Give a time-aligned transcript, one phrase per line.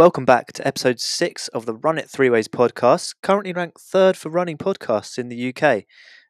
[0.00, 4.16] Welcome back to episode six of the Run It Three Ways podcast, currently ranked third
[4.16, 5.84] for running podcasts in the UK.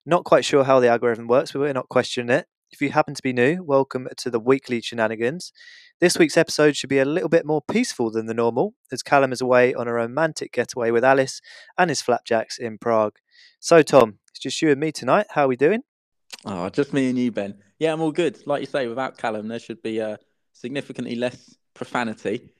[0.04, 2.48] Not quite sure how the algorithm works, but we're not questioning it.
[2.72, 5.52] If you happen to be new, welcome to the weekly shenanigans.
[6.00, 9.30] This week's episode should be a little bit more peaceful than the normal, as Callum
[9.30, 11.40] is away on a romantic getaway with Alice
[11.78, 13.18] and his flapjacks in Prague.
[13.60, 15.26] So, Tom, it's just you and me tonight.
[15.30, 15.82] How are we doing?
[16.44, 17.54] Oh, just me and you, Ben.
[17.78, 18.44] Yeah, I'm all good.
[18.48, 20.16] Like you say, without Callum, there should be uh,
[20.54, 22.50] significantly less profanity.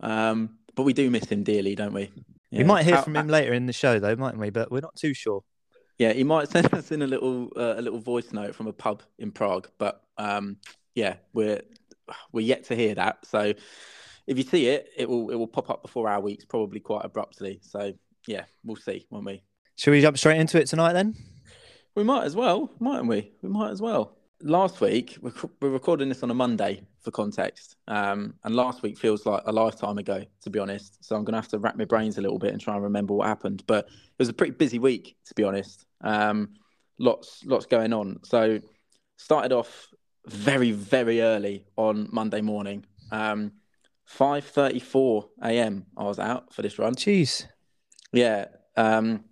[0.00, 2.10] Um, but we do miss him dearly, don't we?
[2.50, 2.58] Yeah.
[2.58, 4.50] We might hear from him later in the show, though, mightn't we?
[4.50, 5.42] But we're not too sure.
[5.98, 8.72] Yeah, he might send us in a little uh, a little voice note from a
[8.72, 9.68] pub in Prague.
[9.78, 10.58] But um,
[10.94, 11.62] yeah, we're
[12.32, 13.26] we're yet to hear that.
[13.26, 13.54] So
[14.26, 17.04] if you see it, it will it will pop up before our weeks, probably quite
[17.04, 17.60] abruptly.
[17.62, 17.92] So
[18.26, 19.42] yeah, we'll see, won't we?
[19.76, 21.16] Should we jump straight into it tonight then?
[21.94, 23.32] We might as well, mightn't we?
[23.42, 24.16] We might as well.
[24.46, 27.76] Last week, we're recording this on a Monday for context.
[27.88, 31.02] Um, and last week feels like a lifetime ago, to be honest.
[31.02, 32.82] So I'm going to have to wrap my brains a little bit and try and
[32.82, 33.62] remember what happened.
[33.66, 35.86] But it was a pretty busy week, to be honest.
[36.02, 36.50] Um,
[36.98, 38.20] lots, lots going on.
[38.24, 38.60] So
[39.16, 39.88] started off
[40.26, 42.84] very, very early on Monday morning.
[43.12, 43.50] Um,
[44.06, 45.86] 5:34 a.m.
[45.96, 46.94] I was out for this run.
[46.96, 47.46] Jeez.
[48.12, 48.48] Yeah.
[48.76, 49.24] Um,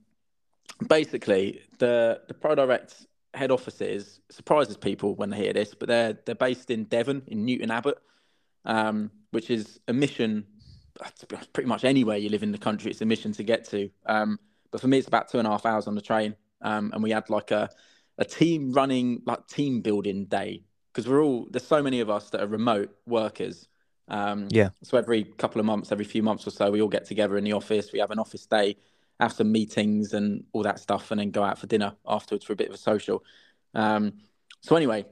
[0.88, 2.94] basically, the the Pro Direct
[3.34, 7.44] head offices surprises people when they hear this, but they're they're based in Devon in
[7.44, 7.98] Newton Abbot,
[8.64, 10.46] um, which is a mission.
[11.52, 13.90] Pretty much anywhere you live in the country, it's a mission to get to.
[14.06, 14.38] Um,
[14.70, 17.02] but for me, it's about two and a half hours on the train, um, and
[17.02, 17.70] we had like a
[18.18, 22.30] a team running like team building day because we're all there's so many of us
[22.30, 23.68] that are remote workers.
[24.08, 24.70] Um, yeah.
[24.82, 27.44] So every couple of months, every few months or so, we all get together in
[27.44, 27.92] the office.
[27.92, 28.76] We have an office day
[29.22, 32.52] have some meetings and all that stuff, and then go out for dinner afterwards for
[32.52, 33.24] a bit of a social.
[33.74, 34.14] Um,
[34.60, 35.06] so anyway,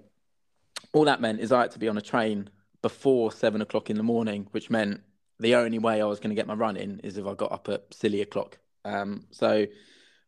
[0.92, 2.50] all that meant is I had to be on a train
[2.82, 5.00] before seven o'clock in the morning, which meant
[5.38, 7.52] the only way I was going to get my run in is if I got
[7.52, 8.58] up at silly o'clock.
[8.84, 9.66] Um, so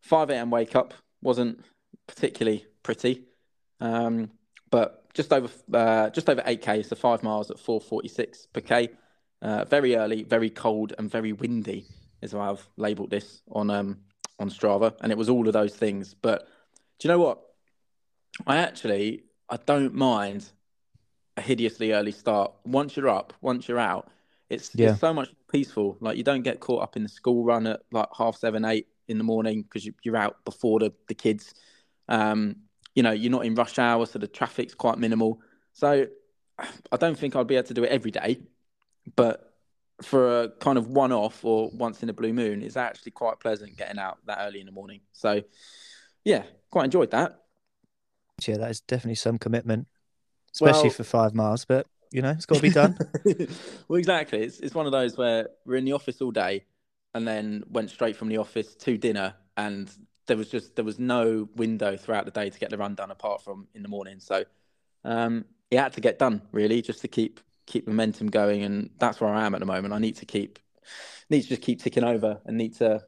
[0.03, 0.51] 5 a.m.
[0.51, 1.65] wake up wasn't
[2.07, 3.25] particularly pretty,
[3.81, 4.31] um,
[4.71, 8.89] but just over uh, just over 8k, so five miles at 4:46 per k.
[9.43, 11.87] Uh, very early, very cold, and very windy
[12.23, 13.99] is how I've labelled this on um
[14.39, 16.15] on Strava, and it was all of those things.
[16.15, 16.49] But
[16.99, 17.41] do you know what?
[18.47, 20.51] I actually I don't mind
[21.37, 22.53] a hideously early start.
[22.65, 24.11] Once you're up, once you're out,
[24.51, 24.91] it's, yeah.
[24.91, 25.97] it's so much peaceful.
[26.01, 28.87] Like you don't get caught up in the school run at like half seven, eight
[29.09, 31.55] in the morning because you're out before the, the kids.
[32.09, 32.57] Um,
[32.95, 35.41] you know, you're not in rush hour, so the traffic's quite minimal.
[35.73, 36.07] So
[36.59, 38.41] I don't think I'd be able to do it every day,
[39.17, 39.52] but
[40.03, 43.41] for a kind of one off or once in a blue moon is actually quite
[43.41, 45.01] pleasant getting out that early in the morning.
[45.13, 45.43] So,
[46.25, 47.43] yeah, quite enjoyed that.
[48.47, 49.89] Yeah, that is definitely some commitment,
[50.55, 52.97] especially well, for five miles, but you know, it's got to be done.
[53.89, 54.43] well, exactly.
[54.43, 56.65] It's, it's one of those where we're in the office all day
[57.15, 59.91] and then went straight from the office to dinner and
[60.27, 63.11] there was just there was no window throughout the day to get the run done
[63.11, 64.45] apart from in the morning so
[65.05, 69.21] um it had to get done really just to keep keep momentum going, and that's
[69.21, 69.95] where I am at the moment.
[69.95, 70.59] I need to keep
[71.31, 73.03] need to just keep ticking over and need to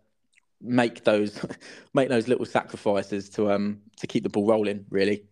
[0.60, 1.44] make those
[1.94, 4.84] make those little sacrifices to um to keep the ball rolling.
[4.90, 5.24] Really,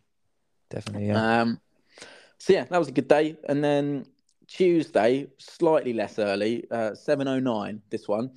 [0.70, 1.08] definitely.
[1.08, 1.40] Yeah.
[1.40, 1.60] Um,
[2.38, 4.06] so yeah, that was a good day, and then
[4.46, 7.82] Tuesday, slightly less early, uh, seven oh nine.
[7.90, 8.32] This one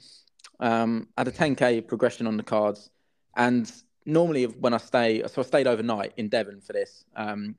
[0.60, 2.90] um, had a ten k progression on the cards,
[3.36, 3.72] and
[4.06, 7.06] normally when I stay, so I stayed overnight in Devon for this.
[7.16, 7.56] Um,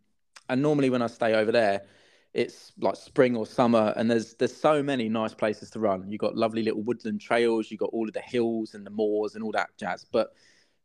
[0.48, 1.82] and normally when I stay over there,
[2.36, 6.04] it's like spring or summer and there's there's so many nice places to run.
[6.06, 9.34] You've got lovely little woodland trails you've got all of the hills and the moors
[9.34, 10.04] and all that jazz.
[10.04, 10.34] But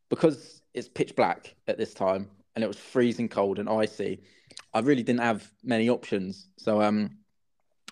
[0.08, 4.22] because it's pitch black at this time and it was freezing cold and icy
[4.72, 6.48] i really didn't have many options.
[6.56, 7.18] So um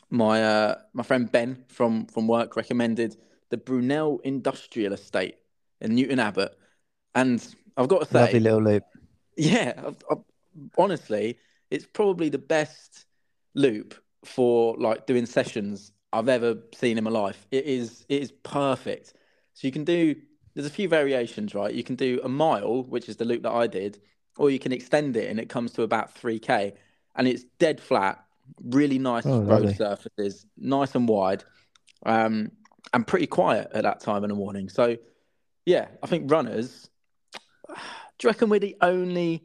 [0.09, 3.19] my uh my friend ben from from work recommended
[3.50, 5.37] the brunel industrial estate
[5.82, 6.56] in newton abbot
[7.15, 8.84] and i've got to say lovely little loop.
[9.36, 10.24] Yeah I've, I've,
[10.78, 11.39] honestly
[11.71, 13.07] it's probably the best
[13.54, 13.94] loop
[14.24, 17.47] for like doing sessions I've ever seen in my life.
[17.50, 19.14] It is it is perfect.
[19.54, 20.14] So you can do
[20.54, 21.72] there's a few variations, right?
[21.72, 24.00] You can do a mile, which is the loop that I did,
[24.36, 26.74] or you can extend it and it comes to about 3k
[27.14, 28.24] and it's dead flat,
[28.64, 29.74] really nice oh, road lovely.
[29.74, 31.44] surfaces, nice and wide.
[32.04, 32.52] Um
[32.92, 34.68] and pretty quiet at that time in the morning.
[34.68, 34.97] So
[35.64, 36.88] yeah, I think runners
[37.68, 37.74] do
[38.22, 39.44] you reckon we're the only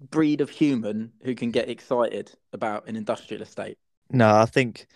[0.00, 3.78] breed of human who can get excited about an industrial estate.
[4.10, 4.86] No, I think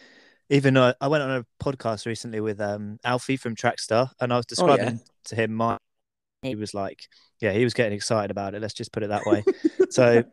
[0.50, 4.37] even though I went on a podcast recently with um, Alfie from Trackstar, and I
[4.37, 4.99] was describing oh, yeah.
[5.25, 5.79] to him my.
[6.43, 7.06] He was like,
[7.41, 8.62] "Yeah, he was getting excited about it.
[8.62, 9.44] Let's just put it that way."
[9.91, 10.25] so,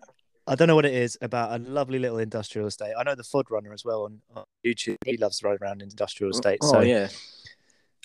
[0.48, 2.94] I don't know what it is about a lovely little industrial estate.
[2.98, 4.96] I know the Fod runner as well on, on YouTube.
[5.06, 6.66] He loves to ride around industrial estates.
[6.66, 7.10] Oh so yeah,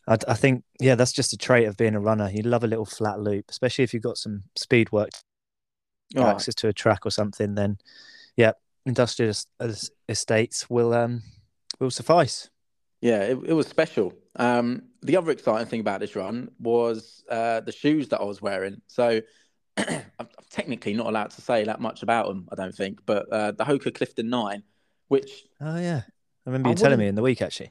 [0.09, 2.29] I, I think, yeah, that's just a trait of being a runner.
[2.31, 5.11] You love a little flat loop, especially if you've got some speed work,
[6.17, 7.55] Oh, access to a track or something.
[7.55, 7.79] Then,
[8.37, 8.53] yeah,
[8.87, 11.23] industrial es- es- estates will um
[11.81, 12.51] will suffice.
[13.01, 14.15] Yeah, it, it was special.
[14.37, 18.41] Um, the other exciting thing about this run was uh, the shoes that I was
[18.41, 18.81] wearing.
[18.87, 19.21] So
[19.77, 23.01] I'm I'm technically not allowed to say that much about them, I don't think.
[23.05, 24.63] But uh, the Hoka Clifton Nine,
[25.09, 27.71] which Oh yeah, I remember I you telling me in the week actually.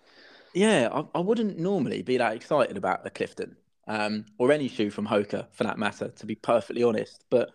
[0.53, 3.55] yeah, I, I wouldn't normally be that excited about the Clifton
[3.87, 7.23] um, or any shoe from Hoka for that matter, to be perfectly honest.
[7.29, 7.51] But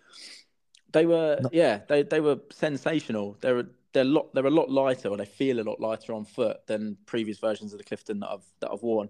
[0.92, 3.36] they were, No- yeah, they they were sensational.
[3.40, 6.66] They're they're lot they're a lot lighter, or they feel a lot lighter on foot
[6.66, 9.08] than previous versions of the Clifton that I've that I've worn.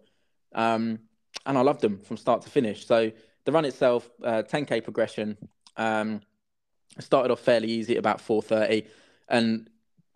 [0.55, 1.00] Um,
[1.44, 2.87] and I loved them from start to finish.
[2.87, 3.11] So
[3.44, 5.37] the run itself, uh, 10k progression,
[5.76, 6.20] um,
[6.99, 8.87] started off fairly easy at about 4:30,
[9.29, 9.69] and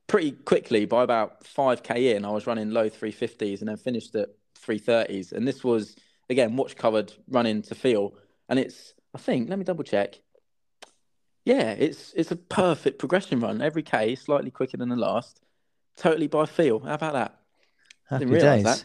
[0.07, 4.31] pretty quickly by about 5k in, I was running low 350s and then finished at
[4.55, 5.33] 330s.
[5.33, 5.97] And this was
[6.29, 8.15] again watch covered running to feel,
[8.49, 10.21] and it's I think let me double check.
[11.45, 13.63] Yeah, it's it's a perfect progression run.
[13.63, 15.41] Every k slightly quicker than the last,
[15.97, 16.81] totally by feel.
[16.81, 17.37] How about that?
[18.09, 18.65] Happy days.
[18.65, 18.85] that.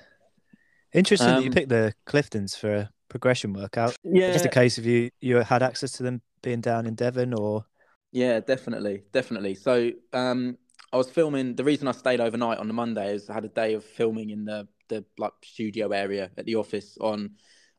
[0.93, 3.95] Interesting that you Um, picked the Cliftons for a progression workout.
[4.03, 7.33] Yeah, Just a case of you you had access to them being down in Devon,
[7.33, 7.65] or
[8.11, 9.55] Yeah, definitely, definitely.
[9.55, 10.57] So, um,
[10.93, 11.55] I was filming.
[11.55, 14.29] The reason I stayed overnight on the Monday is I had a day of filming
[14.29, 17.31] in the the like studio area at the office on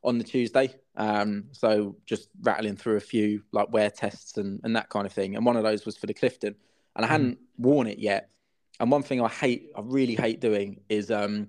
[0.03, 0.75] on the Tuesday.
[0.97, 5.13] Um, so just rattling through a few like wear tests and and that kind of
[5.13, 5.35] thing.
[5.35, 6.55] And one of those was for the Clifton,
[6.95, 8.29] and I hadn't worn it yet.
[8.79, 11.47] And one thing I hate, I really hate doing is um,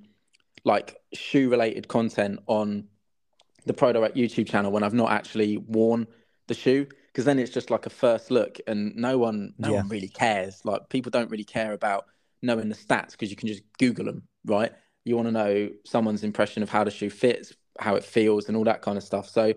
[0.65, 2.85] like shoe related content on
[3.67, 6.07] the Pro Direct YouTube channel when I've not actually worn
[6.47, 9.81] the shoe because then it's just like a first look and no one no Yeah.
[9.81, 12.07] one really cares like people don't really care about
[12.43, 14.73] knowing the stats because you can just google them right
[15.05, 18.57] you want to know someone's impression of how the shoe fits how it feels and
[18.57, 19.53] all that kind of stuff so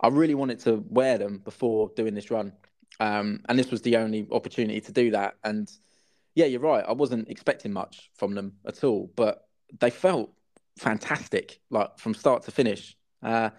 [0.00, 2.52] i really wanted to wear them before doing this run
[3.00, 5.70] um, and this was the only opportunity to do that and
[6.34, 9.48] yeah you're right i wasn't expecting much from them at all but
[9.80, 10.30] they felt
[10.78, 13.50] fantastic like from start to finish uh,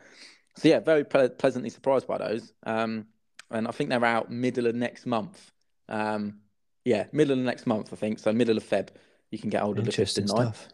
[0.58, 2.54] so yeah, very ple- pleasantly surprised by those.
[2.66, 3.08] Um,
[3.52, 5.52] and I think they're out middle of next month.
[5.90, 6.40] Um,
[6.84, 8.20] yeah, middle of next month, I think.
[8.20, 8.90] So middle of Feb,
[9.32, 10.54] you can get hold of the interesting 59.
[10.54, 10.68] stuff.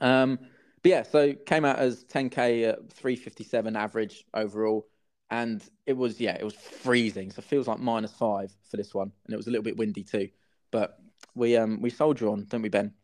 [0.00, 0.38] Um,
[0.82, 4.86] but yeah, so came out as 10k at 357 average overall,
[5.30, 7.30] and it was yeah, it was freezing.
[7.30, 9.76] So it feels like minus five for this one, and it was a little bit
[9.76, 10.28] windy too.
[10.70, 10.98] But
[11.34, 12.94] we um we soldier on, don't we, Ben?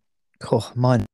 [0.51, 1.07] Oh, mine.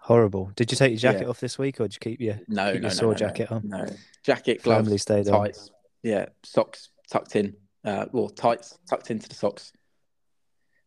[0.00, 0.52] Horrible.
[0.56, 1.28] Did you take your jacket Yeah.
[1.28, 3.18] off this week, or did you keep your No, keep no, your no, sore no,
[3.18, 3.62] jacket on?
[3.68, 3.86] No,
[4.22, 5.40] jacket, gloves, Firmly stayed on.
[5.46, 5.70] tights,
[6.02, 7.54] yeah, socks tucked in,
[7.84, 9.72] uh, or tights tucked into the socks.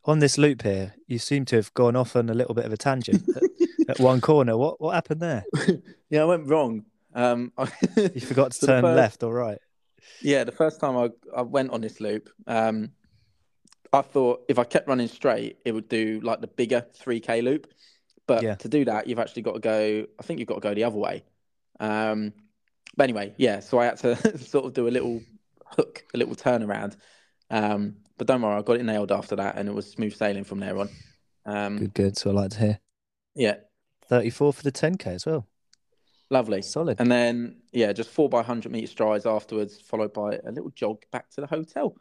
[0.05, 2.71] On this loop here, you seem to have gone off on a little bit of
[2.71, 3.27] a tangent
[3.89, 4.57] at, one corner.
[4.57, 5.45] What what happened there?
[6.09, 6.85] Yeah, I went wrong.
[7.13, 7.71] Um, I-
[8.15, 9.59] You forgot to So turn first- left or right.
[10.21, 12.91] Yeah, the first time I, I went on this loop, um,
[13.91, 17.67] I thought if I kept running straight, it would do like the bigger 3K loop.
[18.25, 18.55] But Yeah.
[18.55, 20.83] to do that, you've actually got to go, I think you've got to go the
[20.85, 21.23] other way.
[21.79, 22.33] Um,
[22.95, 25.21] but anyway, yeah, so I had to sort of do a little
[25.65, 26.95] hook, a little turnaround.
[27.49, 30.43] Um, but don't worry, I got it nailed after that and it was smooth sailing
[30.45, 30.89] from there on.
[31.45, 32.17] Um, Good, good.
[32.17, 32.79] So I like to hear.
[33.35, 33.55] yeah,
[34.09, 35.47] 34 for the 10k as well.
[36.29, 36.61] lovely.
[36.61, 36.99] Solid.
[36.99, 41.03] And then, yeah, just four by 100 meter strides afterwards, followed by a little jog
[41.11, 41.95] back to the hotel.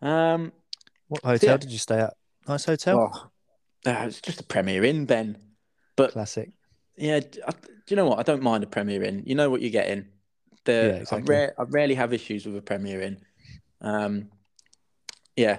[0.00, 0.52] Um,
[1.08, 1.56] What hotel yeah.
[1.58, 2.14] did you stay at?
[2.48, 3.10] Nice hotel.
[3.14, 5.36] Oh, uh, it's just a Premier Inn, Ben.
[5.96, 6.50] But Classic.
[6.96, 8.18] yeah, I- do you know what?
[8.20, 9.24] I don't mind a Premier Inn.
[9.26, 10.06] You know what you're getting.
[10.64, 11.34] The, Yeah, exactly.
[11.34, 13.20] I, rare, I rarely have issues with a Premier Inn.
[13.80, 14.30] Um,
[15.36, 15.58] yeah,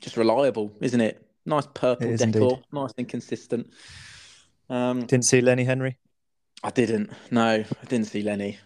[0.00, 1.24] just reliable, isn't it?
[1.46, 2.64] Nice purple It decor, indeed.
[2.72, 3.72] nice and consistent.
[4.68, 5.98] Um, Didn't see Lenny Henry.
[6.62, 7.10] I didn't.
[7.30, 8.58] No, I didn't see Lenny.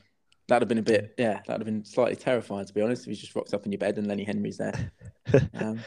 [0.47, 3.03] That'd have been a bit, yeah, that'd have been slightly terrifying to be honest.
[3.03, 4.93] If he just rocks up in your bed and Lenny Henry's there.
[5.61, 5.79] Um,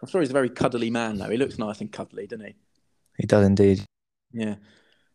[0.00, 1.28] I'm sure he's a very cuddly man though.
[1.28, 2.54] He looks nice and cuddly, doesn't he?
[3.18, 3.84] He does indeed.
[4.32, 4.54] Yeah.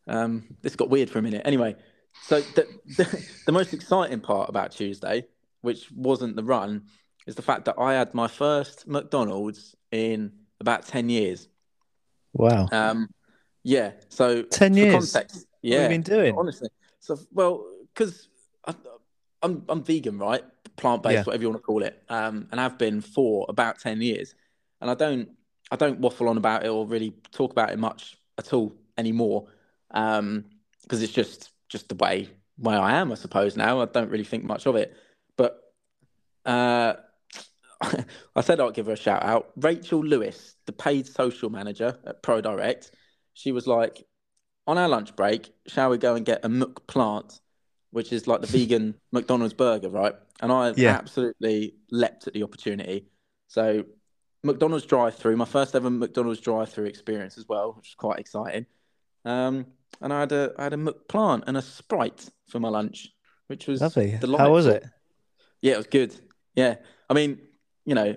[0.08, 1.42] Um, this got weird for a minute.
[1.46, 1.76] Anyway,
[2.24, 2.68] so the,
[2.98, 5.26] the, the most exciting part about Tuesday,
[5.62, 6.84] which wasn't the run,
[7.26, 11.48] is the fact that I had my first McDonald's in about 10 years.
[12.34, 12.68] Wow.
[12.72, 13.10] Um,
[13.64, 13.92] yeah.
[14.10, 15.12] So 10 years?
[15.12, 15.82] context, What yeah.
[15.82, 16.36] have you been doing?
[16.38, 16.70] Honestly.
[17.00, 18.28] So, well, because
[19.44, 20.44] I'm, I'm vegan, right?
[20.78, 21.24] Plant based, Yeah.
[21.24, 22.02] whatever you want to call it.
[22.10, 24.36] Um, and I've been for about 10 years.
[24.80, 25.30] And I don't,
[25.72, 29.48] I don't waffle on about it or really talk about it much at all anymore.
[29.92, 30.46] Um,
[30.84, 33.82] because it's just, just the way, way I am, I suppose now.
[33.82, 34.96] I don't really think much of it.
[35.38, 35.60] But,
[36.46, 36.94] uh,
[38.36, 39.52] I said I'd give her a shout out.
[39.56, 42.92] Rachel Lewis, the paid social manager at ProDirect,
[43.42, 44.06] she was like,
[44.68, 47.40] on our lunch break, shall we go and get a McPlant,
[47.90, 50.14] which is like the vegan McDonald's burger, right?
[50.42, 50.98] And I Yeah.
[50.98, 53.08] absolutely leapt at the opportunity.
[53.48, 53.84] So
[54.44, 58.66] McDonald's drive-through, my first ever McDonald's drive-through experience as well, which is quite exciting.
[59.26, 59.66] Um,
[60.02, 63.10] and I had a I had a McPlant and a Sprite for my lunch,
[63.48, 64.12] which was Lovely.
[64.12, 64.84] How was it?
[65.62, 66.16] Yeah, it was good.
[66.56, 66.76] Yeah,
[67.10, 67.40] I mean,
[67.86, 68.16] you know,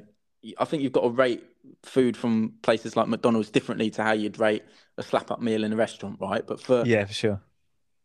[0.59, 1.45] I think you've got to rate
[1.83, 4.63] food from places like McDonald's differently to how you'd rate
[4.97, 6.47] a slap-up meal in a restaurant, right?
[6.47, 7.41] But for Yeah, for sure.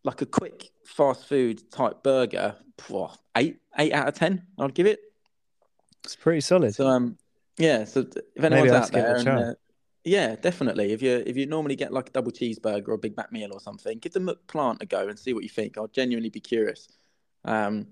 [0.03, 4.87] like a quick fast food type burger, phew, eight eight out of ten, I'd give
[4.87, 4.99] it.
[6.03, 6.73] It's pretty solid.
[6.73, 7.17] So um,
[7.57, 7.83] yeah.
[7.85, 9.53] So if anyone's out have to give it there, and, uh,
[10.05, 10.93] yeah, definitely.
[10.93, 13.49] If you if you normally get like a double cheeseburger or a Big Mac meal
[13.51, 15.77] or something, give the McPlant a go and see what you think.
[15.77, 16.87] I'll genuinely be curious.
[17.45, 17.87] Um,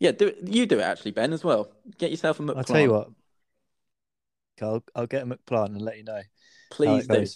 [0.00, 0.38] yeah, do it.
[0.42, 1.70] You do it actually, Ben, as well.
[1.98, 2.56] Get yourself a McPlant.
[2.56, 3.10] I'll tell you what.
[4.62, 6.20] I'll, I'll get a McPlant and let you know.
[6.70, 7.26] Please do.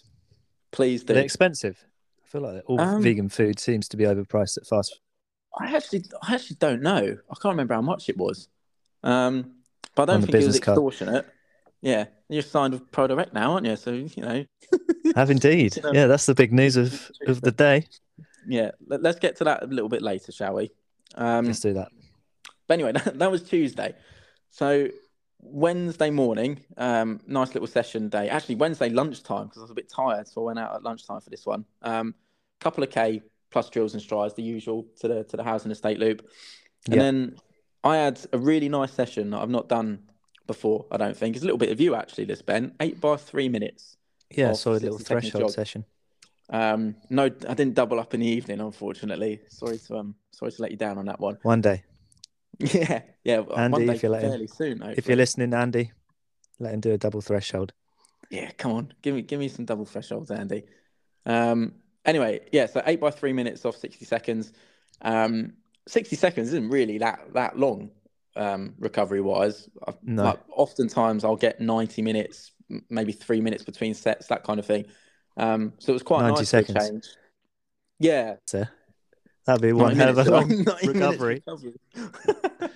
[0.72, 1.14] Please do.
[1.14, 1.84] They're expensive.
[2.24, 5.00] I feel like all Um, vegan food seems to be overpriced at fast.
[5.58, 6.98] I actually, I actually don't know.
[6.98, 8.48] I can't remember how much it was.
[9.02, 9.56] Um,
[9.96, 10.76] but I don't think it was business card.
[10.76, 11.26] extortionate.
[11.82, 13.74] Yeah, you're signed with ProDirect now, aren't you?
[13.74, 14.44] So you know,
[15.16, 15.76] Have indeed.
[15.76, 17.86] You know, Yeah, that's the big news of, of the day.
[18.46, 18.70] yeah.
[18.86, 20.70] Let, us get to that a little bit later, shall we?
[21.16, 21.88] Um, Let's do that.
[22.68, 23.94] But anyway, that, that was Tuesday.
[24.50, 24.88] So
[25.42, 28.28] Wednesday morning, um, nice little session day.
[28.28, 31.20] Actually, Wednesday lunchtime because I was a bit tired, so I went out at lunchtime
[31.20, 31.64] for this one.
[31.82, 32.14] Um,
[32.60, 35.98] couple of k plus drills and strides, the usual to the to the housing estate
[35.98, 36.28] loop,
[36.86, 37.02] and Yeah.
[37.02, 37.36] then
[37.82, 40.10] I had a really nice session that I've not done
[40.46, 40.86] before.
[40.90, 42.74] I don't think it's a little bit of you actually, this Ben.
[42.80, 43.96] Eight by three minutes.
[44.30, 45.84] Yeah, solid little threshold session.
[46.50, 49.40] Um, no, I didn't double up in the evening, unfortunately.
[49.48, 51.38] Sorry to um, sorry to let you down on that one.
[51.42, 51.84] One day.
[52.74, 53.42] Yeah, yeah.
[53.56, 54.82] Andy, if you're letting- fairly soon.
[54.96, 55.92] If you're listening, Andy,
[56.58, 57.72] let him do a double threshold.
[58.30, 60.64] Yeah, come on, give me give me some double thresholds, Andy.
[61.26, 61.74] Um,
[62.04, 64.52] anyway, yeah, so eight by three minutes off sixty seconds.
[65.02, 65.54] Um,
[65.88, 67.90] sixty seconds isn't really that that long,
[68.36, 69.68] um, recovery wise.
[70.02, 70.24] No.
[70.24, 72.52] Like, oftentimes I'll get ninety minutes,
[72.88, 74.86] maybe three minutes between sets, that kind of thing.
[75.36, 76.88] Um, so it was quite 90 nice a seconds.
[76.88, 77.04] change.
[77.98, 78.64] Yeah, So
[79.50, 80.48] that'd be one 90 hell of a long
[80.84, 81.42] recovery.
[81.46, 81.74] recovery.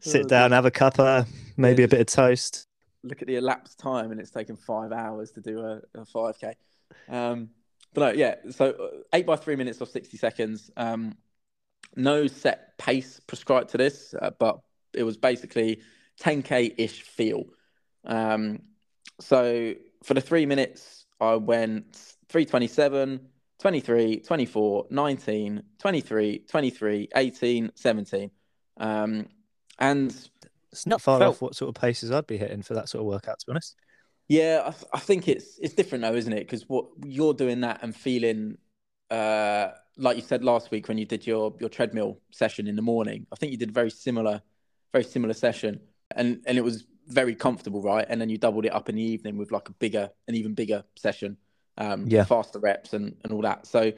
[0.00, 2.66] Sit Oh, down, have a cuppa, maybe a bit of toast.
[3.04, 6.54] look at the elapsed time and it's taken five hours to do a, a 5k
[7.08, 7.48] um
[7.94, 11.16] but no yeah so uh, eight by three minutes or 60 seconds um
[11.96, 14.60] no set pace prescribed to this uh, but
[14.94, 15.80] it was basically
[16.20, 17.44] 10k ish feel
[18.04, 18.60] um
[19.20, 19.74] so
[20.04, 21.96] for the three minutes i went
[22.28, 23.18] 327
[23.62, 28.30] 23 24 19 23 23 18 17
[28.78, 29.26] um
[29.78, 30.28] and
[30.72, 33.02] It's not far felt- off what sort of paces I'd be hitting for that sort
[33.02, 33.76] of workout, to be honest.
[34.28, 36.40] Yeah, I, th- I think it's it's different though, isn't it?
[36.40, 38.58] Because what you're doing that and feeling,
[39.10, 42.82] uh, like you said last week when you did your your treadmill session in the
[42.82, 43.26] morning.
[43.32, 44.42] I think you did a very similar,
[44.92, 45.80] very similar session,
[46.16, 48.06] and and it was very comfortable, right?
[48.08, 50.54] And then you doubled it up in the evening with like a bigger, an even
[50.54, 51.36] bigger session,
[51.78, 52.24] um, Yeah.
[52.24, 53.66] faster reps and and all that.
[53.66, 53.92] So,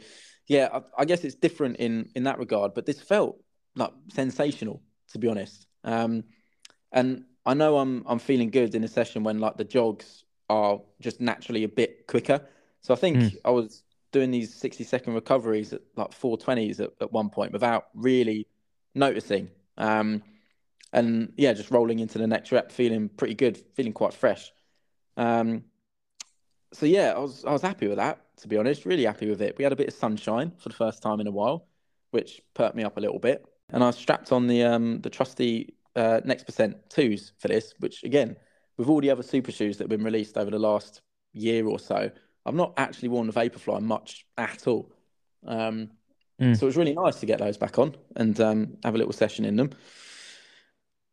[0.46, 2.74] yeah, I, I guess it's different in in that regard.
[2.74, 3.40] But this felt
[3.76, 5.66] like sensational, to be honest.
[5.84, 6.24] Um,
[6.92, 10.80] and I know I'm I'm feeling good in a session when like the jogs are
[11.00, 12.40] just naturally a bit quicker.
[12.80, 13.36] So I think Mm.
[13.44, 17.86] I was doing these 60 second recoveries at like 420s at, at one point without
[17.94, 18.46] really
[18.94, 19.48] noticing.
[19.76, 20.22] Um,
[20.92, 24.52] and yeah, just rolling into the next rep, feeling pretty good, feeling quite fresh.
[25.16, 25.64] Um,
[26.74, 29.40] so yeah, I was I was happy with that, to be honest, really happy with
[29.40, 29.56] it.
[29.56, 31.66] We had a bit of sunshine for the first time in a while,
[32.10, 33.44] which perked me up a little bit.
[33.70, 38.04] And I strapped on the um the trusty uh, next percent twos for this, which
[38.04, 38.36] again,
[38.76, 41.00] with all the other super shoes that have been released over the last
[41.32, 42.10] year or so,
[42.44, 44.92] I've not actually worn the Vaporfly much at all.
[45.46, 45.90] Um,
[46.40, 46.56] Mm.
[46.56, 49.12] So it was really nice to get those back on and um, have a little
[49.12, 49.70] session in them.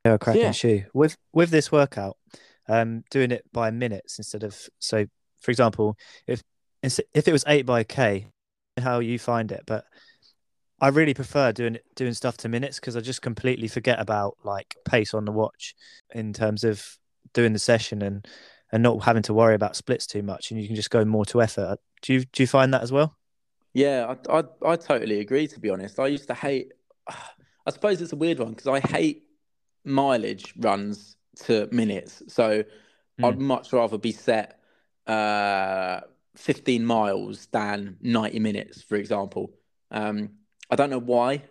[0.05, 0.51] Yeah, a cracking yeah.
[0.51, 0.83] shoe.
[0.93, 2.17] With with this workout,
[2.67, 5.05] um, doing it by minutes instead of so,
[5.41, 6.43] for example, if
[6.83, 8.27] if it was eight by k,
[8.79, 9.85] how you find it, but
[10.79, 14.75] I really prefer doing doing stuff to minutes because I just completely forget about like
[14.85, 15.75] pace on the watch
[16.13, 16.97] in terms of
[17.33, 18.27] doing the session and
[18.71, 21.25] and not having to worry about splits too much, and you can just go more
[21.25, 21.79] to effort.
[22.01, 23.15] Do you do you find that as well?
[23.73, 25.47] Yeah, I, I I totally agree.
[25.47, 26.73] To be honest, I used to hate.
[27.63, 29.23] I suppose it's a weird one because I hate
[29.85, 32.23] mileage runs to minutes.
[32.27, 32.63] So
[33.23, 33.43] I'd hmm.
[33.43, 34.60] much rather be set
[35.07, 36.01] uh,
[36.35, 39.51] 15 miles than 90 minutes, for example.
[39.91, 40.29] Um,
[40.69, 41.43] I don't know why.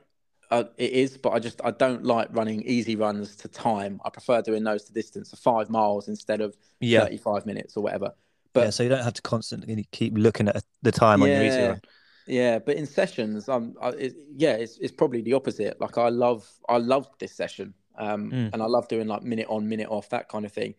[0.51, 4.01] uh, it is, but I just I don't like running easy runs to time.
[4.05, 7.01] I prefer doing those to distance of five miles instead of Yeah.
[7.05, 8.13] 35 minutes or whatever.
[8.53, 11.43] But yeah, so you don't have to constantly keep looking at the time on your
[11.45, 11.69] easy Yeah.
[11.69, 11.81] run.
[12.27, 15.81] Yeah, but in sessions, um, I, it, yeah, it's it's probably the opposite.
[15.81, 18.51] Like I love I love this session, um, Mm.
[18.53, 20.75] and I love doing like minute on, minute off, that kind of thing.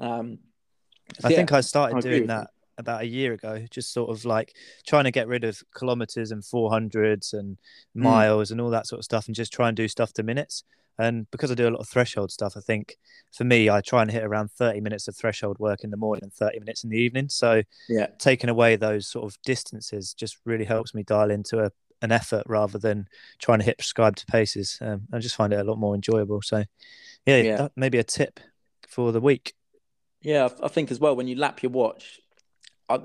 [0.00, 0.38] Um,
[1.22, 4.24] I yeah, think I started I doing that about a year ago, just sort of
[4.24, 4.54] like
[4.86, 7.56] trying to get rid of kilometers and 400s and
[8.02, 8.02] Mm.
[8.02, 10.64] miles and all that sort of stuff and just try and do stuff to minutes.
[10.98, 12.96] And because I do a lot of threshold stuff, I think
[13.32, 16.24] for me, I try and hit around 30 minutes of threshold work in the morning
[16.24, 17.28] and 30 minutes in the evening.
[17.28, 21.70] So yeah, taking away those sort of distances just really helps me dial into a,
[22.02, 23.08] an effort rather than
[23.40, 24.78] trying to hit prescribed paces.
[24.80, 26.42] Um, I just find it a lot more enjoyable.
[26.42, 26.64] So,
[27.26, 27.56] yeah, Yeah.
[27.56, 28.40] that maybe a tip
[28.88, 29.54] for the week.
[30.24, 30.48] Yeah.
[30.62, 32.20] I, think as well when you lap your watch,
[32.88, 32.98] I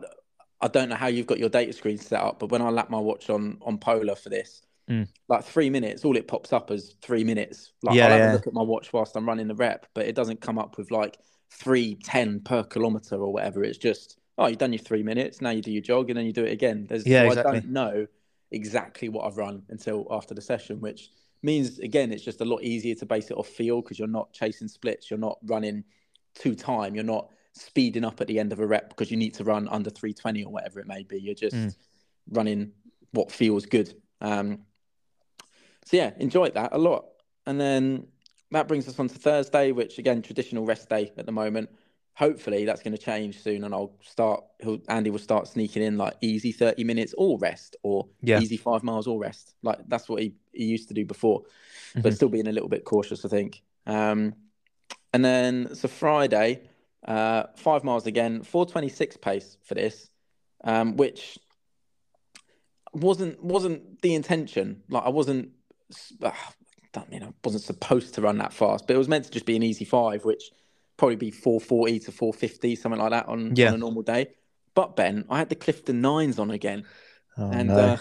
[0.62, 2.90] I don't know how you've got your data screen set up, but when I lap
[2.90, 5.08] my watch on on Polar for this, Mm.
[5.28, 7.74] like three minutes, all it pops up as three minutes.
[7.84, 8.32] Like Yeah, I'll have yeah.
[8.32, 10.80] a look at my watch whilst I'm running the rep, but it doesn't come up
[10.80, 11.16] with like
[11.52, 13.64] three ten per kilometer or whatever.
[13.64, 15.42] It's just oh, you've done your three minutes.
[15.42, 16.88] Now you do your jog and then you do it again.
[16.90, 18.08] There's Yeah, so I don't know
[18.52, 21.12] exactly what I've run until after the session, which
[21.44, 24.34] means again it's just a lot easier to base it off feel because you're not
[24.34, 25.84] chasing splits, you're not running
[26.36, 29.34] two time, you're not speeding up at the end of a rep because you need
[29.34, 31.20] to run under 320 or whatever it may be.
[31.20, 31.76] You're just Mm.
[32.32, 32.72] running
[33.12, 33.94] what feels good.
[34.22, 34.66] Um,
[35.86, 37.06] so yeah, enjoyed that a lot.
[37.46, 38.08] And then
[38.52, 41.70] that brings us on to Thursday, which again, traditional rest day at the moment.
[42.14, 44.44] Hopefully that's going to change soon, and I'll start.
[44.62, 48.40] He'll, Andy will start sneaking in like easy thirty minutes or rest, or Yeah.
[48.40, 49.56] easy five miles or rest.
[49.64, 51.44] Like that's what he, he used to do before,
[51.96, 52.04] Mhm.
[52.04, 53.64] but still being a little bit cautious, I think.
[53.86, 54.36] Um,
[55.14, 56.62] and then so Friday,
[57.08, 60.10] uh, five miles again, four twenty six pace for this,
[60.64, 61.38] um, which
[62.94, 64.82] wasn't wasn't the intention.
[64.90, 65.50] Like I wasn't,
[66.22, 66.32] uh,
[66.94, 69.46] don't mean I wasn't supposed to run that fast, but it was meant to just
[69.46, 70.44] be an easy five, which
[70.98, 73.70] probably be four forty to four fifty, something like that on, Yeah.
[73.70, 74.28] on a normal day.
[74.76, 76.86] But Ben, I had the Clifton nines on again,
[77.38, 77.78] Oh, and no.
[77.78, 77.98] uh,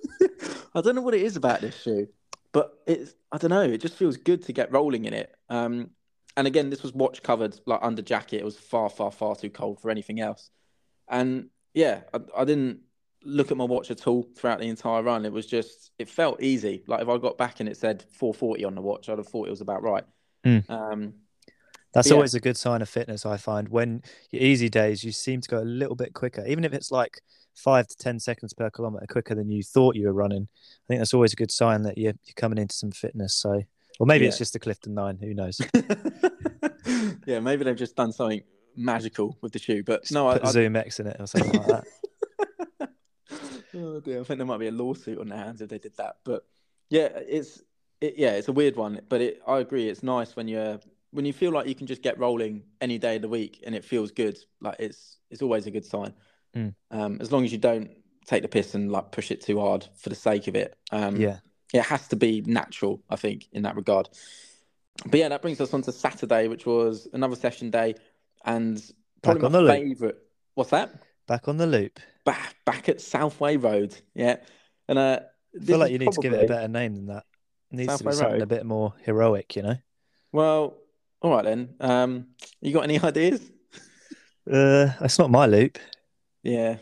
[0.74, 2.08] I don't know what it is about this shoe,
[2.52, 3.62] but it's I don't know.
[3.62, 5.34] It just feels good to get rolling in it.
[5.48, 5.90] Um,
[6.36, 8.40] and again, this was watch covered, like under jacket.
[8.40, 10.50] It was far, far, far too cold for anything else.
[11.08, 12.80] And yeah, I, I didn't
[13.24, 15.24] look at my watch at all throughout the entire run.
[15.24, 16.82] It was just it felt easy.
[16.86, 19.48] Like if I got back and it said 440 on the watch, I'd have thought
[19.48, 20.04] it was about right.
[20.44, 20.68] Mm.
[20.70, 21.14] Um,
[21.92, 22.14] That's yeah.
[22.14, 23.68] always a good sign of fitness, I find.
[23.68, 26.90] When your easy days, you seem to go a little bit quicker, even if it's
[26.90, 27.20] like
[27.54, 30.48] five to 10 seconds per kilometer quicker than you thought you were running.
[30.52, 33.34] I think that's always a good sign that you're, you're coming into some fitness.
[33.34, 33.62] So,
[34.00, 35.60] or maybe it's just the Clifton Nine, who knows?
[37.26, 38.42] yeah, maybe they've just done something
[38.74, 39.82] magical with the shoe.
[39.84, 41.84] But Just no, I, I, Zoom X in it or something like that.
[43.74, 45.94] oh dear, I think there might be a lawsuit on their hands if they did
[45.98, 46.16] that.
[46.24, 46.46] But
[46.88, 47.62] yeah, it's
[48.00, 49.02] it, yeah, it's a weird one.
[49.06, 52.00] But it, I agree, it's nice when you're when you feel like you can just
[52.00, 54.38] get rolling any day of the week and it feels good.
[54.62, 56.14] Like it's it's always a good sign.
[56.56, 56.74] Mm.
[56.90, 57.90] Um, as long as you don't
[58.26, 60.74] take the piss and like push it too hard for the sake of it.
[60.90, 61.40] Um, yeah.
[61.72, 64.08] It has to be natural, I think, in that regard.
[65.06, 67.94] But yeah, that brings us on to Saturday, which was another session day,
[68.44, 68.82] and
[69.22, 69.70] probably on my the loop.
[69.70, 70.16] favourite.
[70.54, 70.90] What's that?
[71.26, 72.00] Back on the loop.
[72.24, 74.36] Back back at Southway Road, yeah.
[74.88, 75.20] And uh,
[75.60, 77.24] I feel like you need to give it a better name than that.
[77.70, 78.42] It needs to be something Road?
[78.42, 79.76] a bit more heroic, you know?
[80.32, 80.76] Well,
[81.22, 81.74] all right then.
[81.80, 82.26] Um,
[82.60, 83.40] you got any ideas?
[84.50, 85.78] Uh, it's not my loop.
[86.42, 86.76] Yeah,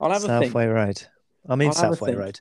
[0.00, 0.44] I'll have a think.
[0.46, 1.02] Southway Road.
[1.48, 2.14] I mean, I'll a Southway.
[2.14, 2.40] Road.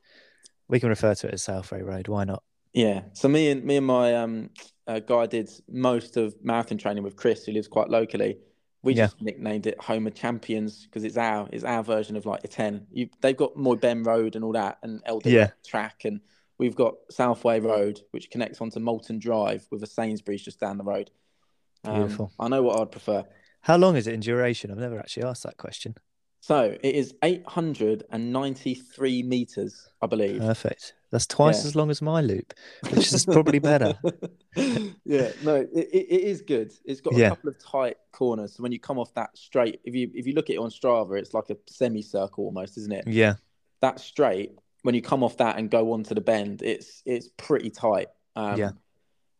[0.73, 2.07] We can refer to it as Southway Road.
[2.07, 2.41] Why not?
[2.73, 3.01] Yeah.
[3.13, 4.49] So me and me and my um
[4.87, 8.39] uh, guy did most of marathon training with Chris, who lives quite locally.
[8.81, 9.05] We Yeah.
[9.05, 12.87] just nicknamed it Home of Champions because it's our it's our version of like Iten.
[12.91, 15.51] You, they've got Moiben Road and all that, and Elder Yeah.
[15.63, 16.21] Track, and
[16.57, 20.83] we've got Southway Road, which connects onto Moulton Drive with a Sainsbury's just down the
[20.83, 21.11] road.
[21.83, 22.31] Um, Beautiful.
[22.39, 23.23] I know what I'd prefer.
[23.61, 24.71] How long is it in duration?
[24.71, 25.93] I've never actually asked that question.
[26.43, 30.41] So it is 893 meters, I believe.
[30.41, 30.93] Perfect.
[31.09, 31.69] That's twice Yeah.
[31.69, 32.53] as long as my loop,
[32.89, 33.97] which is probably better.
[35.05, 36.73] yeah, no, it, it, is good.
[36.83, 37.29] It's got a Yeah.
[37.29, 38.55] couple of tight corners.
[38.55, 40.69] So when you come off that straight, if you if you look at it on
[40.69, 43.07] Strava, it's like a semicircle almost, isn't it?
[43.07, 43.35] Yeah.
[43.79, 44.51] That straight,
[44.81, 48.09] when you come off that and go onto the bend, it's it's pretty tight.
[48.35, 48.71] Um, Yeah.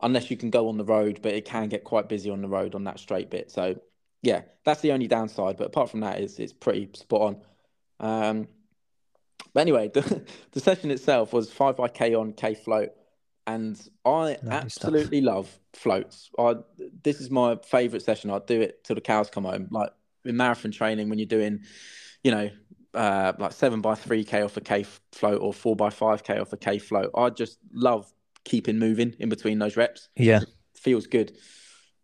[0.01, 2.47] Unless you can go on the road, but it can get quite busy on the
[2.47, 3.51] road on that straight bit.
[3.51, 3.75] So
[4.23, 5.57] yeah, that's the only downside.
[5.57, 7.38] But apart from that, it's it's pretty spot on.
[7.99, 8.47] Um,
[9.53, 12.89] but anyway, the, the session itself was five by K on K float,
[13.45, 14.86] and I Lovely stuff.
[14.88, 16.31] absolutely love floats.
[16.39, 16.55] I
[17.03, 18.31] this is my favourite session.
[18.31, 19.67] I do it till the cows come home.
[19.69, 19.91] Like
[20.25, 21.59] in marathon training, when you're doing,
[22.23, 22.49] you know,
[22.93, 26.39] uh, like seven by three k off a k float or four by five k
[26.39, 27.12] off a k float.
[27.15, 28.12] I just love
[28.45, 30.07] keeping moving in between those reps.
[30.15, 31.38] Yeah, It feels good.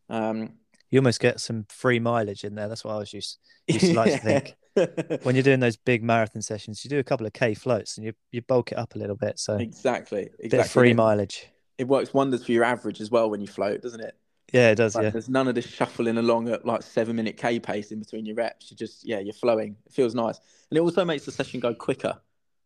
[0.10, 0.54] Um,
[0.90, 2.68] you almost get some free mileage in there.
[2.68, 4.56] That's what I was used, used to like to think.
[5.24, 8.06] When you're doing those big marathon sessions, you do a couple of k floats and
[8.06, 10.60] you you bulk it up a little bit, so exactly, bit exactly.
[10.60, 11.48] of free It- mileage.
[11.78, 14.16] It works wonders for your average as well when you float, doesn't it?
[14.54, 14.96] Yeah, it does.
[14.96, 18.00] Like, yeah, There's none of this shuffling along at like seven minute K pace in
[18.00, 18.72] between your reps.
[18.72, 19.76] You just yeah, you're flowing.
[19.86, 22.20] It feels nice, and it also makes the session go quicker.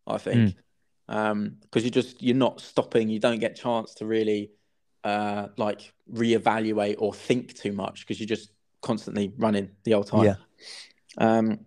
[0.06, 0.56] I think
[1.10, 1.16] hmm.
[1.16, 3.10] um, because you just you're not stopping.
[3.10, 4.52] You don't get chance to really
[5.04, 10.26] uh, like reevaluate or think too much because you're just constantly running the whole time.
[10.26, 10.36] Yeah.
[11.18, 11.60] Um,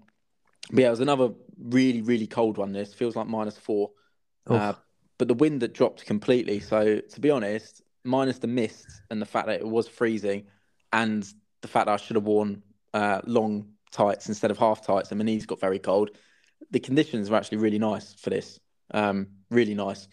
[0.71, 2.73] but yeah, it was another really really cold one.
[2.73, 3.91] This feels like minus four.
[4.49, 4.73] Uh,
[5.19, 6.61] but the wind that dropped completely.
[6.61, 10.47] So to be honest, minus the mist and the fact that it was freezing,
[10.93, 11.27] and
[11.63, 12.63] the fact that I should have worn
[12.95, 16.11] uh, long tights instead of half tights, and my knees got very cold.
[16.71, 18.61] The conditions were actually really nice for this.
[18.93, 20.09] Um, really nice.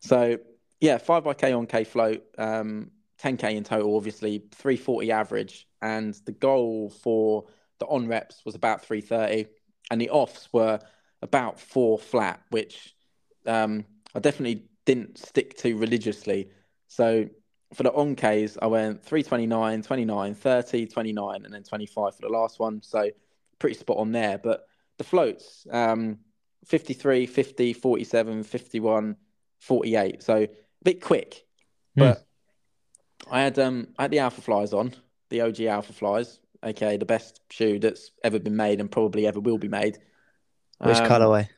[0.00, 0.38] So
[0.84, 2.90] yeah, five by k on k float, um,
[3.22, 7.46] 10k in total, obviously 340 average, and the goal for
[7.78, 9.48] the on reps was about 330,
[9.90, 10.78] and the offs were
[11.22, 12.94] about four flat, which
[13.46, 16.50] um, I definitely didn't stick to religiously.
[16.88, 17.30] So
[17.72, 22.28] for the on Ks, I went 329, 29, 30, 29, and then 25 for the
[22.28, 22.82] last one.
[22.82, 23.10] So
[23.58, 24.36] pretty spot on there.
[24.36, 24.66] But
[24.98, 26.18] the floats, um,
[26.66, 29.16] 53, 50, 47, 51,
[29.60, 30.22] 48.
[30.22, 30.46] So
[30.84, 31.44] bit quick.
[31.96, 32.26] But
[33.30, 34.94] I had um I had the Alpha Flies on,
[35.30, 39.40] the OG Alpha Flies, okay, the best shoe that's ever been made and probably ever
[39.40, 39.98] will be made.
[40.80, 41.48] Which Um, colorway?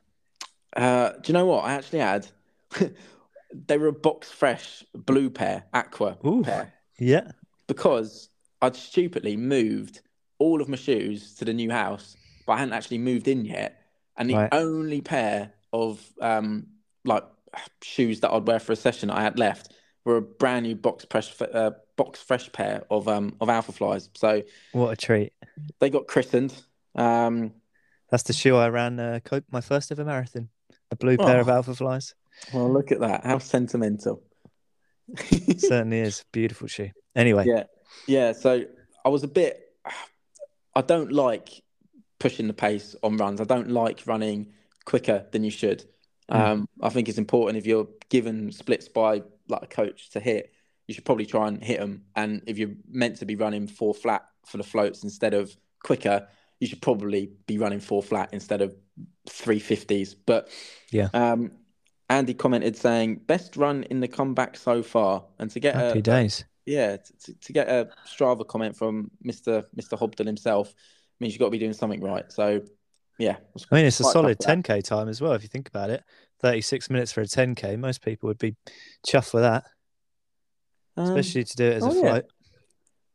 [0.77, 1.65] uh, do you know what?
[1.65, 2.27] I actually had.
[3.67, 6.43] they were a box fresh blue pair, aqua Ooh.
[6.43, 7.31] pair, Yeah.
[7.67, 8.29] because
[8.61, 10.01] I'd stupidly moved
[10.39, 13.81] all of my shoes to the new house, but I hadn't actually moved in yet.
[14.19, 14.49] And the Right.
[14.53, 16.67] only pair of um,
[17.05, 17.25] like
[17.83, 19.73] shoes that I'd wear for a session I had left
[20.05, 24.09] were a brand new box fresh, uh, box fresh pair of um of Alpha Flies.
[24.15, 24.43] So
[24.73, 25.33] What a treat.
[25.81, 26.55] they got christened.
[26.95, 27.53] Um,
[28.11, 30.49] That's the shoe I ran uh, my first ever marathon.
[30.91, 31.53] A blue pair of Oh.
[31.53, 32.15] Alpha Flies.
[32.55, 33.25] well, look at that!
[33.25, 34.23] How sentimental.
[35.59, 36.25] Certainly is.
[36.33, 36.91] Beautiful shoe.
[37.15, 37.65] Anyway, Yeah,
[38.07, 38.33] yeah.
[38.33, 38.65] So
[39.05, 39.63] I was a bit.
[40.75, 41.63] I don't like
[42.19, 43.41] pushing the pace on runs.
[43.41, 44.53] I don't like running
[44.85, 45.85] quicker than you should.
[46.31, 46.41] Mm.
[46.41, 50.53] Um, I think it's important if you're given splits by like a coach to hit,
[50.87, 52.05] you should probably try and hit them.
[52.15, 56.27] And if you're meant to be running four flat for the floats instead of quicker,
[56.61, 58.75] you should probably be running four flat instead of
[59.29, 60.15] three fifties.
[60.15, 60.49] But
[60.91, 61.09] Yeah.
[61.13, 61.53] um,
[62.09, 66.03] Andy commented saying best run in the comeback so far, and to get happy a,
[66.03, 66.45] days.
[66.65, 70.73] yeah, to, to get a Strava comment from Mister Mister Hobden himself
[71.19, 72.31] means you've got to be doing something right.
[72.31, 72.63] So,
[73.19, 73.37] yeah,
[73.71, 75.33] I mean, it's a solid 10k time as well.
[75.33, 76.03] If you think about it,
[76.43, 77.79] 36 minutes for a 10k.
[77.79, 78.55] Most people would be
[79.07, 79.65] chuffed with that.
[80.97, 82.25] Um, especially to do it as a flight.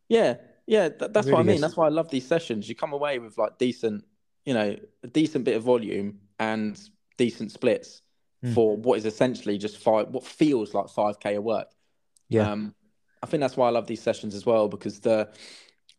[0.08, 0.20] yeah.
[0.20, 0.36] yeah,
[0.68, 1.56] yeah, th- that's what I mean.
[1.58, 1.64] good.
[1.64, 2.70] That's why I love these sessions.
[2.70, 4.04] You come away with like decent,
[4.46, 6.80] you know, a decent bit of volume and
[7.18, 8.02] decent splits
[8.44, 8.56] Mm.
[8.56, 11.68] for what is essentially just five, what feels like five k of work.
[12.28, 12.52] Yeah.
[12.52, 12.74] Um,
[13.22, 15.30] I think that's why I love these sessions as well because the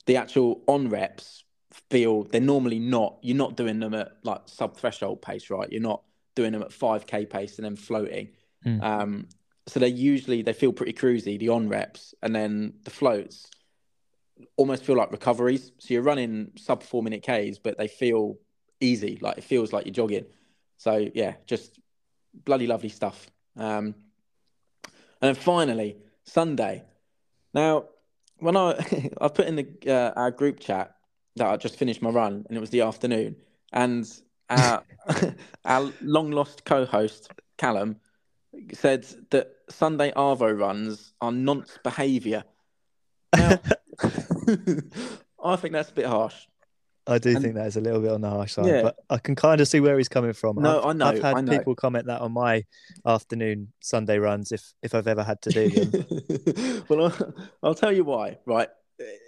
[0.07, 1.42] the actual on reps
[1.91, 3.19] feel they're normally not.
[3.23, 5.71] You're not doing them at like sub threshold pace, right?
[5.71, 6.03] You're not
[6.35, 8.29] doing them at five k pace and then floating.
[8.67, 8.83] Mm.
[8.83, 9.29] Um,
[9.67, 11.39] so they usually they feel pretty cruisy.
[11.39, 13.51] The on reps and then the floats
[14.57, 15.73] almost feel like recoveries.
[15.79, 18.39] So you're running sub four minute Ks, but they feel
[18.81, 19.19] easy.
[19.21, 20.27] Like it feels like you're jogging.
[20.79, 21.79] So yeah, just
[22.45, 23.31] bloody lovely stuff.
[23.57, 23.95] Um,
[25.21, 26.85] and then finally Sunday.
[27.55, 27.85] Now,
[28.39, 30.97] when I I put in the uh, our group chat
[31.37, 33.37] that I just finished my run and it was the afternoon,
[33.73, 34.09] and
[34.51, 34.83] our
[35.65, 37.97] our long lost co-host Callum
[38.75, 42.45] said that Sunday Arvo runs are nonce behaviour.
[43.35, 43.59] Now,
[45.45, 46.35] I think that's a bit harsh.
[47.07, 48.83] I do And- think that is a little bit on the harsh side, Yeah.
[48.83, 50.57] but I can kind of see where he's coming from.
[50.63, 51.59] No, I've, I know, I've had know.
[51.59, 52.65] people comment that on my
[53.05, 56.85] afternoon Sunday runs if if I've ever had to do them.
[56.89, 58.39] well, I'll, I'll tell you why.
[58.47, 58.69] Right,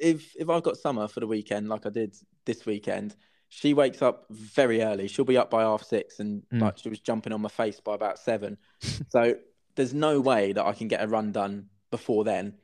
[0.00, 3.16] if if I've got Summer for the weekend, like I did this weekend,
[3.48, 5.08] she wakes up very early.
[5.08, 6.62] She'll be up by half six, and Mm.
[6.62, 8.58] like she was jumping on my face by about seven.
[9.08, 9.37] so
[9.76, 12.54] there's no way that I can get a run done before then,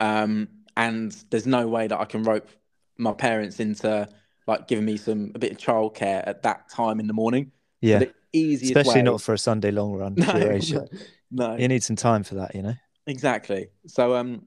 [0.00, 2.48] um, and there's no way that I can rope
[2.96, 4.08] my parents into
[4.46, 7.46] like giving me some a bit of childcare at that time in the morning.
[7.46, 10.88] So yeah, the easiest especially way- not for a Sunday long run no, duration.
[11.30, 12.74] no, You need some time for that, you know.
[13.06, 13.68] Exactly.
[13.86, 14.46] So um,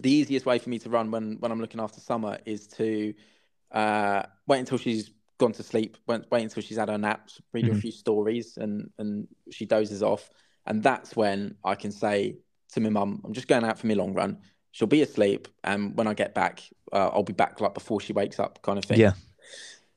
[0.00, 3.14] the easiest way for me to run when when I'm looking after Summer is to
[3.72, 7.66] uh, wait until she's gone to sleep, went wait until she's had her naps, read
[7.66, 7.78] her Mhm.
[7.78, 10.30] a few stories, and and she dozes off,
[10.66, 12.38] and that's when I can say
[12.72, 14.38] to my mum, "I'm just going out for my long run."
[14.70, 18.12] She'll be asleep, and when I get back, uh, I'll be back like before she
[18.12, 19.00] wakes up, kind of thing.
[19.00, 19.12] Yeah.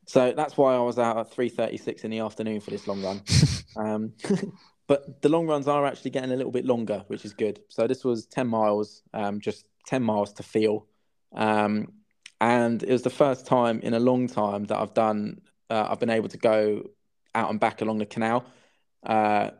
[0.07, 3.01] So that's why I was out at three thirty-six in the afternoon for this long
[3.03, 3.21] run.
[3.75, 4.13] um,
[4.87, 7.61] but the long runs are actually getting a little bit longer, which is good.
[7.69, 10.87] So this was ten miles, um, just ten miles to feel,
[11.33, 11.91] um,
[12.39, 15.41] and it was the first time in a long time that I've done.
[15.69, 16.89] Uh, I've been able to go
[17.33, 18.45] out and back along the canal.
[19.03, 19.51] Uh,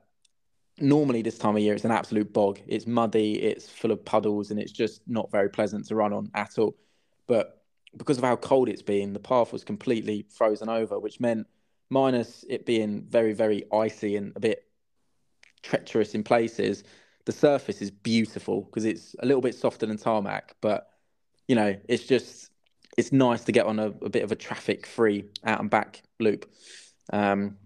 [0.78, 2.60] normally, this time of year, it's an absolute bog.
[2.68, 6.30] It's muddy, it's full of puddles, and it's just not very pleasant to run on
[6.34, 6.76] at all.
[7.28, 7.64] But
[7.96, 11.48] because of how cold it's been, the path was completely frozen over, which meant
[11.90, 14.66] minus it being very, very icy and a bit
[15.62, 16.84] treacherous in places,
[17.26, 20.88] the surface is beautiful because it's a little bit softer than tarmac, but
[21.48, 22.50] you know, it's just
[22.98, 26.02] it's nice to get on a, a bit of a traffic free out and back
[26.20, 26.52] loop.
[27.14, 27.58] Um,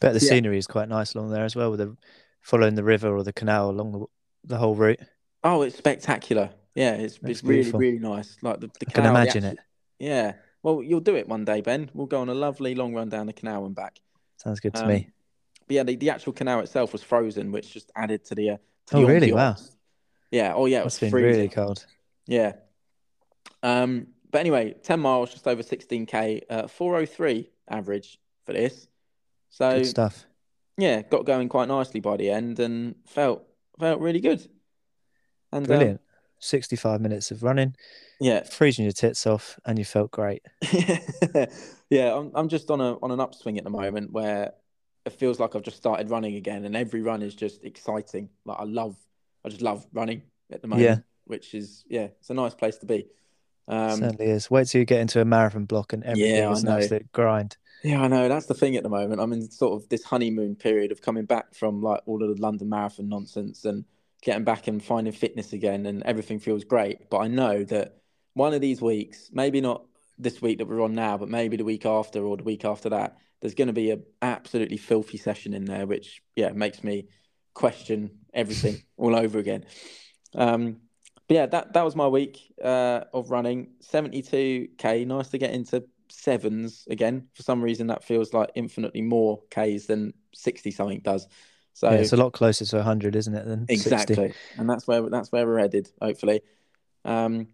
[0.00, 0.30] Bet the Yeah.
[0.30, 1.96] scenery is quite nice along there as well, with the
[2.40, 4.06] following the river or the canal along the
[4.44, 5.00] the whole route.
[5.44, 6.50] oh, it's spectacular.
[6.74, 7.80] Yeah, it's it's really beautiful.
[7.80, 8.36] really nice.
[8.42, 9.64] Like the, the I can canal, the imagine actu- it.
[10.04, 10.32] Yeah.
[10.62, 11.90] Well, you'll do it one day, Ben.
[11.94, 14.00] We'll go on a lovely long run down the canal and back.
[14.38, 15.08] Sounds good to Um, me.
[15.66, 18.50] But yeah, the, the actual canal itself was frozen, which just added to the.
[18.50, 19.32] Uh, to Oh, the really?
[19.32, 19.56] Wow.
[20.30, 20.54] Yeah.
[20.54, 20.80] Oh, yeah.
[20.80, 21.30] It was It's been freezing.
[21.30, 21.86] really cold.
[22.26, 22.52] Yeah.
[23.62, 28.88] Um, but anyway, 10 miles, just over 16k, uh, 403 average for this.
[29.50, 30.24] So Good stuff.
[30.78, 33.44] yeah, got going quite nicely by the end and felt
[33.78, 34.40] felt really good.
[35.52, 36.00] And um, Brilliant.
[36.38, 37.76] 65 minutes of running,
[38.20, 40.42] yeah, freezing your tits off, and you felt great.
[41.90, 44.54] yeah, I'm I'm just on a on an upswing at the moment where
[45.04, 48.28] it feels like I've just started running again, and every run is just exciting.
[48.44, 48.96] Like I love,
[49.44, 50.84] I just love running at the moment.
[50.84, 50.96] Yeah.
[51.24, 53.06] which is yeah, it's a nice place to be.
[53.68, 54.50] Um, Certainly is.
[54.50, 56.78] Wait till you get into a marathon block and everything Yeah, is an know.
[56.78, 57.56] absolute grind.
[57.84, 58.28] Yeah, I know.
[58.28, 59.20] That's the thing at the moment.
[59.20, 62.40] I'm in sort of this honeymoon period of coming back from like all of the
[62.42, 63.84] London Marathon nonsense and
[64.20, 67.08] getting back and finding fitness again, and everything feels great.
[67.10, 67.96] But I know that
[68.34, 69.84] one of these weeks, maybe not
[70.18, 72.88] this week that we're on now, but maybe the week after or the week after
[72.90, 77.08] that, there's going to be a absolutely filthy session in there, which yeah makes me
[77.52, 79.66] question everything all over again.
[80.34, 80.78] Um,
[81.28, 83.72] but yeah, that that was my week uh, of running.
[83.82, 87.28] 72k, nice to get into sevens again.
[87.34, 91.26] For some reason, that feels like infinitely more k's than 60 something does.
[91.74, 93.74] So yeah, it's a lot closer to 100, isn't it, than 60?
[93.74, 96.42] exactly, and that's where that's where we're headed, hopefully.
[97.04, 97.48] Um,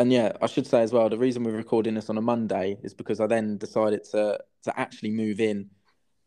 [0.00, 2.78] and yeah, I should say as well, the reason we're recording this on a Monday
[2.82, 5.68] is because I then decided to to actually move in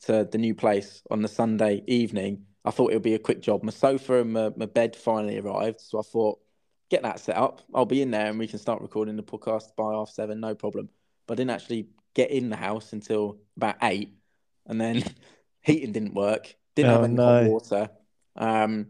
[0.05, 2.45] to the new place on the Sunday evening.
[2.65, 3.63] I thought it would be a quick job.
[3.63, 6.39] My sofa and my, my bed finally arrived, so I thought,
[6.91, 7.61] get that set up.
[7.73, 10.53] I'll be in there and we can start recording the podcast by half seven, no
[10.53, 10.89] problem.
[11.25, 14.13] But I didn't actually get in the house until about eight,
[14.67, 15.03] and then
[15.61, 16.55] heating didn't work.
[16.75, 17.49] Didn't Oh, have any hot no.
[17.49, 17.89] water,
[18.35, 18.87] um,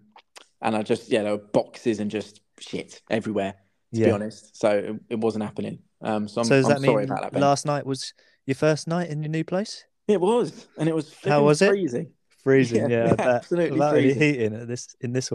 [0.62, 3.56] and I just yeah, there were boxes and just shit everywhere.
[3.94, 4.14] To be Yeah.
[4.14, 5.80] honest, so it, it wasn't happening.
[6.02, 7.34] Um, so I'm, So does I'm that sorry mean about that.
[7.34, 7.42] Ben.
[7.42, 8.14] last night was
[8.46, 9.86] your first night in your new place?
[10.08, 11.14] It was, and it was.
[11.24, 11.70] How was it?
[11.70, 12.12] Freezing.
[12.44, 13.36] Freezing, Yeah, yeah, bet.
[13.36, 14.20] absolutely freezing.
[14.22, 15.32] heating at this in this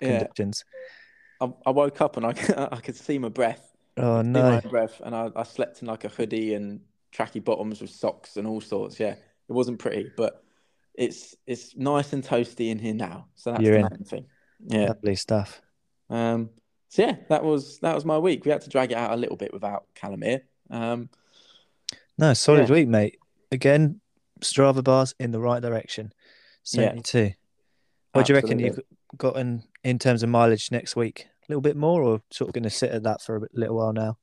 [0.00, 0.64] Yeah, conditions.
[1.40, 2.30] I, I woke up and I,
[2.72, 3.68] I could see my breath.
[3.96, 4.42] Oh no.
[4.42, 6.80] my breath, and I, I slept in like a hoodie and
[7.12, 8.98] tracky bottoms with socks and all sorts.
[9.00, 10.42] Yeah, it wasn't pretty, but
[10.94, 13.26] it's it's nice and toasty in here now.
[13.34, 13.88] So that's You're the in.
[13.90, 14.26] main thing.
[14.66, 14.88] Yeah.
[14.88, 15.60] Lovely stuff.
[16.10, 16.50] Um.
[16.92, 18.44] So yeah, that was that was my week.
[18.44, 20.42] We had to drag it out a little bit without Callum here.
[20.68, 21.08] Um.
[22.18, 22.74] No, solid Yeah.
[22.74, 23.18] week, mate.
[23.50, 24.02] Again,
[24.42, 26.12] Strava bars in the right direction.
[26.70, 26.90] Yeah.
[26.90, 27.30] 72.
[28.12, 28.78] What do you reckon you've
[29.16, 31.28] gotten in, terms of mileage next week?
[31.44, 33.76] A little bit more or sort of going to sit at that for a little
[33.76, 34.18] while now?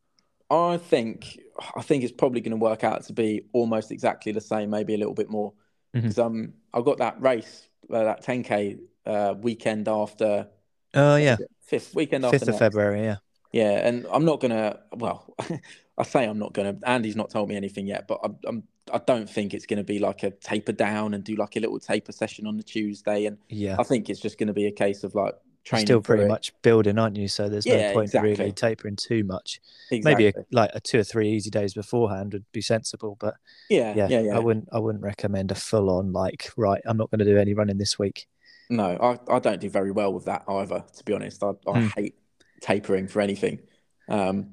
[0.52, 1.40] I think
[1.76, 4.94] I think it's probably going to work out to be almost exactly the same, maybe
[4.94, 5.54] a little bit more.
[5.92, 8.78] Because um, I got that race, uh, that 10k
[9.08, 10.48] uh, weekend after
[10.94, 11.38] Oh, yeah.
[11.62, 12.60] fifth weekend after 5th of next.
[12.60, 13.18] February, yeah.
[13.52, 14.80] Yeah, and I'm not gonna.
[14.94, 15.36] Well,
[15.98, 16.78] I say I'm not gonna.
[16.86, 18.38] Andy's not told me anything yet, but I'm.
[18.48, 21.56] I'm I don't think it's going to be like a taper down and do like
[21.56, 23.76] a little taper session on the Tuesday, and Yeah.
[23.78, 25.86] I think it's just going to be a case of like training.
[25.86, 27.28] still pretty much building, aren't you?
[27.28, 28.32] So there's Yeah, no point exactly.
[28.32, 29.62] really tapering too much.
[29.92, 30.26] exactly.
[30.26, 33.36] Maybe a, like a two or three easy days beforehand would be sensible, but
[33.70, 34.36] yeah, yeah, yeah, yeah.
[34.36, 36.82] I wouldn't I wouldn't recommend a full on like right.
[36.86, 38.28] I'm not going to do any running this week.
[38.70, 38.86] No,
[39.30, 40.84] I, I don't do very well with that either.
[40.98, 41.88] To be honest, I, I Hmm.
[41.96, 42.16] hate
[42.62, 43.60] tapering for anything.
[44.08, 44.52] Um,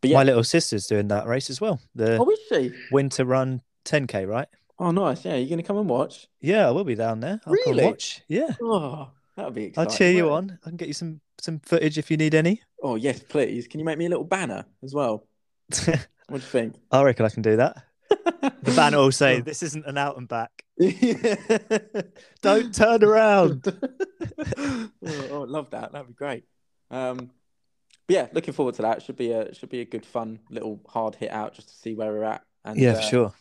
[0.00, 1.80] but yeah, My little sister's doing that race as well.
[1.94, 2.72] The oh, is she?
[2.92, 4.48] winter run 10k, right?
[4.78, 5.24] Oh, nice.
[5.24, 6.26] Yeah, you're going to come and watch.
[6.40, 7.40] Yeah, I will be down there.
[7.46, 7.84] I'll Really?
[7.84, 8.22] watch.
[8.28, 10.58] Yeah, Oh, that would be I'll cheer you on.
[10.64, 12.62] I can get you some some footage if you need any.
[12.82, 13.66] Oh, yes, please.
[13.66, 15.26] Can you make me a little banner as well?
[16.28, 16.76] What do you think?
[16.92, 17.76] I reckon I can do that.
[18.62, 20.64] The banner will say, "This isn't an out and back.
[22.42, 23.66] Don't turn around."
[24.48, 25.92] oh, oh, love that.
[25.92, 26.44] That'd be great.
[26.90, 27.30] Um,
[28.06, 29.02] but yeah, looking forward to that.
[29.02, 31.94] Should be a should be a good fun little hard hit out just to see
[31.94, 32.42] where we're at.
[32.64, 33.34] And, yeah, for uh, sure.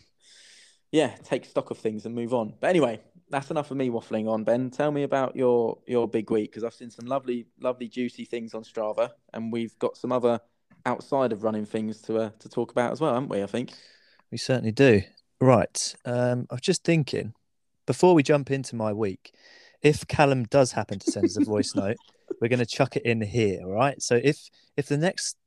[0.92, 2.56] Yeah, take stock of things and move on.
[2.60, 3.00] But anyway,
[3.30, 4.44] that's enough of me waffling on.
[4.44, 8.26] Ben, tell me about your your big week because I've seen some lovely, lovely, juicy
[8.26, 10.40] things on Strava, and we've got some other
[10.86, 13.44] outside of running things to uh, to talk about as well, haven't we?
[13.44, 13.72] I think.
[14.32, 15.02] We certainly do.
[15.42, 15.96] Right.
[16.06, 17.34] Um, I was just thinking
[17.88, 19.34] before we jump into my week,
[19.82, 21.98] if Callum does happen to send us a voice note,
[22.42, 23.62] we're going to chuck it in here.
[23.64, 24.02] All right.
[24.02, 25.38] So if if the next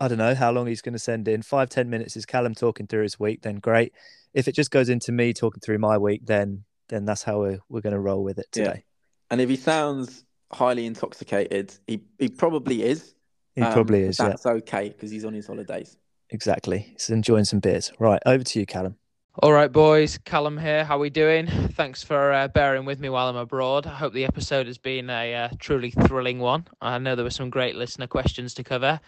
[0.00, 2.54] I don't know how long he's going to send in five ten minutes is Callum
[2.54, 3.92] talking through his week, then great.
[4.32, 7.58] If it just goes into me talking through my week, then then that's how we're
[7.68, 8.64] we're going to roll with it Yeah.
[8.64, 8.84] today.
[9.30, 13.14] And if he sounds highly intoxicated, he he probably is.
[13.56, 14.18] He Um, probably is.
[14.18, 14.28] Yeah.
[14.28, 15.96] That's okay because he's on his holidays.
[16.30, 16.78] Exactly.
[16.92, 17.92] He's enjoying some beers.
[17.98, 18.20] Right.
[18.26, 18.96] Over to you, Callum.
[19.40, 20.16] All right, boys.
[20.18, 20.84] Callum here.
[20.84, 21.48] How we doing?
[21.48, 23.84] Thanks for uh, bearing with me while I'm abroad.
[23.84, 26.68] I hope the episode has been a uh, truly thrilling one.
[26.80, 29.00] I know there were some great listener questions to cover.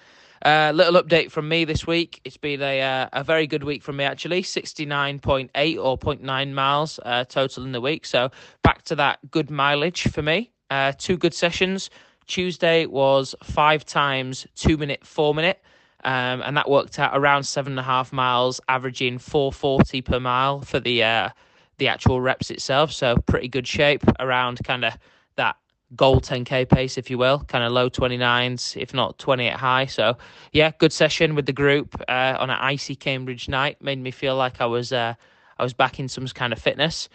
[0.44, 2.20] Uh, little update from me this week.
[2.24, 4.42] It's been a uh, a very good week from me actually.
[4.42, 8.04] Sixty nine point eight or 0.9 miles uh, total in the week.
[8.04, 10.50] So back to that good mileage for me.
[10.70, 11.88] Uh, two good sessions.
[12.26, 15.62] Tuesday was five times two minute, four minute.
[16.04, 20.60] Um, and that worked out around seven and a half miles, averaging 440 per mile
[20.60, 21.30] for the uh,
[21.78, 22.92] the actual reps itself.
[22.92, 24.96] So pretty good shape around kind of
[25.36, 25.56] that
[25.94, 29.86] goal 10k pace, if you will, kind of low 29s, if not 28 high.
[29.86, 30.16] So
[30.52, 33.80] yeah, good session with the group uh, on an icy Cambridge night.
[33.82, 35.14] Made me feel like I was uh,
[35.58, 37.08] I was back in some kind of fitness.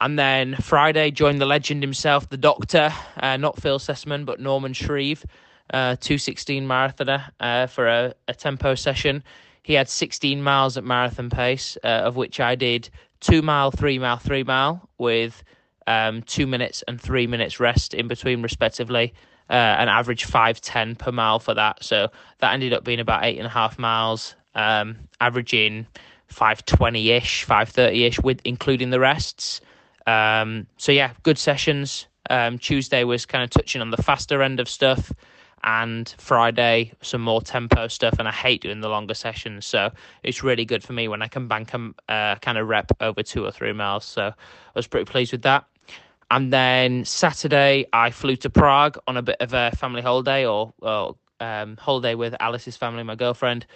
[0.00, 4.72] And then Friday joined the legend himself, the doctor, uh, not Phil Sesemann, but Norman
[4.72, 5.24] Shreve,
[5.72, 9.22] uh, 216 marathoner uh, for a, a tempo session.
[9.62, 13.98] He had 16 miles at marathon pace, uh, of which I did two mile, three
[13.98, 15.42] mile, three mile with
[15.86, 19.14] um, two minutes and three minutes rest in between, respectively.
[19.50, 21.82] Uh, an average 510 per mile for that.
[21.84, 25.86] So that ended up being about eight and a half miles, um, averaging
[26.28, 29.60] 520 ish, 530 ish, with including the rests.
[30.06, 32.06] Um, so yeah, good sessions.
[32.30, 35.12] Um, Tuesday was kind of touching on the faster end of stuff,
[35.64, 38.16] and Friday some more tempo stuff.
[38.18, 39.90] And I hate doing the longer sessions, so
[40.22, 43.22] it's really good for me when I can bank a uh, kind of rep over
[43.22, 44.04] two or three miles.
[44.04, 44.32] So I
[44.74, 45.64] was pretty pleased with that.
[46.30, 50.72] And then Saturday, I flew to Prague on a bit of a family holiday or,
[50.80, 53.66] or um, holiday with Alice's family, my girlfriend.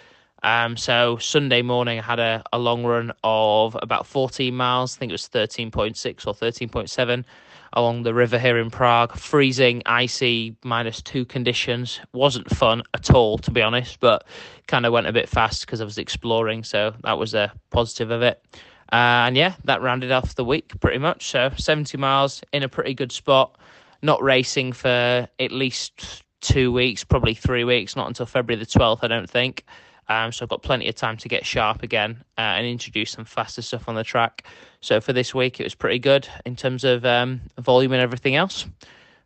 [0.41, 4.95] Um, so Sunday morning, I had a, a long run of about 14 miles.
[4.95, 7.25] I think it was 13.6 or 13.7
[7.73, 9.15] along the river here in Prague.
[9.15, 11.99] Freezing, icy, minus two conditions.
[12.13, 14.25] Wasn't fun at all, to be honest, but
[14.67, 16.63] kind of went a bit fast because I was exploring.
[16.63, 18.43] So that was a positive of it.
[18.91, 21.29] Uh, and yeah, that rounded off the week pretty much.
[21.29, 23.57] So 70 miles in a pretty good spot.
[24.01, 28.99] Not racing for at least two weeks, probably three weeks, not until February the 12th,
[29.01, 29.65] I don't think.
[30.09, 33.25] Um, so I've got plenty of time to get sharp again uh, and introduce some
[33.25, 34.45] faster stuff on the track.
[34.81, 38.35] So for this week, it was pretty good in terms of um, volume and everything
[38.35, 38.65] else.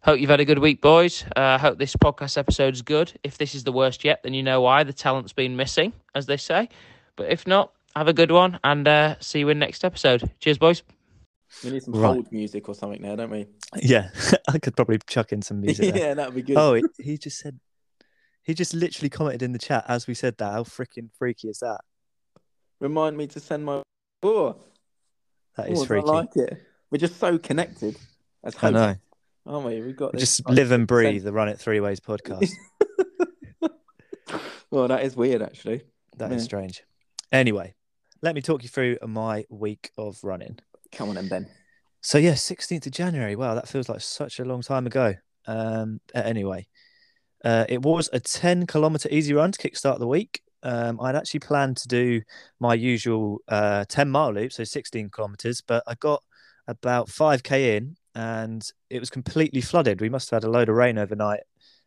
[0.02, 1.24] Hope you've had a good week, boys.
[1.36, 3.14] Uh, hope this podcast episode is good.
[3.24, 4.84] If this is the worst yet, then you know why.
[4.84, 6.68] The talent's been missing, as they say.
[7.16, 10.30] But if not, have a good one and uh, see you in next episode.
[10.42, 10.84] Cheers, boys.
[11.64, 12.14] We need some Right.
[12.16, 13.46] hold music or something now, don't we?
[13.82, 14.10] Yeah,
[14.50, 15.96] I could probably chuck in some music.
[15.96, 16.58] yeah, that'd be good.
[16.58, 17.60] Oh, he, he just said,
[18.44, 20.52] he just literally commented in the chat as we said that.
[20.52, 21.82] How freaking freaky is that?
[22.80, 23.82] Remind me to send my.
[24.24, 24.56] Oh,
[25.58, 26.08] That is oh, I freaky.
[26.08, 26.62] like it.
[26.92, 27.98] We're just so connected
[28.44, 28.96] as I know.
[29.46, 29.82] aren't we?
[29.82, 30.88] We've got We just live and 6%.
[30.88, 32.50] breathe the Run It Three Ways podcast.
[34.72, 35.84] well, that is weird, actually.
[36.18, 36.46] That is Yeah.
[36.46, 36.84] strange.
[37.32, 37.74] Anyway,
[38.22, 40.60] let me talk you through my week of running.
[40.92, 41.48] Come on, then, Ben.
[42.02, 43.36] So yeah, 16th of January.
[43.36, 45.16] Wow, that feels like such a long time ago.
[45.48, 46.68] Um, anyway,
[47.44, 50.42] uh, it was a 10 kilometer easy run to kickstart the week.
[50.64, 52.22] Um, I'd actually planned to do
[52.60, 56.24] my usual uh, 10 mile loop, so 16 kilometers, but I got
[56.68, 60.00] about 5k in and it was completely flooded.
[60.00, 61.42] We must have had a load of rain overnight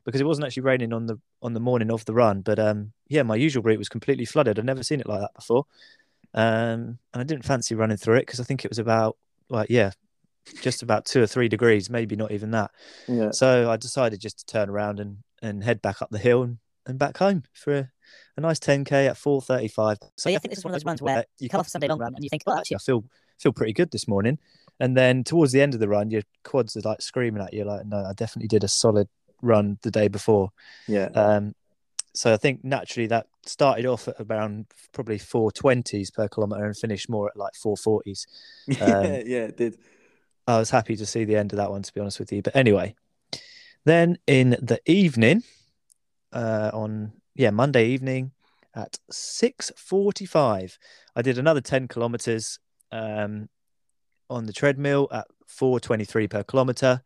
[0.04, 2.40] because it wasn't actually raining on the on the morning of the run.
[2.40, 4.58] But um, yeah, my usual route was completely flooded.
[4.58, 5.64] I'd never seen it like that before,
[6.34, 9.16] um, and I didn't fancy running through it because I think it was about
[9.48, 9.90] like yeah,
[10.62, 12.70] just about two or three degrees, maybe not even that.
[13.08, 13.30] Yeah.
[13.32, 16.58] So I decided just to turn around and, and head back up the hill and,
[16.86, 17.90] and back home for a,
[18.36, 19.98] a nice 10k at 4:35.
[20.16, 21.70] So yeah, I think this is one of those runs where you come off a
[21.70, 23.04] Sunday long run and you think, well, actually, I feel
[23.38, 24.38] feel pretty good this morning.
[24.78, 27.64] And then towards the end of the run, your quads are like screaming at you,
[27.64, 29.08] like, no, I definitely did a solid
[29.42, 30.50] run the day before.
[30.86, 31.06] Yeah.
[31.14, 31.54] Um,
[32.14, 37.08] so I think naturally that started off at around probably 420s per kilometer and finished
[37.08, 38.26] more at like 440s.
[38.66, 39.78] yeah, Um, yeah, it did.
[40.46, 42.40] I was happy to see the end of that one, to be honest with you.
[42.40, 42.94] But anyway,
[43.86, 45.42] then in the evening,
[46.32, 48.32] uh, on yeah Monday evening
[48.74, 50.78] at six forty-five,
[51.14, 52.58] I did another ten kilometers
[52.92, 53.48] um,
[54.28, 57.00] on the treadmill at four twenty-three per kilometer.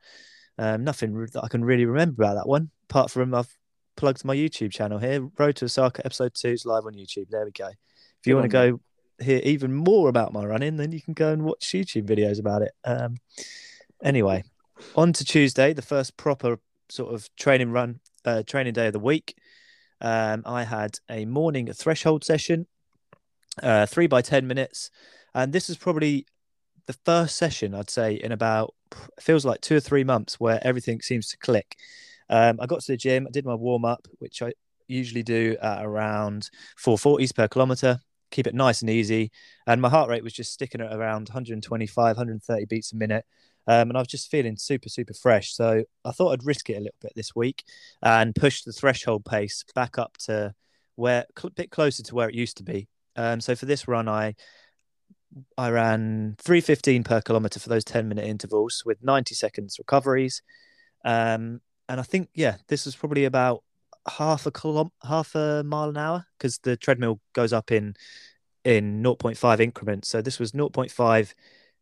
[0.58, 3.56] Um, nothing that I can really remember about that one, apart from I've
[3.96, 5.28] plugged my YouTube channel here.
[5.38, 7.28] Road to Osaka episode two is live on YouTube.
[7.30, 7.68] There we go.
[7.68, 8.80] If you Good want to go
[9.24, 12.62] hear even more about my running, then you can go and watch YouTube videos about
[12.62, 12.72] it.
[12.84, 13.18] Um,
[14.02, 14.44] anyway,
[14.96, 16.58] on to Tuesday, the first proper
[16.91, 19.36] sort of training run, uh, training day of the week.
[20.01, 22.66] Um, I had a morning threshold session,
[23.62, 24.91] uh, three by 10 minutes.
[25.34, 26.26] And this is probably
[26.86, 28.74] the first session, I'd say, in about,
[29.20, 31.76] feels like two or three months where everything seems to click.
[32.28, 34.53] Um, I got to the gym, I did my warm up, which I
[34.88, 36.51] usually do at around
[36.84, 39.30] 440s per kilometer, keep it nice and easy.
[39.66, 43.24] And my heart rate was just sticking at around 125, 130 beats a minute.
[43.70, 45.54] Um, and I was just feeling super, super fresh.
[45.54, 47.62] So I thought I'd risk it a little bit this week
[48.02, 50.52] and push the threshold pace back up to
[50.96, 52.88] where a bit closer to where it used to be.
[53.14, 54.34] Um, so for this run, I
[55.56, 60.42] I ran 315 per kilometer for those 10 minute intervals with 90 seconds recoveries.
[61.04, 63.62] Um, and I think, yeah, this was probably about
[64.08, 67.94] half a kilom- half a mile an hour because the treadmill goes up in
[68.64, 70.08] in 0.5 increments.
[70.08, 71.34] So this was 0.5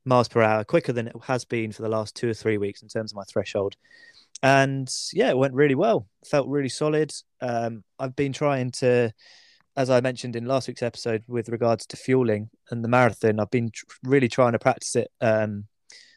[0.08, 2.82] miles per hour, quicker than it has been for the last two or three weeks
[2.82, 3.76] in terms of my threshold.
[4.42, 6.08] And yeah, it went really well.
[6.24, 7.12] Felt really solid.
[7.40, 9.12] Um, I've been trying to,
[9.76, 13.50] as I mentioned in last week's episode, with regards to fueling and the marathon, I've
[13.50, 15.64] been tr- really trying to practice it um,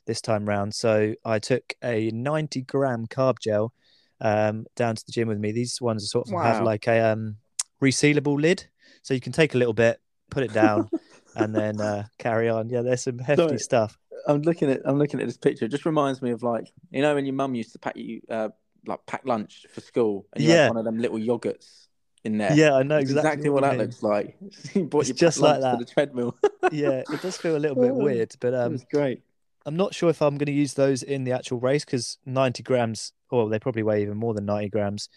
[0.05, 0.73] this time round.
[0.73, 3.73] So I took a 90 gram carb gel
[4.19, 5.51] um, down to the gym with me.
[5.51, 7.37] These ones are sort of have like a um,
[7.81, 8.65] resealable lid,
[9.01, 10.89] so you can take a little bit, put it down,
[11.35, 12.69] and then uh, carry on.
[12.69, 13.57] Yeah, there's some hefty Sorry.
[13.57, 13.97] stuff.
[14.27, 15.65] I'm looking at I'm looking at this picture.
[15.65, 18.21] It just reminds me of like you know when your mum used to pack you
[18.29, 18.49] uh,
[18.85, 20.63] like pack lunch for school and you Yeah.
[20.63, 21.87] had one of them little yogurts
[22.23, 22.55] in there.
[22.55, 24.37] Yeah, I know exactly, exactly, what, you that looks like.
[24.75, 25.79] It's just like that.
[25.79, 26.37] the treadmill.
[26.71, 29.23] yeah, it does feel a little bit Oh, weird, but um, was great.
[29.65, 32.63] I'm not sure if I'm going to use those in the actual race because 90
[32.63, 35.07] grams, or they probably weigh even more than 90 grams,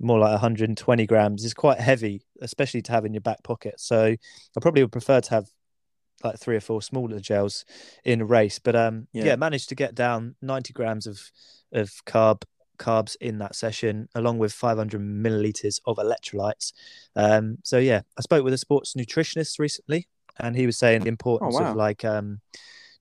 [0.00, 3.74] more like 120 grams is quite heavy, especially to have in your back pocket.
[3.78, 5.46] So I probably would prefer to have
[6.24, 7.64] like three or four smaller gels
[8.04, 8.58] in a race.
[8.58, 9.24] But um, yeah.
[9.24, 9.36] Yeah.
[9.36, 11.20] managed to get down 90 grams of
[11.72, 12.42] of carb
[12.78, 16.72] carbs in that session, along with 500 milliliters of electrolytes.
[17.14, 20.08] Um, so yeah, I spoke with a sports nutritionist recently,
[20.38, 21.70] and he was saying the importance wow.
[21.70, 22.40] of like um,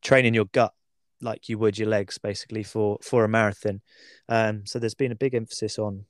[0.02, 0.74] training your gut
[1.22, 3.82] like you would your legs basically for for a marathon
[4.30, 6.06] um so there's been a big emphasis on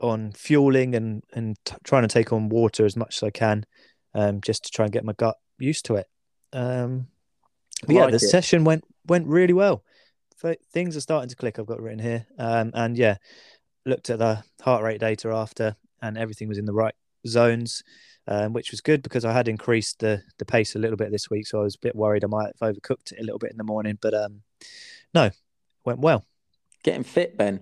[0.00, 3.64] on fueling and and t- trying to take on water as much as i can
[4.14, 6.06] um just to try and get my gut used to it
[6.52, 7.06] um
[7.86, 8.20] but yeah the it.
[8.20, 9.82] session went went really well
[10.40, 13.16] Th- things are starting to click i've got written here um and yeah
[13.84, 16.94] looked at the heart rate data after and everything was in the right
[17.26, 17.82] zones
[18.28, 21.30] um, which was good because I had increased the the pace a little bit this
[21.30, 23.50] week, so I was a bit worried I might have overcooked it a little bit
[23.50, 23.98] in the morning.
[24.00, 24.42] But um,
[25.14, 25.30] no,
[25.84, 26.26] went well.
[26.82, 27.60] Getting fit, Ben.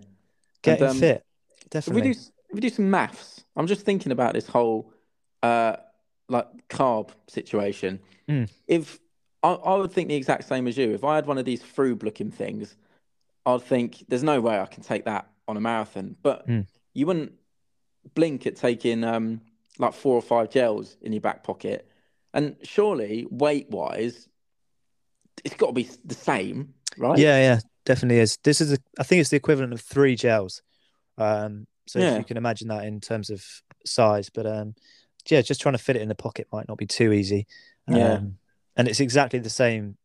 [0.62, 1.24] Getting um, fit,
[1.72, 4.92] If we do if we do some maths, I'm just thinking about this whole
[5.42, 5.76] uh
[6.28, 8.00] like carb situation.
[8.28, 8.50] Mm.
[8.66, 8.98] If
[9.42, 10.92] I, I would think the exact same as you.
[10.92, 12.76] If I had one of these frube looking things,
[13.44, 16.16] I'd think there's no way I can take that on a marathon.
[16.22, 16.66] But Mm.
[16.94, 17.32] you wouldn't
[18.14, 19.40] blink at taking um
[19.78, 21.88] like four or five gels in your back pocket.
[22.34, 24.28] And surely weight wise,
[25.44, 27.18] it's got to be the same, right?
[27.18, 28.38] Yeah, yeah, definitely is.
[28.42, 30.62] This is, a, I think it's the equivalent of three gels.
[31.18, 32.18] Um, so if Yeah.
[32.18, 33.44] you can imagine that in terms of
[33.84, 34.74] size, but um,
[35.30, 37.46] yeah, just trying to fit it in the pocket might not be too easy.
[37.88, 38.14] Yeah.
[38.14, 38.38] Um,
[38.76, 39.96] and it's exactly the same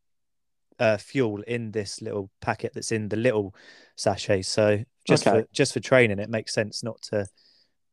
[0.80, 3.53] uh, fuel in this little packet that's in the little
[3.95, 4.43] sachet.
[4.43, 5.41] So just Okay.
[5.41, 7.28] for just for training, it makes sense not to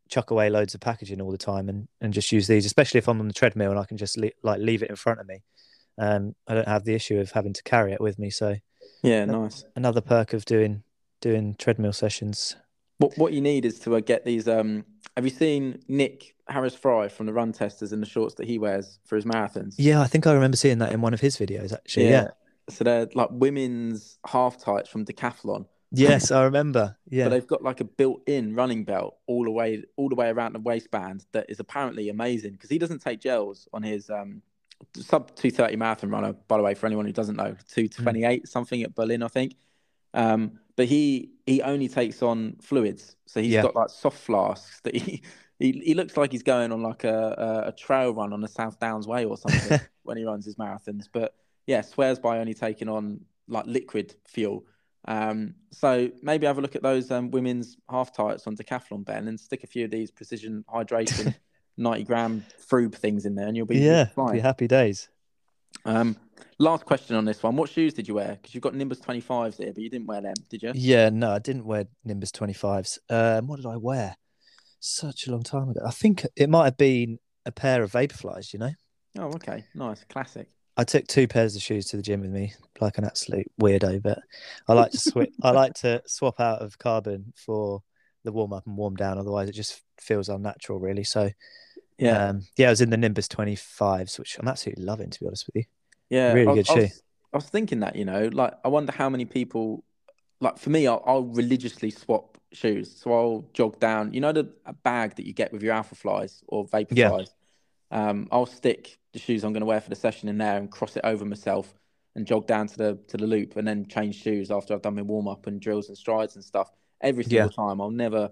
[0.08, 3.08] chuck away loads of packaging all the time and, and just use these, especially if
[3.08, 5.26] I'm on the treadmill and I can just le- like leave it in front of
[5.26, 5.42] me.
[5.98, 8.30] Um, I don't have the issue of having to carry it with me.
[8.30, 8.56] So
[9.02, 9.64] Yeah, nice.
[9.76, 10.82] another perk of doing
[11.20, 12.56] doing treadmill sessions.
[12.98, 14.48] What what you need is to uh, get these.
[14.48, 14.84] Um,
[15.16, 18.58] have you seen Nick Harris Fry from the Run Testers in the shorts that he
[18.58, 19.74] wears for his marathons?
[19.78, 22.08] Yeah, I think I remember seeing that in one of his videos actually.
[22.08, 22.28] Yeah.
[22.70, 26.96] So they're like women's half tights from Decathlon, Yes, I remember.
[27.08, 27.24] Yeah.
[27.24, 27.38] but Yeah.
[27.38, 30.60] they've got like a built-in running belt all the way all the way around the
[30.60, 34.42] waistband that is apparently amazing because he doesn't take gels on his um
[34.96, 38.94] sub 230 marathon runner by the way for anyone who doesn't know 228 something at
[38.94, 39.56] berlin i think
[40.14, 43.16] um but he he only takes on fluids.
[43.26, 43.62] So he's Yeah.
[43.62, 45.22] got like soft flasks that he,
[45.58, 48.48] he he looks like he's going on like a, a, a trail run on the
[48.48, 51.08] South Downs Way or something when he runs his marathons.
[51.12, 51.34] But
[51.66, 54.64] yeah, swears by only taking on like liquid fuel.
[55.06, 59.28] Um, so maybe have a look at those um, women's half tights on Decathlon, Ben,
[59.28, 61.34] and stick a few of these precision hydration
[61.76, 64.32] 90 gram frube things in there, and you'll be yeah, fine.
[64.32, 65.08] be happy days.
[65.84, 66.16] Um,
[66.58, 68.38] last question on this one: What shoes did you wear?
[68.40, 70.72] Because you've got Nimbus 25s here, but you didn't wear them, did you?
[70.74, 72.98] Yeah, no, I didn't wear Nimbus 25s.
[73.08, 74.16] Um, what did I wear?
[74.80, 75.80] Such a long time ago.
[75.84, 78.72] I think it might have been a pair of Vaporflies, you know?
[79.18, 80.48] Oh, okay, nice, classic.
[80.76, 84.00] I took two pairs of shoes to the gym with me, like an absolute weirdo,
[84.02, 84.20] but
[84.68, 87.82] I like to switch I like to swap out of carbon for
[88.24, 91.02] the warm up and warm down, otherwise it just feels unnatural really.
[91.04, 91.30] So
[91.98, 95.26] Yeah, um, yeah, I was in the Nimbus 25s, which I'm absolutely loving to be
[95.26, 95.64] honest with you.
[96.10, 96.88] yeah, really I, good I shoe.
[97.32, 99.84] I was thinking that, you know, like I wonder how many people,
[100.40, 102.94] like for me, I'll, I'll religiously swap shoes.
[102.96, 105.94] So I'll jog down, you know, the a bag that you get with your Alpha
[105.94, 106.96] Flies or Vapor Yeah.
[106.96, 107.34] Flies.
[107.90, 110.70] Um, I'll stick the shoes I'm going to wear for the session in there and
[110.70, 111.74] cross it over myself
[112.14, 114.96] and jog down to the to the loop and then change shoes after I've done
[114.96, 116.70] my warm up and drills and strides and stuff.
[117.00, 117.50] Every single Yeah.
[117.50, 118.30] time, I'll never,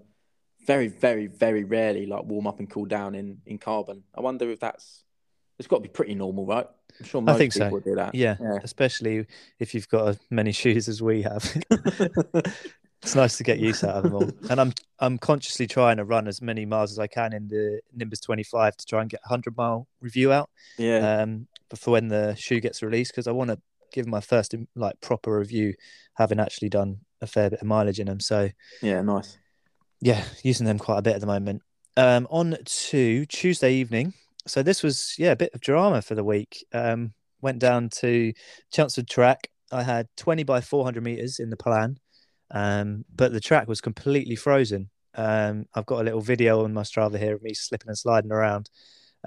[0.65, 4.03] very, very, very rarely like warm up and cool down in in carbon.
[4.15, 5.03] I wonder if that's
[5.59, 6.67] it's got to be pretty normal, right?
[6.99, 7.79] I'm sure most think so.
[7.79, 8.15] do that.
[8.15, 8.59] Yeah, yeah.
[8.63, 9.25] especially
[9.59, 11.43] if you've got as many shoes as we have.
[13.01, 14.31] it's nice to get use out of them all.
[14.49, 17.81] And I'm I'm consciously trying to run as many miles as I can in the
[17.93, 21.21] Nimbus 25 to try and get a 100 mile review out yeah.
[21.21, 23.59] um, before when the shoe gets released because I want to
[23.91, 25.73] give my first like proper review,
[26.15, 28.19] having actually done a fair bit of mileage in them.
[28.19, 28.49] So
[28.81, 29.37] yeah, nice.
[30.01, 31.61] yeah, using them quite a bit at the moment.
[31.95, 34.13] Um, on to Tuesday evening.
[34.47, 36.65] So this was yeah a bit of drama for the week.
[36.73, 38.33] Um, went down to
[38.71, 39.49] Chelmsford track.
[39.71, 41.99] I had 20 by 400 meters in the plan,
[42.51, 44.89] um, but the track was completely frozen.
[45.15, 48.31] Um, I've got a little video on my Strava here of me slipping and sliding
[48.31, 48.69] around.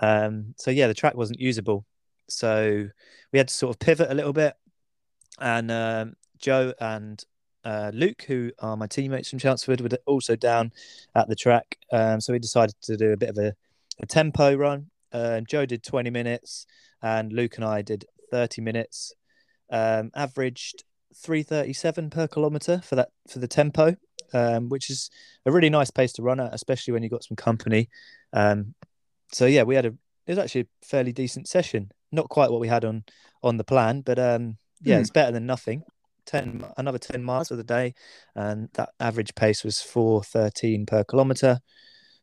[0.00, 1.84] Um, so yeah, the track wasn't usable.
[2.28, 2.88] So
[3.32, 4.54] we had to sort of pivot a little bit.
[5.38, 7.22] And um, Joe and
[7.64, 10.72] uh, Luke, who are my teammates from Chelmsford, were also down
[11.14, 11.76] at the track.
[11.92, 13.54] Um, so we decided to do a bit of a,
[14.00, 14.89] a tempo run.
[15.12, 16.66] Um, Joe did 20 minutes,
[17.02, 19.12] and Luke and I did 30 minutes.
[19.70, 20.84] Um, averaged
[21.14, 23.94] 337 per kilometer for that for the tempo,
[24.32, 25.10] um, which is
[25.46, 27.88] a really nice pace to run at, especially when you've got some company.
[28.32, 28.74] Um,
[29.32, 29.94] so yeah, we had a
[30.26, 31.90] it was actually a fairly decent session.
[32.12, 33.04] Not quite what we had on
[33.42, 35.00] on the plan, but um, yeah, Hmm.
[35.02, 35.82] it's better than nothing.
[36.26, 37.92] 10 another 10 miles for the day
[38.36, 41.58] and that average pace was 413 per kilometer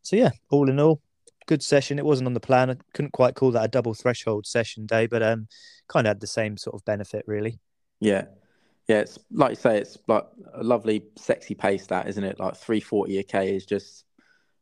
[0.02, 1.02] so yeah all in all
[1.48, 4.46] good session it wasn't on the plan i couldn't quite call that a double threshold
[4.46, 5.48] session day but um
[5.88, 7.60] kind of had the same sort of benefit really
[8.00, 8.26] Yeah.
[8.88, 11.88] Yeah, it's like you say, it's like a lovely, sexy pace.
[11.88, 12.40] That isn't it?
[12.40, 14.06] Like three forty a k is just,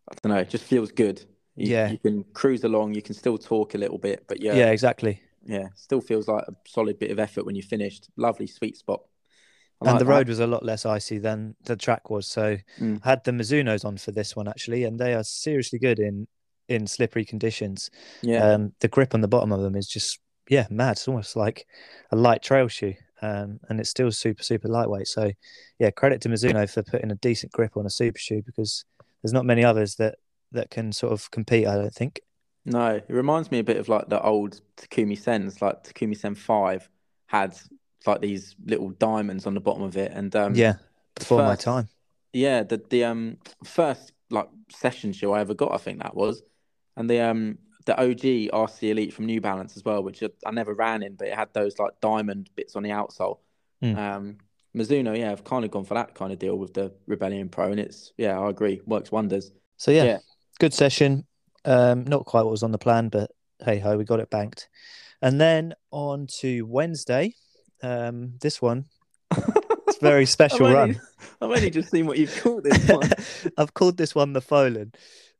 [0.09, 1.21] I don't know, it just feels good.
[1.55, 1.91] You, Yeah.
[1.91, 2.95] you can cruise along.
[2.95, 6.43] You can still talk a little bit, but yeah, yeah exactly yeah, still feels like
[6.47, 8.09] a solid bit of effort when you're finished.
[8.17, 9.01] Lovely, sweet spot.
[9.79, 10.11] I and like the that.
[10.11, 13.01] road was a lot less icy than the track was so Mm.
[13.03, 16.27] I had the mizunos on for this one actually and they are seriously good in
[16.67, 17.89] in slippery conditions
[18.21, 20.93] yeah, um the grip on the bottom of them is just yeah mad.
[20.93, 21.65] It's almost like
[22.11, 25.07] a light trail shoe um and it's still super super lightweight.
[25.07, 25.31] So
[25.79, 28.85] yeah credit to mizuno for putting a decent grip on a super shoe because
[29.21, 30.15] there's not many others that
[30.51, 32.21] that can sort of compete i don't think.
[32.65, 35.61] No, it reminds me a bit of like the old Takumi Sens.
[35.61, 36.89] Like Takumi Sen Five
[37.27, 37.55] had
[38.07, 40.75] like these little diamonds on the bottom of it, and um, yeah
[41.15, 41.87] before my time.
[42.33, 46.41] Yeah, the the um first like session shoe I ever got, I think that was,
[46.97, 50.73] and the um the OG RC Elite from New Balance as well, which I, never
[50.73, 53.37] ran in, but it had those like diamond bits on the outsole.
[53.83, 53.95] Mm.
[53.95, 54.37] Um,
[54.75, 57.71] Mizuno, yeah, I've kind of gone for that kind of deal with the Rebellion Pro,
[57.71, 59.51] and it's yeah, I agree, works wonders.
[59.77, 60.17] so yeah, Yeah.
[60.59, 61.25] good session
[61.65, 63.31] um not quite what was on the plan but
[63.63, 64.69] hey ho we got it banked
[65.21, 67.33] and then on to wednesday
[67.81, 68.85] um this one
[69.35, 71.01] it's a very special I've run
[71.41, 73.09] I've only just seen what you've called this one.
[73.57, 74.93] I've called this one the Folan.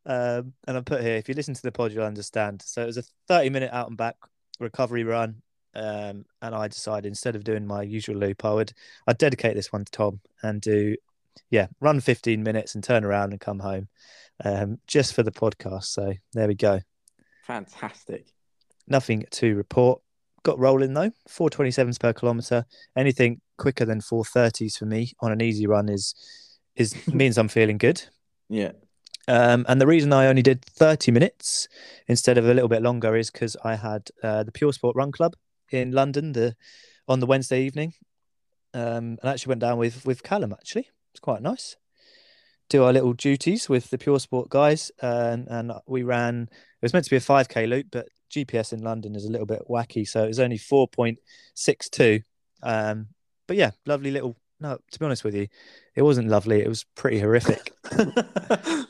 [0.06, 2.62] Um, and I put here, if you listen to the pod, you'll understand.
[2.66, 4.16] So it was a 30 minute out and back
[4.60, 5.42] recovery run.
[5.76, 8.74] Um, and I decided instead of doing my usual loop, I would
[9.08, 10.96] I'd dedicate this one to Tom and do,
[11.50, 13.90] yeah, run 15 minutes and turn around and come home
[14.44, 15.86] um, just for the podcast.
[15.86, 16.80] So there we go.
[17.46, 18.28] Fantastic.
[18.88, 20.02] Nothing to report.
[20.44, 22.66] Got rolling though, 427s per kilometer.
[22.96, 26.14] Anything quicker than 430s for me on an easy run is
[26.76, 28.04] is means I'm feeling good.
[28.48, 28.74] Yeah.
[29.28, 31.68] Um, and the reason I only did 30 minutes
[32.08, 35.12] instead of a little bit longer is because I had uh, the Pure Sport Run
[35.12, 35.36] Club
[35.72, 36.56] in London the
[37.08, 37.94] on the Wednesday evening.
[38.74, 40.52] um, and actually went down with with Callum.
[40.54, 41.78] Actually, it's quite nice.
[42.70, 46.50] Do our little duties with the Pure Sport guys, and and we ran.
[46.52, 49.32] It was meant to be a five k loop, but GPS in London is a
[49.32, 51.20] little bit wacky, so it was only four point
[51.54, 52.22] six two.
[52.64, 53.08] Um,
[53.48, 54.38] but yeah, lovely little.
[54.66, 55.48] No, to be honest with you,
[55.96, 56.60] it wasn't lovely.
[56.60, 57.72] It was pretty horrific.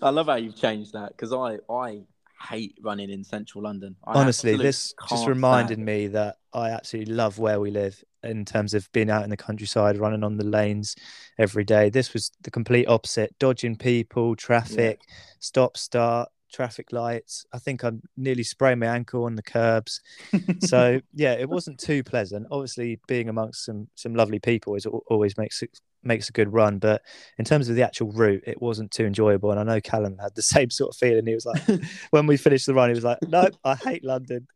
[0.02, 2.04] I love how you've changed that because I I
[2.50, 3.98] hate running in central London.
[4.08, 8.46] I Honestly, this just reminded stand me that I absolutely love where we live in
[8.46, 10.96] terms of being out in the countryside, running on the lanes
[11.38, 11.90] every day.
[11.90, 15.02] This was the complete opposite dodging people, traffic,
[15.42, 17.46] stop, start, traffic lights.
[17.54, 20.02] I think I'm nearly spraying my ankle on the curbs.
[20.62, 22.48] So, yeah, it wasn't too pleasant.
[22.50, 26.78] Obviously, being amongst some, some lovely people is always makes it makes a good run
[26.78, 27.02] but
[27.40, 30.36] in terms of the actual route it wasn't too enjoyable and i know callum had
[30.36, 31.64] the same sort of feeling he was like
[32.12, 34.48] when we finished the run he was like no i hate london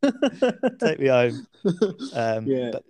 [0.79, 1.47] take me home
[2.13, 2.83] um yeah, but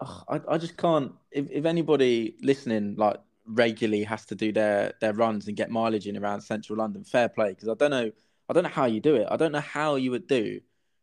[0.00, 1.12] ugh, I, I just can't.
[1.30, 6.06] If, if anybody listening like regularly has to do their their runs and get mileage
[6.06, 7.50] in around central London, fair play.
[7.50, 8.10] Because I don't know,
[8.48, 9.26] I don't know how you do it.
[9.30, 10.60] I don't know how you would do.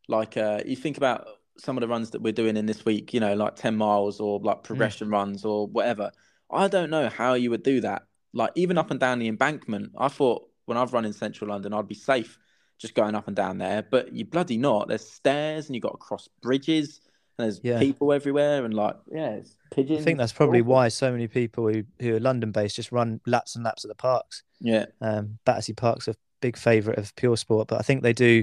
[0.08, 1.28] Like, uh, you think about
[1.58, 3.14] some of the runs that we're doing in this week.
[3.14, 6.12] You know, like ten miles or like progression runs or whatever.
[6.52, 8.04] I don't know how you would do that.
[8.34, 9.91] Like even up and down the embankment.
[9.98, 12.38] I thought when I've run in central London, I'd be safe
[12.78, 13.82] just going up and down there.
[13.89, 14.88] But you bloody not.
[14.88, 17.02] There's stairs and you've got to cross bridges
[17.38, 17.80] and there's Yeah.
[17.80, 20.02] people everywhere and like yeah, it's pigeons.
[20.02, 23.20] i think that's probably why so many people who, who are london based just run
[23.26, 26.16] laps and laps at the parks Yeah, um battersea park's a
[26.46, 28.34] big favorite of pure sport but i think they do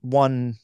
[0.00, 0.54] one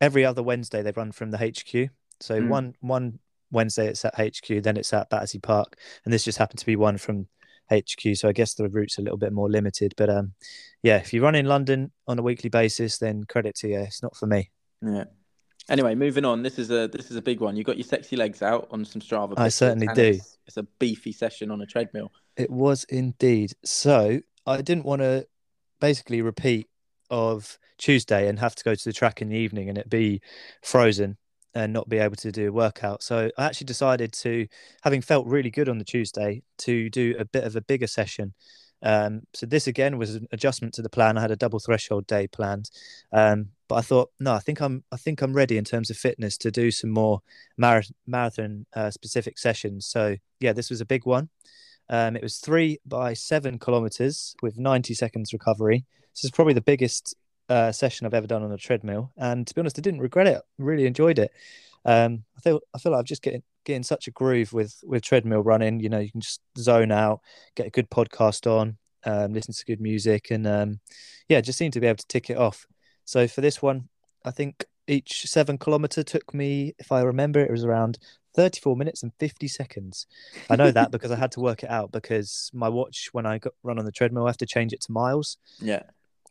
[0.00, 1.72] every other wednesday they run from the hq
[2.20, 2.48] so Mm.
[2.48, 3.18] one one
[3.50, 5.70] wednesday it's at hq then it's at battersea park
[6.04, 7.28] and this just happened to be one from
[7.72, 8.02] HQ.
[8.16, 9.94] So I guess the route's a little bit more limited.
[9.96, 10.32] But um,
[10.82, 13.78] yeah, if you run in London on a weekly basis, then credit to you.
[13.78, 14.50] It's not for me.
[14.82, 15.04] yeah.
[15.68, 16.42] Anyway, moving on.
[16.42, 17.54] This is a this is a big one.
[17.56, 19.34] You got your sexy legs out on some Strava.
[19.38, 20.18] I certainly do.
[20.18, 22.10] It's, it's a beefy session on a treadmill.
[22.36, 23.52] It was indeed.
[23.64, 25.28] So I didn't want to
[25.80, 26.68] basically repeat
[27.10, 30.20] of Tuesday and have to go to the track in the evening and it be
[30.62, 31.16] frozen
[31.54, 33.02] and not be able to do a workout.
[33.02, 34.46] So I actually decided to,
[34.82, 38.34] having felt really good on the Tuesday, to do a bit of a bigger session.
[38.82, 41.18] Um, so this again was an adjustment to the plan.
[41.18, 42.70] I had a double threshold day planned,
[43.12, 45.96] um, but I thought, no, I think I'm, I think I'm ready in terms of
[45.96, 47.20] fitness to do some more
[47.58, 49.86] mar- marathon uh, specific sessions.
[49.86, 51.28] So yeah, this was a big one.
[51.90, 55.84] Um, it was three by seven kilometers with 90 seconds recovery.
[56.14, 57.16] This is probably the biggest
[57.48, 60.28] uh, session I've ever done on a treadmill, and to be honest, I didn't regret
[60.28, 60.40] it.
[60.56, 61.32] Really enjoyed it.
[61.84, 65.02] Um, I feel I feel like I've just getting getting such a groove with with
[65.02, 65.80] treadmill running.
[65.80, 67.20] You know, you can just zone out,
[67.56, 70.80] get a good podcast on, um, listen to good music, and um,
[71.28, 72.66] yeah, just seem to be able to tick it off.
[73.04, 73.88] So for this one,
[74.24, 77.98] I think each seven kilometer took me, if I remember, it was around
[78.34, 80.06] 34 minutes and 50 seconds.
[80.48, 83.38] I know that because I had to work it out because my watch, when I
[83.38, 85.82] got, run on the treadmill, I have to change it to miles Yeah,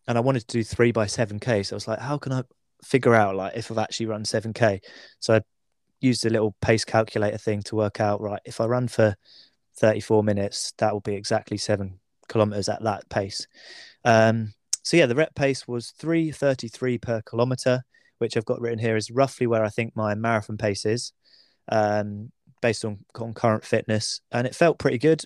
[0.07, 1.65] and I wanted to do three by 7K.
[1.65, 2.43] So I was like, how can I
[2.83, 4.79] figure out like if I've actually run 7K?
[5.19, 5.41] So I
[6.01, 9.15] used a little pace calculator thing to work out, right, if I run for
[9.77, 13.47] 34 minutes, that will be exactly seven kilometers at that pace.
[14.03, 17.83] Um, so yeah, the rep pace was 333 per kilometer,
[18.17, 21.13] which I've got written here is roughly where I think my marathon pace is,
[21.69, 24.21] um, based on, on current fitness.
[24.31, 25.23] And it felt pretty good,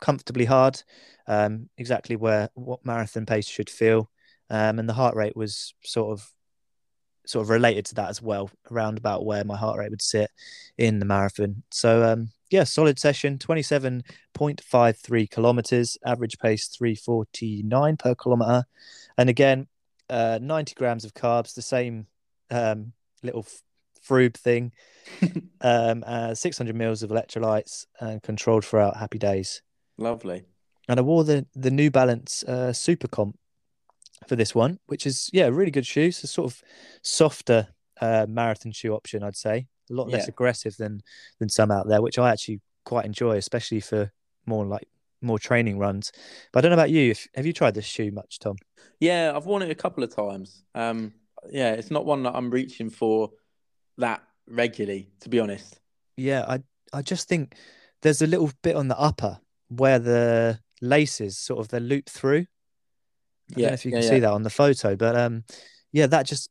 [0.00, 0.82] comfortably hard,
[1.26, 4.10] um, exactly where what marathon pace should feel.
[4.48, 6.30] Um, and the heart rate was sort of
[7.26, 10.30] sort of related to that as well, around about where my heart rate would sit
[10.78, 11.64] in the marathon.
[11.72, 18.64] So um, yeah, solid session, 27.53 kilometers, average pace 349 per kilometer.
[19.18, 19.66] And again,
[20.08, 22.06] uh, 90 grams of carbs, the same
[22.50, 23.44] um, little
[24.08, 24.72] frube thing,
[25.60, 29.62] um, uh, 600 mils of electrolytes and controlled throughout happy days.
[29.98, 30.44] lovely.
[30.88, 33.36] And I wore the, the New Balance uh, Super Comp
[34.28, 36.12] for this one, which is, yeah, a really good shoe.
[36.12, 36.62] So sort of
[37.02, 37.68] softer
[38.00, 39.66] uh, marathon shoe option, I'd say.
[39.90, 40.30] A lot less Yeah.
[40.30, 41.00] aggressive than
[41.40, 44.12] than some out there, which I actually quite enjoy, especially for
[44.46, 44.86] more like
[45.22, 46.12] more training runs.
[46.52, 47.10] But I don't know about you.
[47.10, 48.56] If, have you tried this shoe much, Tom?
[49.00, 50.62] Yeah, I've worn it a couple of times.
[50.74, 51.14] Um,
[51.50, 53.30] yeah, it's not one that I'm reaching for
[53.98, 55.80] that regularly, to be honest.
[56.16, 57.54] Yeah, I I just think
[58.02, 62.46] there's a little bit on the upper where the laces sort of they loop through.
[63.54, 64.08] I don't Yeah, know if you can yeah.
[64.08, 65.44] see that on the photo, but um,
[65.92, 66.50] yeah, that just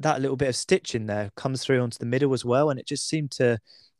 [0.00, 2.78] that little bit of stitch in there comes through onto the middle as well, and
[2.78, 3.58] it just seemed to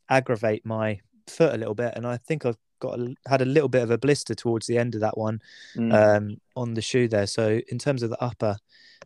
[0.09, 3.69] aggravate my foot a little bit, and I think I've got a, had a little
[3.69, 5.41] bit of a blister towards the end of that one
[5.77, 5.93] Mm.
[5.93, 7.27] um, on the shoe there.
[7.27, 8.57] So in terms of the upper,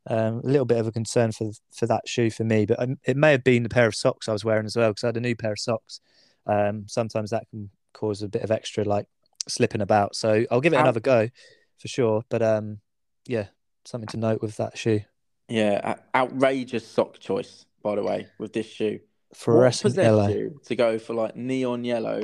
[0.07, 2.99] um, a little bit of a concern for for that shoe for me, but um,
[3.05, 5.09] it may have been the pair of socks I was wearing as well because I
[5.09, 6.01] had a new pair of socks.
[6.47, 9.07] Um, sometimes that can cause a bit of extra like
[9.49, 10.15] slipping about.
[10.17, 11.29] So I'll give it another go
[11.79, 12.23] for sure.
[12.29, 12.81] But um,
[13.27, 13.47] yeah,
[13.85, 15.01] something to note with that shoe.
[15.49, 19.01] Yeah, outrageous sock choice, by the way, with this shoe.
[19.35, 20.51] Fluorescent what yellow.
[20.67, 22.23] to go for like neon yellow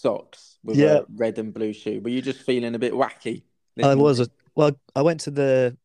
[0.00, 0.98] socks with Yeah.
[0.98, 2.00] a red and blue shoe?
[2.00, 3.42] Were you just feeling a bit wacky?
[3.82, 4.72] I was a, well.
[4.94, 5.76] I went to the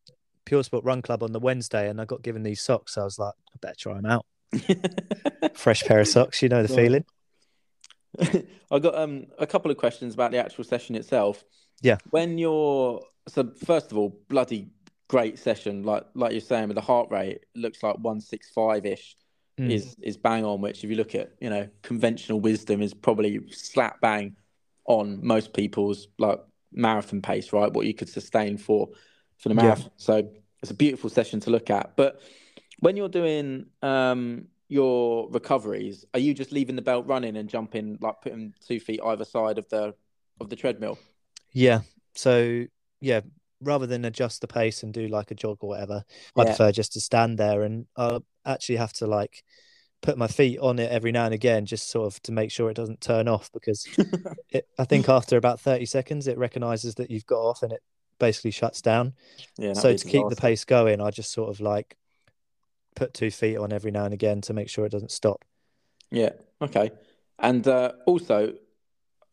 [0.46, 2.96] Pure Sport Run Club on the Wednesday, and I got given these socks.
[2.96, 4.24] I was like, I better try them out.
[5.54, 6.82] Fresh pair of socks, you know the Right.
[6.84, 7.04] feeling.
[8.70, 11.44] I got um a couple of questions about the actual session itself.
[11.80, 11.98] Yeah.
[12.10, 14.70] When you're so first of all, bloody
[15.08, 18.50] great session, like like you're saying with the heart rate, it looks like one six
[18.50, 19.16] five ish
[19.58, 19.70] Mm.
[19.70, 20.60] is is bang on.
[20.60, 24.36] Which if you look at you know conventional wisdom is probably slap bang
[24.86, 26.40] on most people's like
[26.72, 27.72] marathon pace, right?
[27.72, 28.88] What you could sustain for
[29.36, 29.76] for the Yeah.
[29.96, 30.28] So
[30.62, 31.96] it's a beautiful session to look at.
[31.96, 32.20] But
[32.80, 37.98] when you're doing um your recoveries, are you just leaving the belt running and jumping
[38.00, 39.94] like putting two feet either side of the
[40.40, 40.98] of the treadmill?
[41.52, 41.80] Yeah.
[42.14, 42.64] So
[43.00, 43.20] yeah,
[43.60, 46.04] rather than adjust the pace and do like a jog or whatever,
[46.36, 49.44] I prefer just to stand there and I'll actually have to like
[50.02, 52.68] put my feet on it every now and again, just sort of to make sure
[52.68, 53.86] it doesn't turn off because
[54.50, 57.82] it, I think after about 30 seconds, it recognizes that you've got off and it
[58.18, 59.14] basically shuts down.
[59.56, 59.74] Yeah.
[59.74, 61.96] so to keep the pace going, I just sort of like
[62.94, 65.44] put two feet on every now and again to make sure it doesn't stop.
[66.10, 66.30] Yeah.
[66.60, 66.90] Okay.
[67.38, 68.54] And uh, also,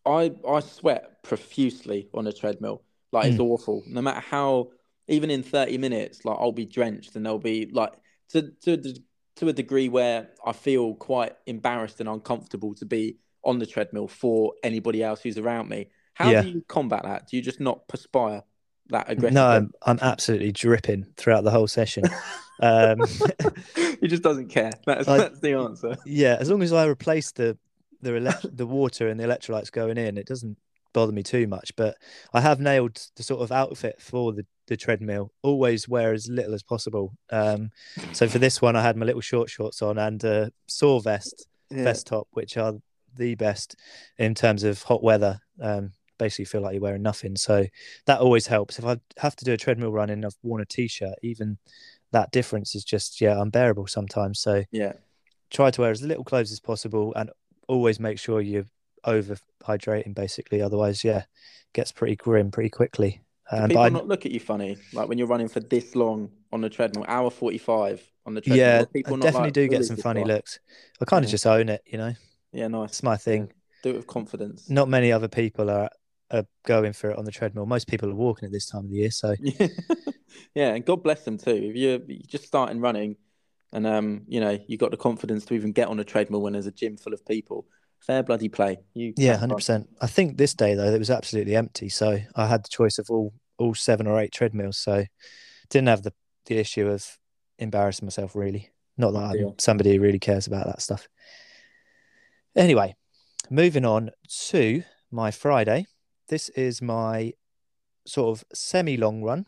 [0.06, 2.84] I I sweat profusely on a treadmill.
[3.12, 3.84] Like it's awful.
[3.88, 4.70] No matter how,
[5.08, 7.94] even in thirty minutes, like I'll be drenched, and there'll be like
[8.30, 8.94] to to
[9.38, 14.08] to a degree where I feel quite embarrassed and uncomfortable to be on the treadmill
[14.08, 15.88] for anybody else who's around me.
[16.14, 16.42] How Yeah.
[16.42, 17.28] do you combat that?
[17.30, 18.44] Do you just not perspire
[18.90, 19.36] that aggressively?
[19.36, 22.04] No, I'm, I'm absolutely dripping throughout the whole session.
[22.62, 23.00] um,
[24.02, 24.72] he just doesn't care.
[24.86, 25.96] That's, I- that's the answer.
[26.06, 27.58] yeah, as long as I replace the
[28.02, 30.58] the elect- the water and the electrolytes going in, it doesn't
[30.94, 31.74] bother me too much.
[31.78, 31.98] But
[32.34, 35.32] I have nailed the sort of outfit for the the treadmill.
[35.44, 37.14] Always wear as little as possible.
[37.32, 37.72] Um,
[38.14, 41.48] so for this one, I had my little short shorts on and a Soar vest,
[41.70, 41.84] Yeah.
[41.84, 42.76] vest top, which are
[43.16, 43.76] the best
[44.18, 45.40] in terms of hot weather.
[45.62, 47.36] Um, basically, feel like you're wearing nothing.
[47.36, 47.66] So
[48.06, 48.80] that always helps.
[48.80, 51.58] If I have to do a treadmill run and I've worn a t-shirt, even
[52.12, 54.40] that difference is just yeah unbearable sometimes.
[54.40, 54.94] So Yeah.
[55.52, 57.30] try to wear as little clothes as possible and
[57.68, 58.66] always make sure you're
[59.06, 61.24] over hydrating basically otherwise yeah
[61.74, 65.18] gets pretty grim pretty quickly Do people I, not look at you funny, like when
[65.18, 68.68] you're running for this long on the treadmill, hour forty-five on the treadmill?
[68.68, 70.60] yeah people I definitely like, do get some funny guy?" looks
[71.02, 72.14] i kind of just own it you know
[72.52, 72.90] Yeah, nice.
[72.92, 73.52] it's my thing
[73.84, 74.70] Do it with confidence.
[74.70, 75.90] not many other people are,
[76.32, 78.92] are going for it on the treadmill most people are walking at this time of
[78.92, 79.68] the year so Yeah,
[80.54, 81.52] yeah, and God bless them too.
[81.52, 83.16] If you're, you're just starting running,
[83.72, 86.54] and um, you know, you got the confidence to even get on a treadmill when
[86.54, 87.68] there's a gym full of people.
[88.00, 88.78] Fair bloody play.
[88.94, 92.64] You yeah 100% i think this day though it was absolutely empty so i had
[92.64, 95.06] the choice of all all seven or eight treadmills so
[95.70, 96.14] didn't have the
[96.46, 97.18] the issue of
[97.60, 98.70] embarrassing myself really.
[98.98, 101.08] Not that i'm somebody who really cares about that stuff.
[102.56, 102.96] Anyway
[103.50, 104.12] moving on
[104.50, 105.86] to my friday.
[106.28, 107.34] This is my
[108.06, 109.46] sort of semi long run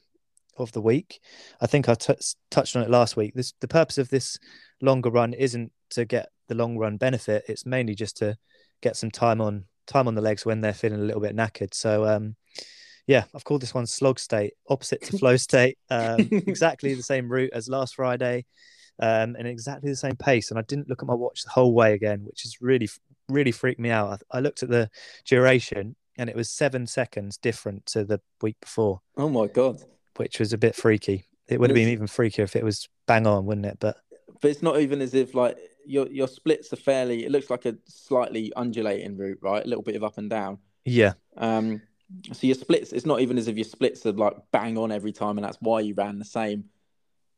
[0.58, 1.20] of the week.
[1.60, 2.14] I think i t-
[2.50, 3.34] touched on it last week.
[3.34, 4.38] This the purpose of this
[4.82, 8.38] longer run isn't to get the long run benefit it's mainly just to
[8.82, 11.74] get some time on time on the legs when they're feeling a little bit knackered.
[11.74, 12.36] So um
[13.08, 15.78] yeah i've called this one slog state opposite to flow state.
[15.90, 18.46] Um exactly the same route as last friday
[19.00, 20.50] um and exactly the same pace.
[20.52, 22.90] And i didn't look at my watch the whole way again which is really
[23.30, 24.22] really freaked me out.
[24.32, 24.90] I, I looked at the
[25.26, 29.00] duration and it was seven seconds different to the week before.
[29.16, 29.78] Oh my god!
[30.18, 31.28] which was a bit freaky.
[31.48, 33.78] It would have been even freakier if it was bang on wouldn't it?
[33.80, 33.96] But
[34.42, 37.26] But it's not even as if like your your splits are fairly.
[37.26, 39.64] It looks like a slightly undulating route, right?
[39.64, 40.60] A little bit of up and down.
[40.86, 41.82] yeah Um,
[42.34, 45.12] so your splits, it's not even as if your splits are like bang on every
[45.14, 46.66] time, and that's why you ran the same.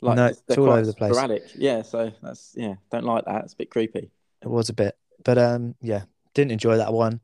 [0.01, 1.13] Like, No, it's all over the place.
[1.13, 1.81] Sporadic, yeah.
[1.83, 3.43] So that's yeah, don't like that.
[3.45, 4.11] It's a bit creepy.
[4.41, 6.01] it was a bit but um yeah
[6.33, 7.21] didn't enjoy that one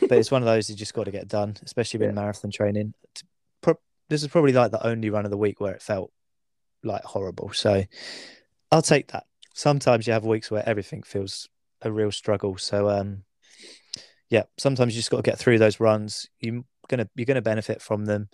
[0.00, 2.14] but it's one of those you just got to get done especially with Yeah.
[2.20, 2.92] marathon training
[4.10, 6.10] this is probably like the only run of the week where it felt
[6.82, 7.84] like horrible so
[8.72, 9.24] i'll take that
[9.58, 11.48] sometimes you have weeks where everything feels
[11.82, 12.56] a real struggle.
[12.56, 13.24] So um
[14.30, 16.26] yeah sometimes you just got to get through those runs.
[16.40, 18.28] You're gonna you're gonna benefit from them.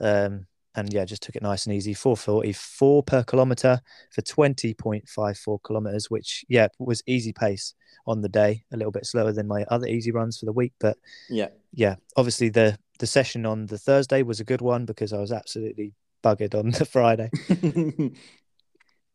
[0.00, 1.94] Um and yeah just took it nice and easy.
[1.94, 7.74] 444 per kilometer for 20.54 kilometers which yeah was easy pace
[8.06, 8.64] on the day.
[8.72, 10.96] A little bit slower than my other easy runs for the week but
[11.30, 15.18] Yeah, yeah obviously the the session on the thursday was a good one because i
[15.18, 17.28] was absolutely buggered on the friday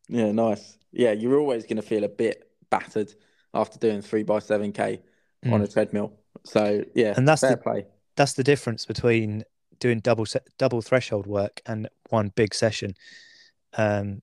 [0.10, 0.78] yeah, nice.
[0.92, 3.14] Yeah, you're always going to feel a bit battered
[3.54, 5.02] after doing three by seven k
[5.46, 5.64] on Mm.
[5.64, 6.14] a treadmill.
[6.46, 7.86] So yeah, And that's fair the- play.
[8.16, 9.44] That's the difference between
[9.80, 10.26] doing double
[10.58, 12.96] double threshold work and one big session.
[13.78, 14.22] Um,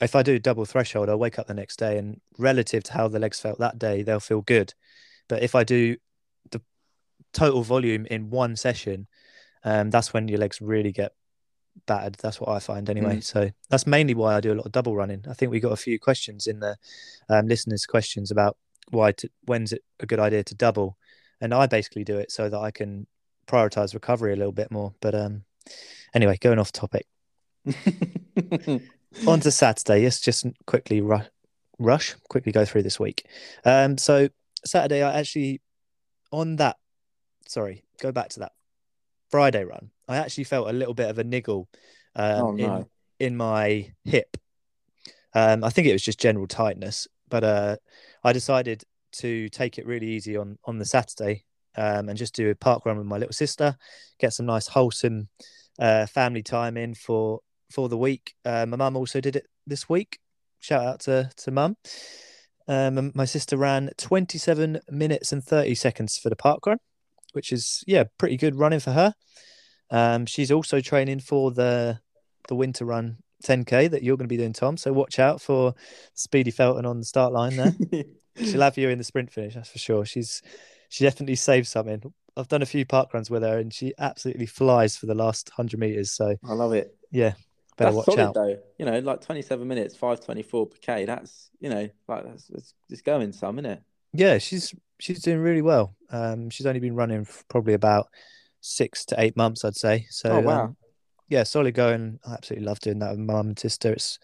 [0.00, 3.08] if I do double threshold, I'll wake up the next day and relative to how
[3.08, 4.72] the legs felt that day, they'll feel good.
[5.28, 5.96] But if I do
[6.50, 6.62] the
[7.32, 9.08] total volume in one session,
[9.62, 11.12] um, that's when your legs really get
[11.86, 12.14] battered.
[12.14, 13.20] That's what I find anyway.
[13.20, 15.24] So that's mainly why I do a lot of double running.
[15.28, 16.76] I think we got a few questions in the
[17.28, 18.56] um, listeners' questions about
[18.90, 20.96] why to, when's it a good idea to double,
[21.40, 23.06] and I basically do it so that I can
[23.46, 24.94] prioritize recovery a little bit more.
[25.00, 25.44] But um,
[26.14, 27.06] anyway, going off topic.
[29.26, 30.02] On to Saturday.
[30.02, 31.20] Let's just quickly ru-
[31.78, 33.26] rush, quickly go through this week.
[33.64, 34.28] Um, so
[34.64, 35.60] Saturday, I actually
[36.32, 36.76] on that.
[37.46, 38.52] Sorry, go back to that
[39.30, 39.90] Friday run.
[40.08, 41.68] I actually felt a little bit of a niggle
[42.16, 42.76] um, Oh, no.
[42.76, 42.86] in
[43.26, 44.36] in my hip.
[45.34, 47.76] Um, I think it was just general tightness, but uh,
[48.22, 51.44] I decided to take it really easy on on the Saturday
[51.76, 53.76] um, and just do a park run with my little sister,
[54.18, 55.28] get some nice wholesome
[55.78, 57.40] uh, family time in for
[57.70, 58.34] for the week.
[58.44, 60.18] Uh, my mum also did it this week.
[60.60, 61.76] Shout out to to mum.
[62.66, 66.78] Um, my sister ran 27 minutes and 30 seconds for the park run,
[67.32, 69.14] which is yeah pretty good running for her.
[69.94, 72.00] Um, she's also training for the
[72.48, 74.76] the winter run 10k that you're going to be doing, Tom.
[74.76, 75.74] So watch out for
[76.14, 78.04] Speedy Felton on the start line there.
[78.44, 80.04] She'll have you in the sprint finish, that's for sure.
[80.04, 80.42] She's
[80.88, 82.12] she definitely saved something.
[82.36, 85.50] I've done a few park runs with her, and she absolutely flies for the last
[85.50, 86.10] hundred meters.
[86.10, 86.96] So I love it.
[87.12, 87.34] yeah,
[87.76, 88.34] better that's watch solid out.
[88.34, 88.58] though.
[88.78, 91.04] You know, like 27 minutes, 524 per K.
[91.04, 93.82] That's, you know, like that's, it's, it's going some, isn't it?
[94.12, 95.94] Yeah, she's she's doing really well.
[96.10, 98.08] Um, she's only been running for probably about
[98.64, 100.06] six to eight months, I'd say.
[100.10, 100.64] So Oh, wow.
[100.64, 100.76] um,
[101.28, 102.18] yeah, solid going.
[102.26, 103.92] I absolutely love doing that with mum and sister.
[103.92, 104.18] It's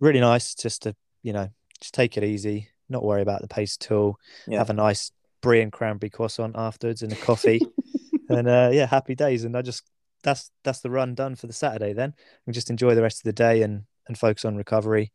[0.00, 1.48] really nice just to you know
[1.80, 4.16] just take it easy, not worry about the pace at all.
[4.46, 4.58] Yeah.
[4.58, 5.12] Have a nice
[5.42, 7.60] brie and cranberry croissant afterwards and a coffee,
[8.28, 9.44] and uh, yeah, happy days.
[9.44, 9.82] And I just
[10.22, 11.92] that's that's the run done for the Saturday.
[11.94, 12.12] Then
[12.46, 15.12] and just enjoy the rest of the day and and focus on recovery.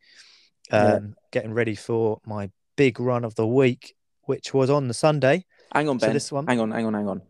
[0.71, 0.99] Um, Yeah.
[1.31, 5.45] getting ready for my big run of the week, which was on the Sunday.
[5.71, 6.13] Hang on, So Ben.
[6.13, 7.21] this one- Hang on, hang on, hang on.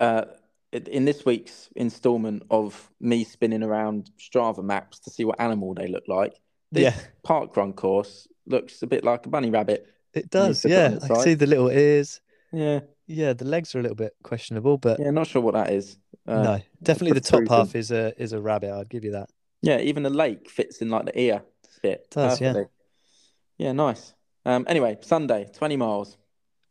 [0.00, 0.24] Uh,
[0.72, 5.86] in- this week's installment of me spinning around Strava maps to see what animal they
[5.88, 6.34] look like,
[6.70, 7.00] this Yeah.
[7.22, 9.86] park run course looks a bit like a bunny rabbit.
[10.14, 10.98] It does, yeah.
[11.02, 12.20] I can see the little ears.
[12.52, 15.70] Yeah, Yeah, the legs are a little bit questionable, but yeah, not sure what that
[15.70, 15.98] is.
[16.26, 18.70] Uh, no, definitely the top half is a is a rabbit.
[18.72, 19.28] I'd give you that.
[19.62, 21.42] Yeah, even the lake fits in like the ear
[21.82, 22.10] bit.
[22.10, 22.64] Does, yeah.
[23.58, 24.14] Yeah, nice.
[24.44, 26.16] Um, anyway, Sunday, 20 miles.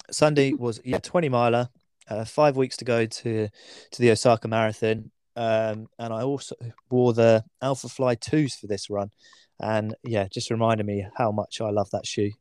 [0.10, 1.70] Sunday was yeah, twenty miler.
[2.10, 3.47] Uh, five weeks to go to
[3.91, 6.56] to the Osaka Marathon, um, and I also
[6.89, 9.12] wore the Alpha Fly twos for this run,
[9.60, 12.32] and yeah, just reminded me how much I love that shoe.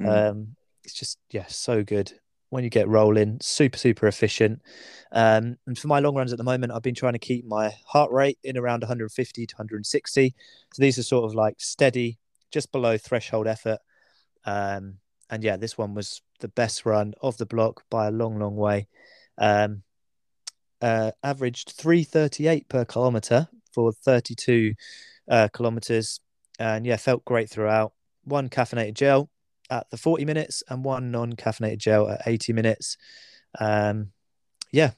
[0.00, 0.30] Mm.
[0.30, 2.12] Um, it's just yeah, so good
[2.50, 3.38] when you get rolling.
[3.42, 4.62] Super super efficient.
[5.12, 7.74] Um, and for my long runs at the moment, I've been trying to keep my
[7.86, 10.34] heart rate in around 150 to 160.
[10.72, 12.18] So these are sort of like steady,
[12.50, 13.78] just below threshold effort.
[14.44, 14.94] Um,
[15.30, 18.56] and yeah, this one was the best run of the block by a long, long
[18.56, 18.88] way.
[19.36, 19.82] Um,
[20.80, 24.74] uh, averaged 338 per kilometer for 32
[25.28, 26.20] uh, kilometers.
[26.58, 27.92] And yeah, felt great throughout.
[28.24, 29.30] One caffeinated gel
[29.70, 32.96] at the 40 minutes and one non caffeinated gel at 80 minutes.
[33.58, 34.12] Um,
[34.72, 34.92] yeah,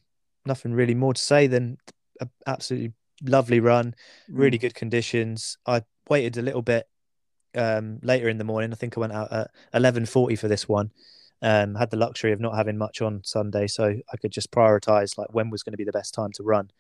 [0.47, 1.79] nothing really more to say than
[2.47, 3.95] absolutely lovely run,
[4.29, 5.59] really good conditions.
[5.67, 6.89] I waited a little bit
[7.55, 8.73] um, later in the morning.
[8.73, 10.91] I think I went out at 11:40 for this one.
[11.43, 15.17] Um, had the luxury of not having much on Sunday, so I could just prioritize
[15.17, 16.71] like when was going to be the best time to run.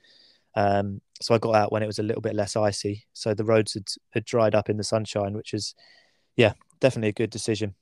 [0.55, 3.45] Um, so I got out when it was a little bit less icy, so the
[3.45, 5.75] roads had, had dried up in the sunshine, which is,
[6.37, 7.75] yeah, definitely a good decision.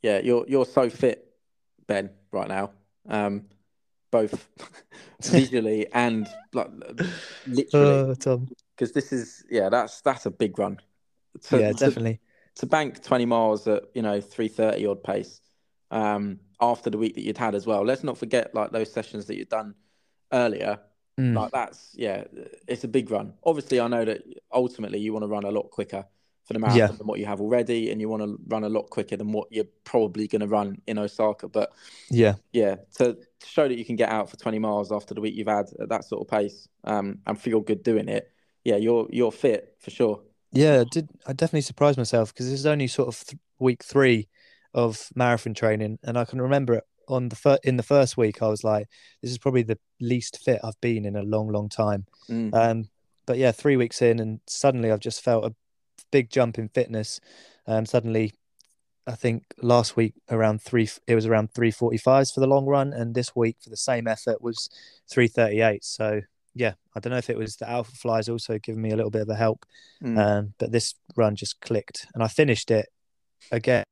[0.00, 1.26] Yeah, you're you're so fit,
[1.86, 2.70] Ben, right now.
[3.08, 3.46] Um,
[4.10, 4.48] both
[5.22, 6.70] visually and like
[7.46, 8.48] literally, Oh, Tom.
[8.76, 10.78] because this is yeah, that's that's a big run.
[11.48, 12.20] To, yeah, to- definitely.
[12.56, 15.40] to bank 20 miles at you know 330 odd pace
[15.92, 19.26] um after the week that you'd had as well let's not forget like those sessions
[19.26, 19.74] that you'd done
[20.32, 20.78] earlier
[21.20, 21.36] Mm.
[21.36, 22.24] like that's yeah
[22.66, 25.70] it's a big run obviously i know that ultimately you want to run a lot
[25.70, 26.06] quicker
[26.46, 26.86] for the marathon Yeah.
[26.96, 29.48] than what you have already and you want to run a lot quicker than what
[29.52, 31.70] you're probably going to run in osaka but
[32.08, 35.34] Yeah, yeah to, show that you can get out for 20 miles after the week
[35.34, 38.32] you've had at that sort of pace um and feel good doing it
[38.64, 40.80] yeah you're you're fit for sure yeah.
[40.80, 44.28] I did I definitely surprised myself because this is only sort of th- week three
[44.74, 48.42] of marathon training, and I can remember it on the fir- in the first week.
[48.42, 48.88] I was like,
[49.20, 52.06] this is probably the least fit I've been in a long, long time.
[52.28, 52.54] Mm.
[52.54, 52.88] Um,
[53.26, 55.54] but yeah, three weeks in, and suddenly I've just felt a
[56.10, 57.20] big jump in fitness.
[57.66, 58.32] Um, suddenly
[59.06, 62.66] I think last week around three, it was around three forty fives for the long
[62.66, 64.70] run, and this week for the same effort was
[65.10, 65.84] three thirty eight.
[65.84, 66.20] So
[66.54, 69.10] yeah, I don't know if it was the alpha flies also giving me a little
[69.10, 69.66] bit of a help,
[70.02, 70.18] Mm.
[70.18, 72.88] um, but this run just clicked, and I finished it
[73.50, 73.84] again.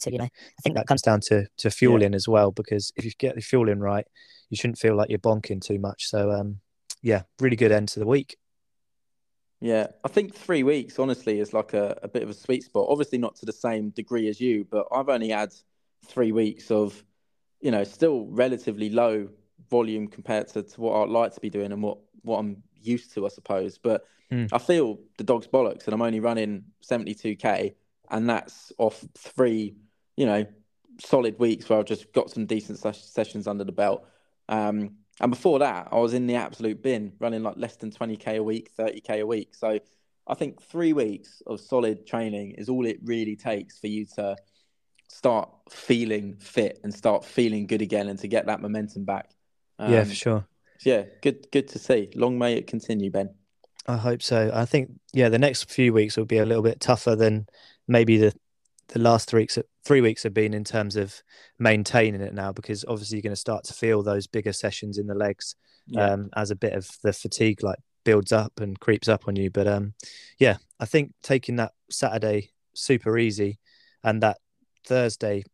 [0.00, 0.24] Did too, you know.
[0.24, 3.10] I I think think that comes down to to fueling as well because if you
[3.18, 4.06] get the fueling right,
[4.50, 6.06] you shouldn't feel like you're bonking too much.
[6.08, 6.60] So um,
[7.02, 8.36] yeah, really good end to the week.
[9.60, 12.86] Yeah, I think three weeks, honestly, is like a, a bit of a sweet spot.
[12.88, 15.54] Obviously, not to the same degree as you, but I've only had
[16.06, 17.02] three weeks of,
[17.60, 19.28] you know, still relatively low
[19.70, 23.14] volume compared to, to what I'd like to be doing and what, what I'm used
[23.14, 23.78] to, I suppose.
[23.78, 24.48] But Mm.
[24.52, 27.74] I feel the dog's bollocks and I'm only running 72K,
[28.10, 29.76] and that's off three,
[30.16, 30.46] you know,
[31.00, 34.06] solid weeks where I've just got some decent ses- sessions under the belt.
[34.48, 38.36] Um, and before that, I was in the absolute bin, running like less than 20k
[38.36, 39.54] a week, 30k a week.
[39.54, 39.78] So
[40.26, 44.36] I think three weeks of solid training is all it really takes for you to
[45.08, 49.30] start feeling fit and start feeling good again and to get that momentum back.
[49.78, 50.46] yeah, Um, for sure.
[50.84, 52.10] Yeah, good, good to see.
[52.14, 53.30] Long may it continue, Ben.
[53.86, 54.50] I hope so.
[54.52, 57.46] I think yeah, the next few weeks will be a little bit tougher than
[57.88, 58.34] maybe the
[58.88, 61.22] the last three weeks three weeks have been in terms of
[61.58, 65.06] maintaining it now because obviously you're going to start to feel those bigger sessions in
[65.06, 65.56] the legs
[65.86, 69.36] Yeah, um, as a bit of the fatigue like builds up and creeps up on
[69.36, 69.50] you.
[69.50, 69.94] But um,
[70.38, 73.58] yeah, I think taking that Saturday super easy
[74.02, 74.38] and that
[74.86, 75.44] Thursday,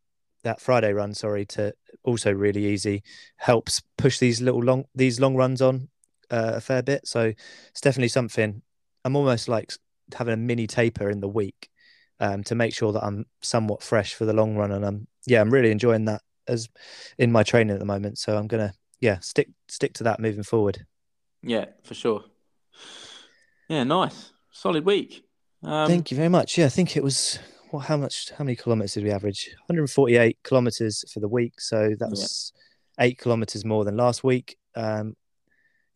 [0.45, 1.73] that Friday run, sorry, to
[2.05, 3.03] also really easy
[3.37, 5.89] helps push these little long these long runs on
[6.31, 7.09] uh, a fair bit.
[7.09, 7.33] So
[7.71, 8.63] it's definitely something.
[9.05, 9.73] I'm almost like
[10.15, 11.69] having a mini taper in the week
[12.23, 15.41] um, to make sure that I'm somewhat fresh for the long run, and I'm yeah,
[15.43, 16.69] I'm really enjoying that as
[17.19, 18.17] in my training at the moment.
[18.19, 20.87] So I'm gonna yeah stick stick to that moving forward.
[21.43, 22.25] yeah, for sure.
[23.69, 25.25] Yeah, nice, solid week.
[25.65, 26.57] Um, Thank you very much.
[26.59, 27.39] Yeah, I think it was
[27.71, 29.49] what how much how many kilometers did we average?
[29.67, 31.61] 148 kilometers for the week.
[31.61, 32.11] So that Yeah.
[32.11, 32.53] was
[33.01, 34.57] eight kilometers more than last week.
[34.75, 35.17] Um,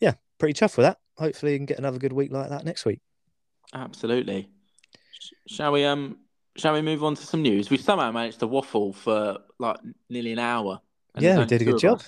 [0.00, 0.98] yeah, pretty chuffed with that.
[1.18, 3.00] Hopefully, you can get another good week like that next week.
[3.74, 4.48] Absolutely.
[5.26, 6.18] Sh- Shall we um
[6.56, 7.70] shall we move on to some news?
[7.70, 10.80] We somehow managed to waffle for like nearly an hour.
[11.18, 12.02] yeah, we did a good job.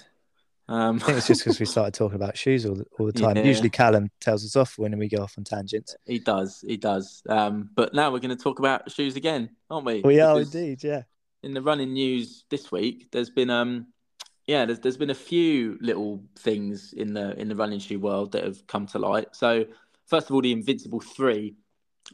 [0.71, 3.13] Um, I think it's just because we started talking about shoes all the, all the
[3.13, 3.37] time.
[3.37, 3.45] Yeah.
[3.45, 5.97] Usually, Callum tells us off when we go off on tangents.
[6.05, 7.23] he does, he does.
[7.29, 10.03] Um, but now we're going to talk about shoes again, aren't we?
[10.03, 11.03] We are Because indeed, yeah.
[11.43, 13.87] In the running news this week, there's been um,
[14.47, 18.33] yeah, there's there's been a few little things in the in the running shoe world
[18.33, 19.29] that have come to light.
[19.33, 19.65] So
[20.07, 21.55] first of all, the Invincible Three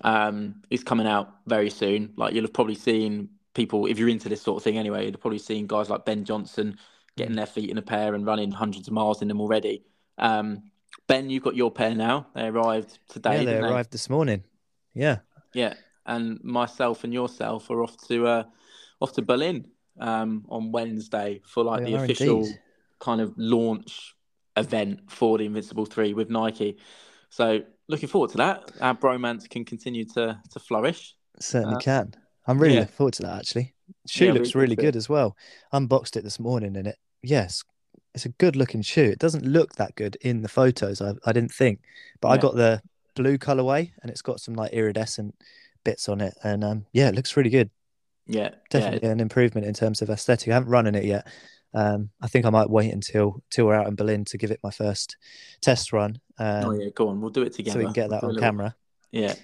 [0.02, 2.12] um, is coming out very soon.
[2.16, 5.12] Like you'll have probably seen people, if you're into this sort of thing anyway, you'll
[5.12, 6.78] have probably seen guys like Ben Johnson
[7.16, 9.84] getting their feet in a pair and running hundreds of miles in them already.
[10.18, 10.64] Um,
[11.06, 12.26] ben, you've got your pair now.
[12.34, 13.44] They arrived today.
[13.44, 14.44] yeah, they arrived this morning.
[14.94, 15.18] Yeah,
[15.52, 15.74] Yeah,
[16.06, 18.44] and myself and yourself are off to uh,
[19.00, 19.66] off to Berlin
[19.98, 22.60] um, on Wednesday for like the official indeed.
[23.00, 24.14] kind of launch
[24.56, 26.78] event for the Invincible Three with Nike.
[27.30, 28.70] So looking forward to that.
[28.80, 31.14] Our bromance can continue to to flourish.
[31.40, 32.14] certainly Uh, can.
[32.46, 32.80] I'm really yeah.
[32.80, 33.74] looking forward to that actually.
[34.06, 35.36] Shoe Yeah, looks really really good as well.
[35.72, 37.64] Unboxed it this morning and it, yes,
[38.14, 39.04] it's a good looking shoe.
[39.04, 41.02] It doesn't look that good in the photos.
[41.02, 41.80] I, I didn't think,
[42.20, 42.80] but I got the
[43.14, 45.34] blue colorway and it's got some like iridescent
[45.84, 46.34] bits on it.
[46.42, 47.70] And um, yeah, it looks really good.
[48.26, 50.48] Yeah, Definitely an improvement in terms of aesthetic.
[50.48, 51.26] I haven't run in it yet.
[51.74, 54.60] Um, I think I might wait until till we're out in Berlin to give it
[54.62, 55.16] my first
[55.60, 56.20] test run.
[56.38, 57.20] Um, Oh yeah, go on.
[57.20, 57.72] We'll do it together.
[57.74, 58.76] so we can get We'll that do on little- camera.
[59.10, 59.34] Yeah,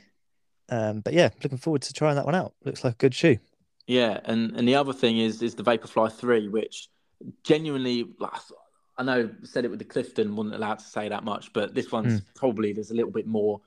[0.68, 2.54] Um, but yeah, looking forward to trying that one out.
[2.64, 3.38] Looks like a good shoe.
[3.86, 6.88] Yeah, and and the other thing is is the Vaporfly three, which
[7.42, 8.06] genuinely,
[8.96, 11.90] I know said it with the Clifton, wasn't allowed to say that much, but this
[11.90, 13.60] one's probably there's a little bit more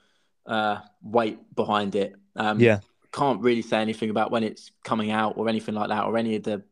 [0.46, 2.16] uh, weight behind it.
[2.36, 2.80] Um, Yeah.
[3.12, 6.36] can't really say anything about when it's coming out or anything like that, or any
[6.36, 6.64] of the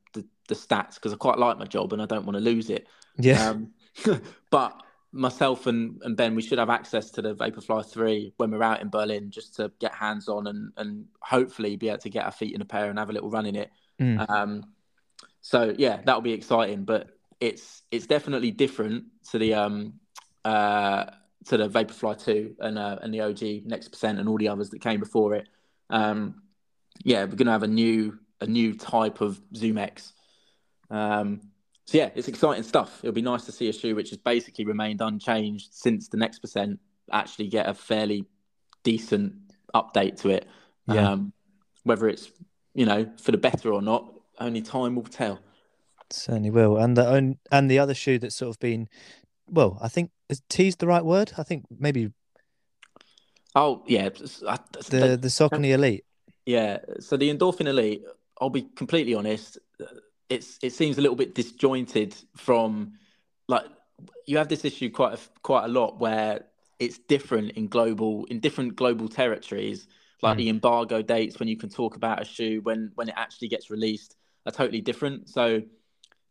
[0.52, 2.88] the, stats because I quite like my job and I don't want to lose it.
[3.18, 3.50] Yeah.
[3.50, 3.72] Um,
[4.50, 4.82] but
[5.12, 8.82] myself and, and Ben, we should have access to the Vaporfly 3 when we're out
[8.82, 12.32] in Berlin just to get hands on and, and hopefully be able to get our
[12.32, 13.72] feet in a pair and have a little run in it.
[14.00, 14.30] Mm.
[14.30, 14.64] Um,
[15.42, 19.94] so yeah, that'll be exciting, but it's it's definitely different to the um
[20.46, 21.06] uh
[21.46, 24.70] to the Vaporfly 2 and uh, and the OG Next Percent and all the others
[24.70, 25.48] that came before it.
[25.90, 26.44] Um,
[27.04, 30.14] yeah, we're gonna have a new a new type of Zoom X.
[30.92, 31.42] Um,
[31.86, 33.00] so yeah, it's exciting stuff.
[33.02, 36.40] It'll be nice to see a shoe which has basically remained unchanged since the Next
[36.40, 36.80] Percent
[37.12, 38.26] actually get a fairly
[38.84, 39.34] decent
[39.74, 40.48] update to it.
[40.88, 41.12] Yeah.
[41.12, 41.34] Um,
[41.84, 42.30] whether it's
[42.74, 45.40] you know for the better or not, only time will tell.
[46.12, 46.78] Certainly will.
[46.78, 48.88] And the own and the other shoe that's sort of been,
[49.48, 51.32] well, I think is teased the right word.
[51.38, 52.12] I think maybe
[53.56, 54.10] Oh yeah,
[54.48, 56.06] I- the the Saucony Elite.
[56.46, 56.80] Yeah.
[57.00, 58.04] So the endorphin elite,
[58.40, 59.58] I'll be completely honest,
[60.32, 62.94] it's it seems a little bit disjointed from
[63.50, 63.66] like
[64.26, 66.46] you have this issue quite a, quite a lot where
[66.80, 69.88] it's different in global in different global territories.
[70.24, 70.38] Like Mm.
[70.38, 73.70] the embargo dates when you can talk about a shoe when when it actually gets
[73.70, 74.16] released
[74.46, 75.30] are totally different.
[75.30, 75.64] So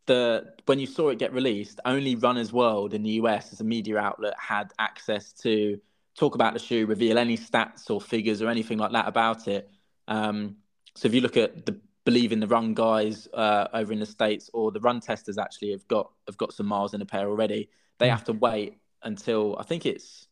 [0.07, 3.65] the when you saw it get released only runners world in the us as a
[3.65, 5.79] media outlet had access to
[6.17, 9.69] talk about the shoe reveal any stats or figures or anything like that about it.
[10.09, 10.57] Um,
[10.97, 14.07] so if you look at the believe in the run guys uh, over in the
[14.07, 17.29] states or the run testers actually have got have got some miles in a pair
[17.29, 18.11] already they Mm.
[18.11, 20.27] have to wait until i think it's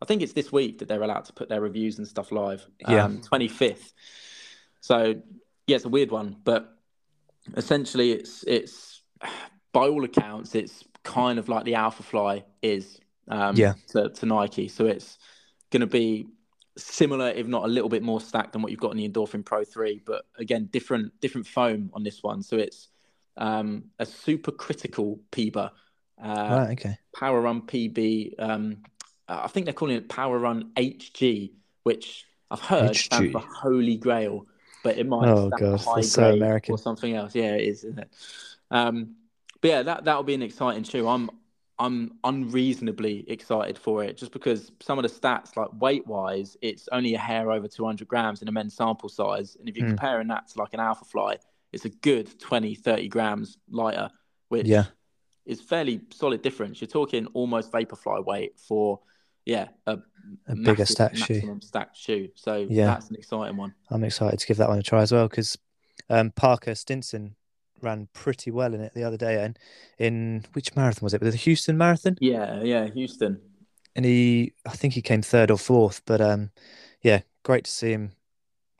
[0.00, 2.66] i think it's this week that they're allowed to put their reviews and stuff live
[2.88, 3.04] Yeah.
[3.04, 3.92] um, 25th
[4.80, 5.14] so
[5.66, 6.76] yeah it's a weird one but
[7.56, 9.02] essentially it's it's
[9.72, 12.98] by all accounts it's kind of like the alpha fly is
[13.28, 13.74] um, Yeah.
[13.88, 15.18] to, to nike so it's
[15.70, 16.26] going to be
[16.76, 19.44] similar if not a little bit more stacked than what you've got in the endorphin
[19.44, 22.88] pro 3 but again different different foam on this one so it's
[23.36, 25.70] um, a super critical PEBA
[26.22, 26.70] uh, right.
[26.72, 26.96] Okay.
[27.16, 28.34] Power Run PB.
[28.38, 28.78] Um,
[29.28, 31.52] I think they're calling it Power Run HG,
[31.82, 34.46] which I've heard stands for Holy Grail,
[34.84, 36.74] but it might Oh, stand for God, high that's so American.
[36.74, 37.34] or something else.
[37.34, 38.10] Yeah, it is, isn't it?
[38.70, 39.16] Um,
[39.60, 41.08] but yeah, that that'll be an exciting shoe.
[41.08, 41.30] I'm
[41.78, 46.88] I'm unreasonably excited for it just because some of the stats, like weight wise, it's
[46.92, 49.90] only a hair over 200 grams in a men's sample size, and if you're Mm.
[49.90, 51.36] comparing that to like an Alpha Fly,
[51.72, 54.10] it's a good 20 30 grams lighter,
[54.48, 54.84] which Yeah.
[55.46, 56.80] is fairly solid difference.
[56.80, 59.00] You're talking almost Vaporfly weight for,
[59.44, 59.98] yeah, a,
[60.46, 61.58] A bigger stack shoe.
[61.60, 62.28] stacked shoe.
[62.34, 62.86] So Yeah.
[62.86, 63.74] that's an exciting one.
[63.90, 65.58] I'm excited to give that one a try as well because
[66.10, 67.34] um, Parker Stinson
[67.82, 69.42] ran pretty well in it the other day.
[69.42, 69.58] And
[69.98, 71.20] in which marathon was it?
[71.20, 72.16] Was it the Houston Marathon?
[72.20, 73.40] Yeah, yeah, Houston.
[73.94, 76.02] And he, I think he came third or fourth.
[76.06, 76.50] But um,
[77.02, 78.12] yeah, great to see him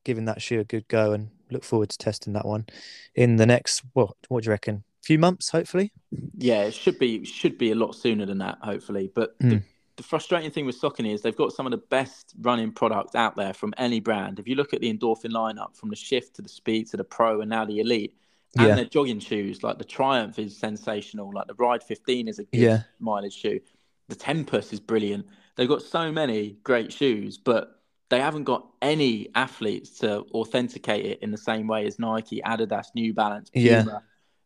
[0.05, 2.67] giving that shoe a good go and look forward to testing that one
[3.15, 4.85] in the next, what, what do you reckon?
[5.03, 5.93] few months, hopefully.
[6.39, 9.11] Yeah, it should be should be a lot sooner than that, hopefully.
[9.13, 9.63] But the, Mm.
[9.97, 13.35] the frustrating thing with Saucony is they've got some of the best running product out
[13.35, 14.39] there from any brand.
[14.39, 17.03] If you look at the endorphin lineup, from the shift to the speed to the
[17.03, 18.15] pro and now the elite,
[18.59, 18.75] and Yeah.
[18.75, 22.61] their jogging shoes, like the Triumph is sensational, like the Ride 15 is a good
[22.61, 22.83] Yeah.
[23.01, 23.61] mileage shoe.
[24.09, 25.27] The Tempus is brilliant.
[25.57, 31.19] They've got so many great shoes, but they haven't got any athletes to authenticate it
[31.23, 34.01] in the same way as Nike, Adidas, New Balance, Yeah.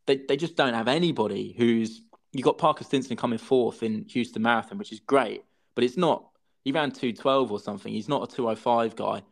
[0.07, 2.02] They they just don't have anybody who's
[2.32, 5.42] you got Parker Stinson coming fourth in Houston Marathon, which is great,
[5.74, 6.28] but it's not.
[6.64, 7.92] He ran two twelve or something.
[7.92, 9.22] He's not a two oh five guy.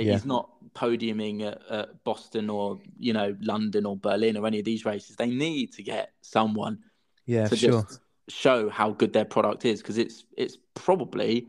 [0.00, 0.12] Yeah.
[0.12, 4.64] He's not podiuming at, at Boston or you know London or Berlin or any of
[4.64, 5.16] these races.
[5.16, 6.78] They need to get someone
[7.26, 7.82] Yeah, to sure.
[7.82, 11.48] just show how good their product is because it's it's probably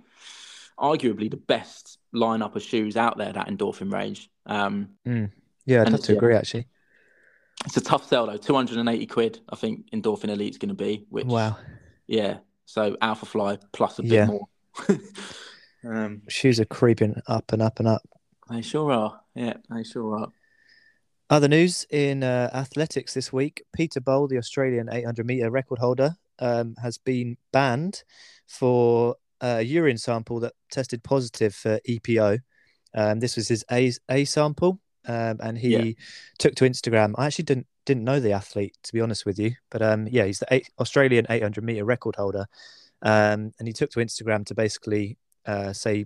[0.78, 4.30] arguably the best lineup of shoes out there that endorphin range.
[4.46, 4.90] Um,
[5.66, 6.18] Yeah, I'd have to yeah.
[6.18, 6.68] agree, actually.
[7.66, 9.40] it's a tough sell though, two hundred and eighty quid.
[9.50, 11.06] I think endorphin elite's going to be.
[11.10, 11.56] Which Wow.
[12.08, 12.40] yeah.
[12.66, 14.26] So Alpha Fly plus a bit Yeah.
[14.26, 14.48] more.
[15.86, 18.02] um, Shoes are creeping up and up and up.
[18.50, 19.22] They sure are.
[19.36, 20.28] Yeah, they sure are.
[21.30, 26.16] Other news in uh, athletics this week: Peter Bol, the Australian 800 meter record holder,
[26.40, 28.04] um, has been banned
[28.48, 32.40] for a urine sample that tested positive for EPO.
[32.94, 35.94] Um, this was his A, a sample, um, and he Yeah.
[36.38, 37.16] took to Instagram.
[37.18, 40.24] I actually didn't didn't know the athlete to be honest with you, but um, yeah,
[40.24, 42.46] he's the eight, Australian 800 meter record holder,
[43.02, 46.06] um, and he took to Instagram to basically uh, say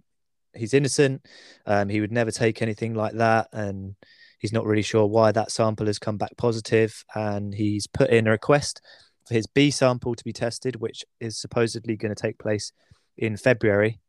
[0.58, 1.26] he's innocent.
[1.66, 3.96] Um, he would never take anything like that, and
[4.40, 7.04] he's not really sure why that sample has come back positive.
[7.16, 8.82] And he's put in a request
[9.28, 12.72] for his B sample to be tested, which is supposedly going to take place
[13.18, 14.00] in February.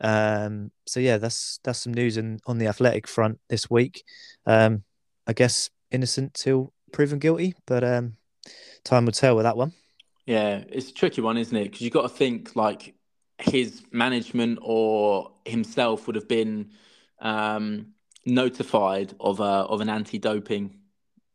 [0.00, 4.02] Um, so yeah, that's that's some news in, on the athletic front this week.
[4.46, 4.84] Um,
[5.26, 8.16] I guess innocent till proven guilty, but um,
[8.84, 9.72] time will tell with that one.
[10.26, 11.64] Yeah, it's a tricky one, isn't it?
[11.64, 12.94] Because you've got to think like
[13.40, 16.70] his management or himself would have been
[17.20, 17.88] um,
[18.26, 20.76] notified of a of an anti-doping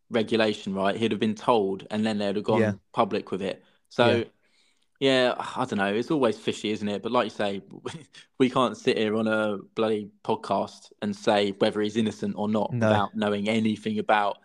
[0.10, 0.96] regulation, right?
[0.96, 2.74] He'd have been told, and then they'd have gone Yeah.
[2.94, 3.64] public with it.
[3.90, 4.26] So,
[5.00, 5.36] Yeah.
[5.36, 5.36] yeah.
[5.38, 5.94] I don't know.
[5.94, 7.02] It's always fishy, isn't it?
[7.02, 7.62] But like you say,
[8.40, 12.72] we can't sit here on a bloody podcast and say whether he's innocent or not
[12.72, 12.88] No.
[12.88, 14.38] without knowing anything about,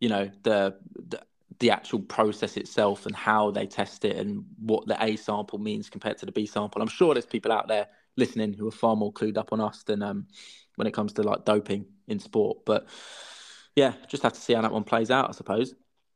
[0.00, 0.76] you know, the,
[1.08, 1.20] the
[1.60, 5.90] the actual process itself and how they test it and what the A sample means
[5.90, 6.80] compared to the B sample.
[6.80, 9.82] I'm sure there's people out there listening who are far more clued up on us
[9.82, 10.26] than um,
[10.76, 12.58] when it comes to like doping in sport.
[12.64, 12.86] But
[13.74, 15.74] yeah, just have to see how that one plays out, I suppose.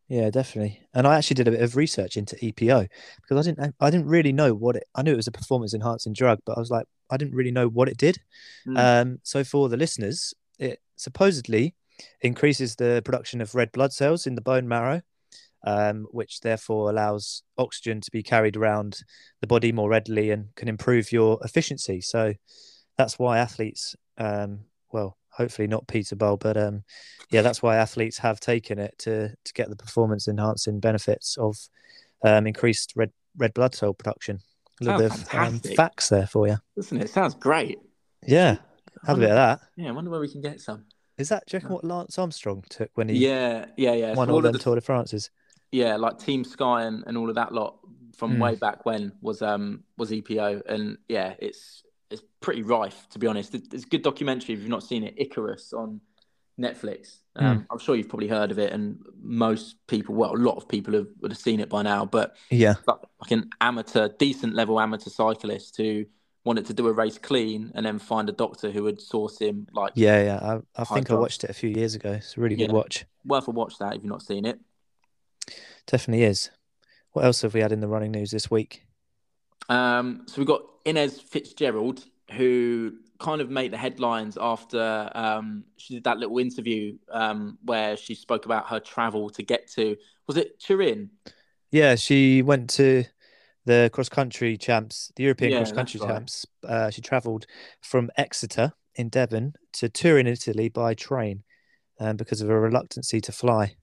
[0.08, 0.80] Yeah, definitely.
[0.92, 2.88] And I actually did a bit of research into EPO
[3.22, 5.74] because I didn't I didn't really know what it I knew it was a performance
[5.74, 8.18] enhancing drug, but I was like I didn't really know what it did.
[8.66, 8.78] Mm.
[8.78, 11.74] Um, so for the listeners, it supposedly
[12.20, 15.02] increases the production of red blood cells in the bone marrow,
[15.64, 19.00] um, which therefore allows oxygen to be carried around
[19.40, 22.00] the body more readily and can improve your efficiency.
[22.00, 22.34] So
[22.98, 24.60] that's why athletes, um,
[24.92, 26.84] well, hopefully not Peter Bol, but um,
[27.30, 31.56] yeah, that's why athletes have taken it to to get the performance enhancing benefits of
[32.24, 34.40] um, increased red red blood cell production.
[34.80, 36.56] A little Sounds bit of um, facts there for you.
[36.76, 37.78] Listen, it sounds great.
[38.26, 38.56] Yeah,
[39.06, 39.60] have a bit of that.
[39.76, 40.84] Yeah, I wonder where we can get some.
[41.18, 44.14] Is that do you reckon what Lance Armstrong took when he Yeah, yeah, yeah.
[44.14, 45.30] won all all the- Tour de France's?
[45.72, 47.78] Yeah, like Team Sky and, and all of that lot
[48.16, 48.40] from Mm.
[48.40, 53.26] way back when was um was EPO, and yeah, it's it's pretty rife to be
[53.26, 53.54] honest.
[53.54, 56.00] It- It's a good documentary if you've not seen it, Icarus on
[56.60, 57.18] Netflix.
[57.34, 60.68] Um, I'm sure you've probably heard of it, and most people, well, a lot of
[60.68, 62.04] people have would have seen it by now.
[62.04, 66.04] But Yeah, like, like an amateur, decent level amateur cyclist who
[66.44, 69.66] wanted to do a race clean and then find a doctor who would source him
[69.72, 70.38] like yeah, yeah.
[70.76, 72.12] I, I think I watched it a few years ago.
[72.12, 72.72] It's a really good Yeah.
[72.72, 73.06] watch.
[73.24, 74.58] worth a watch that if you've not seen it.
[75.86, 76.50] Definitely is.
[77.12, 78.84] What else have we had in the running news this week?
[79.68, 85.94] Um, so we've got Innes Fitzgerald, who kind of made the headlines after um, she
[85.94, 89.96] did that little interview um, where she spoke about her travel to get to,
[90.26, 91.10] was it Turin?
[91.70, 93.04] Yeah, she went to
[93.64, 96.08] the cross country champs, the European Yeah, cross country right.
[96.08, 96.46] champs.
[96.66, 97.46] Uh, she travelled
[97.80, 101.44] from Exeter in Devon to Turin, Italy by train
[102.00, 103.76] um, because of her reluctancy to fly.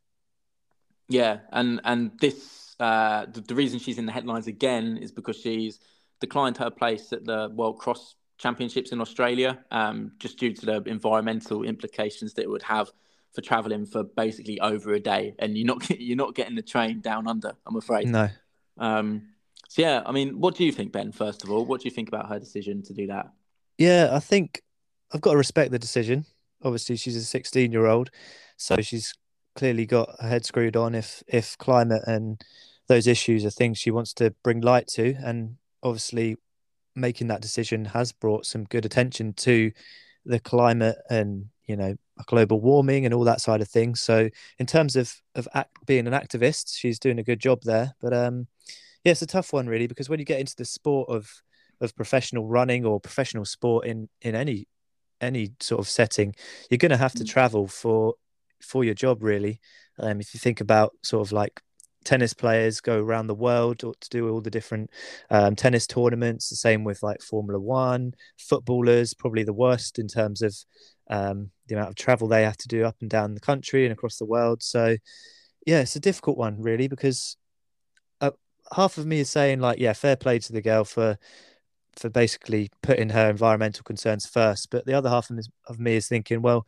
[1.09, 5.35] Yeah, and and this uh, the, the reason she's in the headlines again is because
[5.35, 5.79] she's
[6.21, 10.83] declined her place at the World Cross Championships in Australia, um, just due to the
[10.83, 12.91] environmental implications that it would have
[13.33, 17.01] for traveling for basically over a day, and you're not you're not getting the train
[17.01, 17.53] down under.
[17.65, 18.07] I'm afraid.
[18.07, 18.29] No.
[18.77, 19.29] Um,
[19.67, 21.11] so yeah, I mean, what do you think, Ben?
[21.11, 23.31] First of all, what do you think about her decision to do that?
[23.77, 24.61] Yeah, I think
[25.13, 26.25] I've got to respect the decision.
[26.63, 28.09] Obviously, she's a 16 year old,
[28.57, 29.13] so she's
[29.59, 32.41] clearly got her head screwed on if if climate and
[32.87, 35.15] those issues are things she wants to bring light to.
[35.23, 36.37] And obviously,
[36.95, 39.71] making that decision has brought some good attention to
[40.25, 41.95] the climate and you know
[42.25, 44.01] global warming and all that side of things.
[44.01, 44.29] So
[44.59, 47.93] in terms of of act, being an activist, she's doing a good job there.
[48.01, 48.47] But um,
[49.03, 51.29] yeah, it's a tough one really because when you get into the sport of
[51.81, 54.67] of professional running or professional sport in in any
[55.19, 56.33] any sort of setting,
[56.69, 57.29] you're going to have to Mm.
[57.29, 58.15] travel for
[58.61, 59.59] for your job really.
[59.99, 61.61] Um, if you think about sort of like
[62.05, 64.89] tennis players go around the world or to do all the different
[65.29, 70.41] um, tennis tournaments, the same with like Formula One, footballers, probably the worst in terms
[70.41, 70.55] of
[71.09, 73.91] um, the amount of travel they have to do up and down the country and
[73.91, 74.63] across the world.
[74.63, 74.97] So
[75.65, 77.35] yeah, it's a difficult one really because
[78.21, 78.31] uh,
[78.73, 81.17] half of me is saying like, yeah, fair play to the girl for
[81.97, 85.95] for basically putting her environmental concerns first, but the other half of me- of me
[85.95, 86.65] is thinking, well,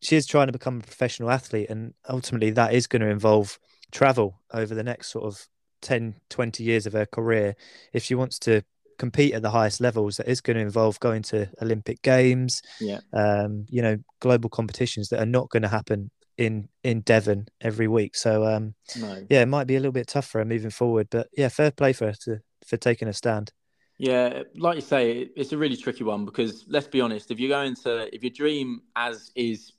[0.00, 3.58] she is trying to become a professional athlete, and ultimately that is going to involve
[3.92, 5.46] travel over the next sort of
[5.82, 7.54] 10, 20 years of her career.
[7.92, 8.62] If she wants to
[8.98, 13.00] compete at the highest levels, that is going to involve going to Olympic Games, Yeah.
[13.12, 17.88] um, you know, global competitions that are not going to happen in in Devon every
[17.88, 18.14] week.
[18.16, 19.26] So um, No.
[19.30, 21.70] yeah, it might be a little bit tough for her moving forward, but yeah, fair
[21.70, 23.52] play for her to, for taking a stand.
[23.98, 27.48] Yeah, like you say, it's a really tricky one because let's be honest, if you're
[27.48, 29.72] going to, if your dream, as is,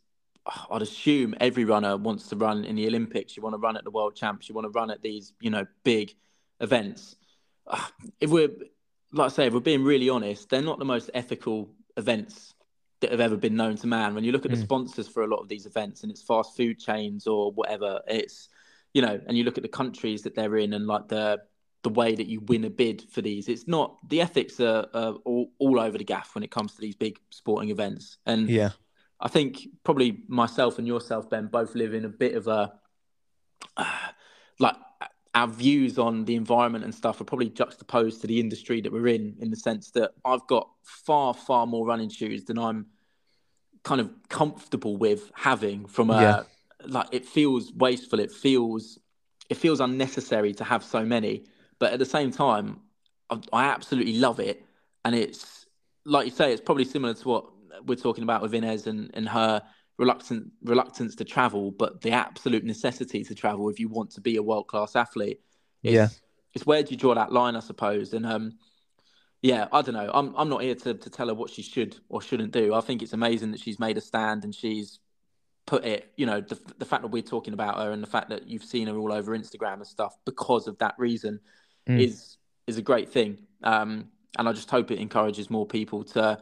[0.71, 3.83] I'd assume every runner wants to run in the Olympics, you want to run at
[3.83, 6.15] the World Champs, you want to run at these, you know, big
[6.59, 7.15] events.
[8.19, 8.49] If we're,
[9.11, 12.53] like I say, if we're being really honest, they're not the most ethical events
[13.01, 14.15] that have ever been known to man.
[14.15, 14.63] When you look at the Mm.
[14.63, 18.49] sponsors for a lot of these events and it's fast food chains or whatever, it's,
[18.93, 21.39] you know, and you look at the countries that they're in and like the,
[21.83, 23.47] the way that you win a bid for these.
[23.47, 26.81] It's not the ethics are, are all, all over the gaff when it comes to
[26.81, 28.17] these big sporting events.
[28.25, 28.71] And Yeah,
[29.19, 32.73] I think probably myself and yourself, Ben, both live in a bit of a
[33.75, 33.85] uh,
[34.59, 34.75] like
[35.33, 39.07] our views on the environment and stuff are probably juxtaposed to the industry that we're
[39.07, 42.87] in, in the sense that I've got far, far more running shoes than I'm
[43.83, 46.43] kind of comfortable with having from a Yeah.
[46.87, 48.19] like it feels wasteful.
[48.19, 48.99] It feels
[49.49, 51.45] it feels unnecessary to have so many.
[51.79, 52.81] But at the same time
[53.29, 54.65] I, I absolutely love it.
[55.05, 55.67] And it's
[56.03, 57.45] like you say it's probably similar to what
[57.85, 59.61] we're talking about with Innes and, and her
[59.97, 64.35] reluctant reluctance to travel but the absolute necessity to travel if you want to be
[64.35, 65.39] a world class athlete
[65.83, 66.07] it's, Yeah.
[66.53, 68.53] it's where do you draw that line I suppose and um
[69.43, 70.09] yeah, I don't know.
[70.11, 72.73] I'm I'm not here to, to tell her what she should or shouldn't do.
[72.73, 74.99] I think it's amazing that she's made a stand and she's
[75.67, 76.11] put it.
[76.17, 78.63] You know, the the fact that we're talking about her and the fact that you've
[78.63, 81.39] seen her all over Instagram and stuff because of that reason
[81.87, 82.01] Mm.
[82.01, 83.37] is is a great thing.
[83.63, 84.09] Um,
[84.39, 86.41] and I just hope it encourages more people to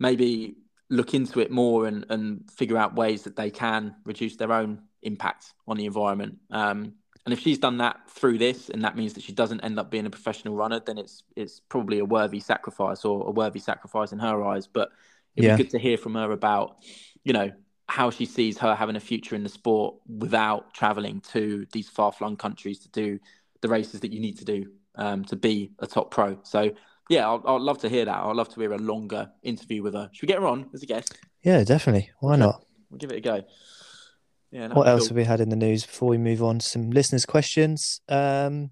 [0.00, 0.56] maybe
[0.94, 4.82] look into it more and, and figure out ways that they can reduce their own
[5.02, 6.38] impact on the environment.
[6.50, 6.94] Um,
[7.24, 9.90] and if she's done that through this, and that means that she doesn't end up
[9.90, 14.12] being a professional runner, then it's it's probably a worthy sacrifice or a worthy sacrifice
[14.12, 14.66] in her eyes.
[14.66, 14.90] But
[15.34, 15.56] it'd Yeah.
[15.56, 16.76] be good to hear from her about,
[17.24, 17.50] you know,
[17.88, 22.12] how she sees her having a future in the sport without traveling to these far
[22.12, 23.18] flung countries to do
[23.62, 24.66] the races that you need to do
[24.96, 26.38] um, to be a top pro.
[26.42, 26.72] So
[27.08, 28.16] yeah, I'll, I'd love to hear that.
[28.16, 30.10] I'd love to hear a longer interview with her.
[30.12, 31.16] Should we get her on as a guest?
[31.42, 32.10] Yeah, definitely.
[32.20, 32.64] Why not?
[32.90, 33.42] We'll give it a go.
[34.50, 34.68] Yeah.
[34.68, 35.08] What else cool.
[35.08, 38.00] have we had in the news before we move on to some listeners' questions?
[38.08, 38.70] Um,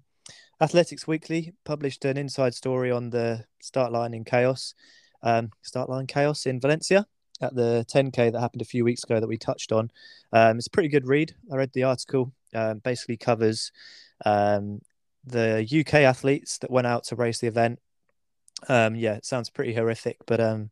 [0.61, 4.73] Athletics Weekly published an inside story on the start line in chaos,
[5.21, 7.05] um, start line chaos in Valencia
[7.41, 9.91] at the 10k that happened a few weeks ago that we touched on.
[10.31, 11.35] Um, it's a pretty good read.
[11.51, 12.31] I read the article.
[12.55, 13.71] Um, basically covers
[14.25, 14.79] um,
[15.25, 17.79] the UK athletes that went out to race the event.
[18.69, 20.69] Um, yeah, it sounds pretty horrific, but um,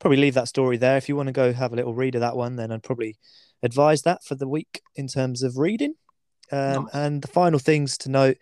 [0.00, 0.96] probably leave that story there.
[0.96, 3.16] If you want to go have a little read of that one, then I'd probably
[3.62, 5.94] advise that for the week in terms of reading.
[6.52, 6.94] Um, Nice.
[6.94, 8.36] And the final things to note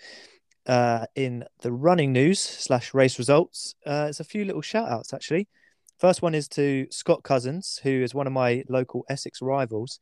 [0.66, 5.12] uh, in the running news slash race results, uh, it's a few little shout outs
[5.12, 5.48] actually.
[5.98, 10.00] First one is to Scott Cousins, who is one of my local Essex rivals.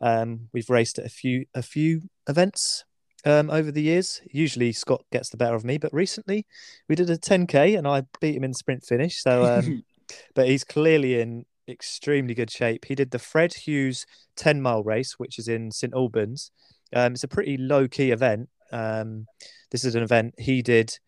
[0.00, 2.84] Um, we've raced at a few a few events
[3.24, 4.20] um, over the years.
[4.30, 6.46] Usually Scott gets the better of me, but recently
[6.88, 9.22] we did a 10k and I beat him in sprint finish.
[9.22, 9.84] So, um,
[10.34, 12.86] but he's clearly in extremely good shape.
[12.86, 16.50] He did the Fred Hughes 10 mile race, which is in St Albans.
[16.94, 18.48] Um, it's a pretty low key event.
[18.72, 19.26] Um,
[19.70, 20.98] this is an event he did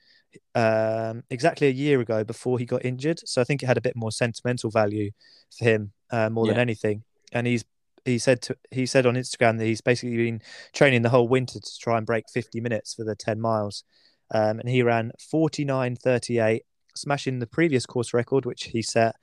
[0.54, 3.20] um, exactly a year ago before he got injured.
[3.24, 5.10] So I think it had a bit more sentimental value
[5.56, 7.04] for him uh, more than anything.
[7.32, 7.64] And he's
[8.04, 11.60] he said to, he said on Instagram that he's basically been training the whole winter
[11.60, 13.84] to try and break 50 minutes for the 10 miles.
[14.32, 16.60] Um, and he ran 49.38,
[16.94, 19.16] smashing the previous course record, which he set.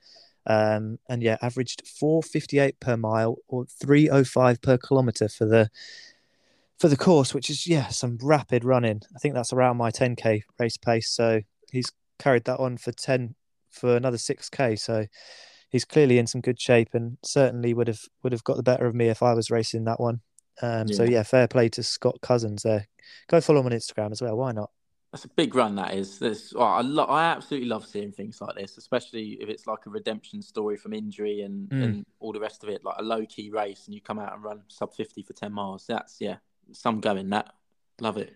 [0.46, 5.70] Um, and yeah, averaged 458 per mile or 305 per kilometer for the
[6.78, 9.02] for the course, which is yeah, some rapid running.
[9.14, 11.10] I think that's around my 10k race pace.
[11.10, 11.40] So
[11.72, 13.34] he's carried that on for 10
[13.70, 14.78] for another 6k.
[14.78, 15.06] So
[15.70, 18.86] he's clearly in some good shape and certainly would have would have got the better
[18.86, 20.20] of me if I was racing that one.
[20.62, 21.10] Um, So Yeah.
[21.10, 22.88] yeah, fair play to Scott Cousins there.
[23.28, 24.36] Go follow him on Instagram as well.
[24.36, 24.70] Why not?
[25.12, 25.74] That's a big run.
[25.76, 26.18] That is.
[26.18, 29.86] That's, oh, I lo- I absolutely love seeing things like this, especially if it's like
[29.86, 31.82] a redemption story from injury and, Mm.
[31.84, 34.34] and all the rest of it, like a low key race, and you come out
[34.34, 35.86] and run sub fifty for ten miles.
[35.86, 36.36] That's yeah,
[36.72, 37.30] some going.
[37.30, 37.54] That
[38.00, 38.34] love it.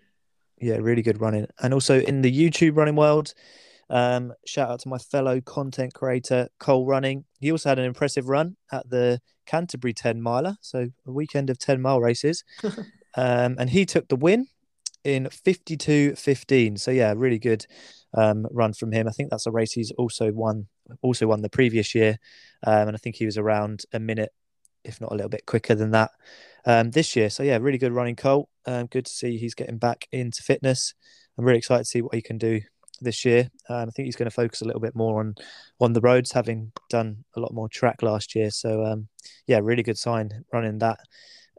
[0.60, 1.46] Yeah, really good running.
[1.60, 3.34] And also in the YouTube running world,
[3.92, 7.24] um, shout out to my fellow content creator Cole Running.
[7.40, 11.58] He also had an impressive run at the Canterbury 10 miler, so a weekend of
[11.58, 12.42] 10 mile races.
[13.14, 14.46] um, and he took the win
[15.04, 16.80] in 52.15.
[16.80, 17.66] So yeah, really good
[18.14, 19.06] um, run from him.
[19.06, 20.68] I think that's a race he's also won
[21.02, 22.18] also won the previous year.
[22.66, 24.32] Um, and I think he was around a minute,
[24.84, 26.12] if not a little bit quicker than that
[26.64, 27.28] um, this year.
[27.28, 28.48] So yeah, really good running Colt.
[28.64, 30.94] Um, good to see he's getting back into fitness.
[31.36, 32.62] I'm really excited to see what he can do
[33.04, 33.50] this year.
[33.68, 35.34] Um, I think he's going to focus a little bit more on
[35.80, 38.50] on the roads, having done a lot more track last year.
[38.50, 39.08] So um,
[39.46, 41.00] yeah, really good sign running that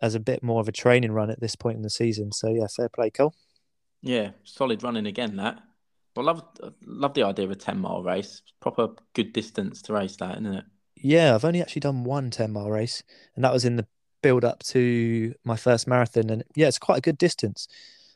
[0.02, 2.32] as a bit more of a training run at this point in the season.
[2.32, 3.34] So yeah, fair play, Cole.
[4.02, 5.38] Yeah, solid running again.
[5.38, 5.60] That.
[6.16, 6.44] I love
[6.86, 8.42] love the idea of a ten mile race.
[8.60, 10.66] Proper good distance to race that, isn't it?
[11.04, 13.04] Yeah, I've only actually done one 10 mile race,
[13.36, 13.86] and that was in the
[14.22, 16.30] build up to my first marathon.
[16.30, 17.68] And yeah, it's quite a good distance.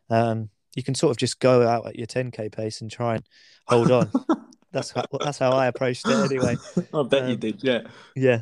[0.10, 3.24] Um, you can sort of just go out at your 10k pace and try and
[3.68, 4.12] hold on.
[4.72, 6.56] that's how, that's how I approached it anyway.
[6.94, 7.64] I bet you Um, did.
[7.64, 7.82] Yeah.
[8.16, 8.42] Yeah,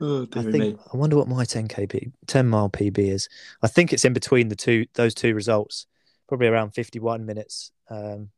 [0.00, 0.76] Oh, I think me.
[0.92, 3.28] I wonder what my 10k P, 10 mile PB is.
[3.62, 5.86] I think it's in between the two those two results,
[6.28, 7.72] probably around 51 minutes.
[7.90, 8.30] Um,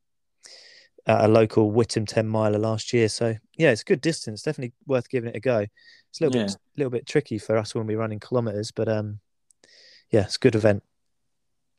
[1.06, 3.08] at a local Whittam 10 miler last year.
[3.08, 4.42] So yeah, it's a good distance.
[4.42, 5.66] Definitely worth giving it a go.
[6.10, 9.18] It's a little bit little bit tricky for us when we're running kilometers, but um,
[10.10, 10.82] yeah, it's a good event.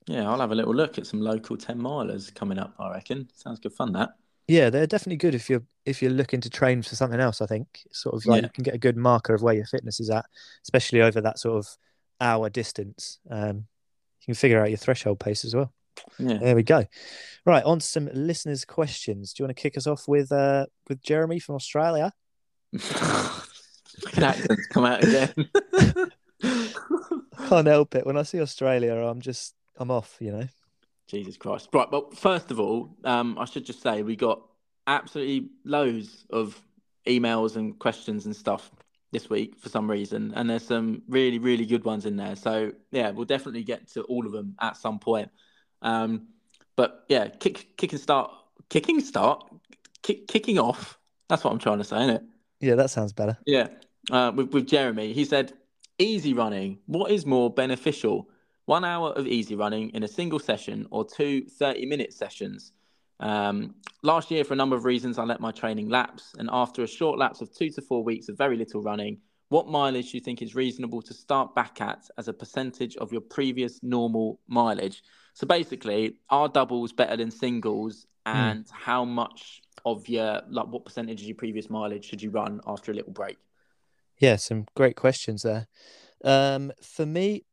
[0.08, 2.74] Yeah, I'll have a little look at some local ten milers coming up.
[2.80, 3.94] I reckon sounds good fun.
[3.94, 4.10] That.
[4.48, 7.42] Yeah, they're definitely good if you're if you're looking to train for something else.
[7.42, 8.48] I think It's sort of like Yeah.
[8.48, 10.26] you can get a good marker of where your fitness is at,
[10.64, 11.68] especially over that sort of
[12.20, 13.20] hour distance.
[13.30, 13.58] Um,
[14.22, 15.72] you can figure out your threshold pace as well.
[16.20, 16.38] Yeah.
[16.38, 16.86] There we go.
[17.46, 19.34] Right, on to some listeners' questions.
[19.34, 22.12] Do you want to kick us off with uh with Jeremy from Australia?
[24.18, 25.34] Accents come out again.
[27.48, 28.06] Can't help it.
[28.06, 30.18] When I see Australia, I'm just I'm off.
[30.20, 30.48] You know.
[31.08, 31.70] Jesus Christ.
[31.74, 31.92] Right.
[31.92, 34.42] Well, first of all, um, I should just say we got
[34.88, 36.58] absolutely loads of
[37.06, 38.72] emails and questions and stuff
[39.12, 40.32] this week for some reason.
[40.36, 42.36] And there's some really, really good ones in there.
[42.38, 45.30] So, yeah, we'll definitely get to all of them at some point.
[45.82, 46.28] Um,
[46.78, 48.32] but yeah, kick, kick and start,
[48.70, 49.52] kicking start,
[50.04, 50.98] kick, kicking off.
[51.28, 52.24] That's what I'm trying to say, isn't it?
[52.62, 53.38] Yeah, that sounds better.
[53.46, 53.68] Yeah.
[54.10, 55.14] uh, with, with Jeremy.
[55.14, 55.54] He said,
[56.00, 58.30] easy running, what is more beneficial?
[58.72, 62.72] One hour of easy running in a single session or two 30 minute sessions?
[63.20, 66.34] Um, last year, for a number of reasons, I let my training lapse.
[66.38, 69.18] And after a short lapse of two to four weeks of very little running,
[69.50, 73.12] what mileage do you think is reasonable to start back at as a percentage of
[73.12, 75.04] your previous normal mileage?
[75.34, 78.08] So basically, are doubles better than singles?
[78.26, 78.72] And mm.
[78.72, 82.94] how much of your, like, what percentage of your previous mileage should you run after
[82.94, 83.38] a little break?
[84.18, 85.68] Yeah, some great questions there.
[86.24, 87.44] Um, for me,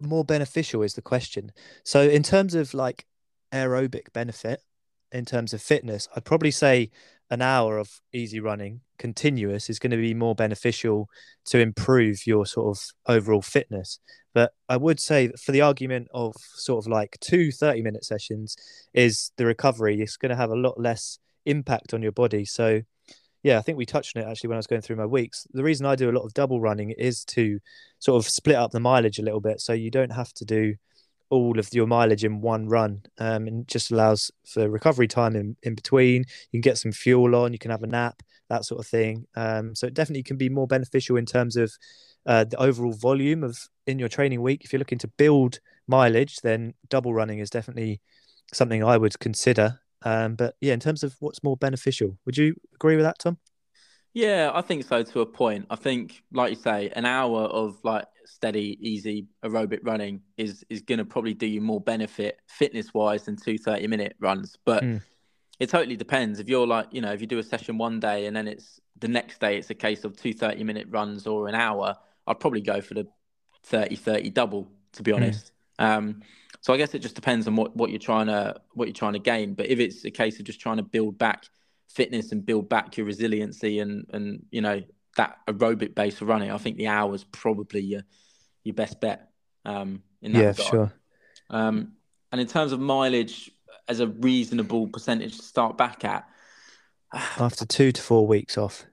[0.00, 1.52] more beneficial is the question.
[1.84, 3.06] So, in terms of like
[3.52, 4.62] aerobic benefit,
[5.12, 6.90] in terms of fitness, I'd probably say
[7.30, 11.08] an hour of easy running continuous is going to be more beneficial
[11.46, 14.00] to improve your sort of overall fitness.
[14.34, 18.56] But I would say for the argument of sort of like two 30 minute sessions,
[18.92, 22.44] is the recovery is going to have a lot less impact on your body.
[22.44, 22.82] So,
[23.48, 25.46] yeah, I think we touched on it actually when I was going through my weeks.
[25.54, 27.58] The reason I do a lot of double running is to
[27.98, 29.62] sort of split up the mileage a little bit.
[29.62, 30.74] So you don't have to do
[31.30, 35.56] all of your mileage in one run um, and just allows for recovery time in,
[35.62, 36.24] in between.
[36.52, 39.26] You can get some fuel on, you can have a nap, that sort of thing.
[39.34, 41.72] Um, so it definitely can be more beneficial in terms of
[42.26, 44.62] uh, the overall volume of in your training week.
[44.62, 48.02] If you're looking to build mileage, then double running is definitely
[48.52, 49.80] something I would consider.
[50.02, 53.38] Um, but yeah, in terms of what's more beneficial, would you agree with that, Tom?
[54.14, 55.66] Yeah, I think so to a point.
[55.70, 60.82] I think, like you say, an hour of like steady, easy aerobic running is is
[60.82, 64.56] going to probably do you more benefit fitness wise than two 30 minute runs.
[64.64, 65.02] But mm.
[65.60, 66.40] it totally depends.
[66.40, 68.80] If you're like, you know, if you do a session one day and then it's
[68.98, 71.94] the next day, it's a case of two 30 minute runs or an hour,
[72.26, 73.06] I'd probably go for the
[73.64, 75.16] 30 30 double, to be hmm.
[75.16, 75.52] honest.
[75.78, 75.84] Mm.
[75.84, 76.22] Um,
[76.60, 79.12] so I guess it just depends on what, what you're trying to what you're trying
[79.14, 79.54] to gain.
[79.54, 81.44] But if it's a case of just trying to build back
[81.88, 84.82] fitness and build back your resiliency and and you know
[85.16, 88.02] that aerobic base of running, I think the hour is probably your
[88.64, 89.30] your best bet.
[89.64, 90.68] Um, in that yeah, regard.
[90.68, 90.92] sure.
[91.50, 91.92] Um,
[92.32, 93.50] and in terms of mileage
[93.88, 96.28] as a reasonable percentage to start back at,
[97.12, 98.86] after two to four weeks off.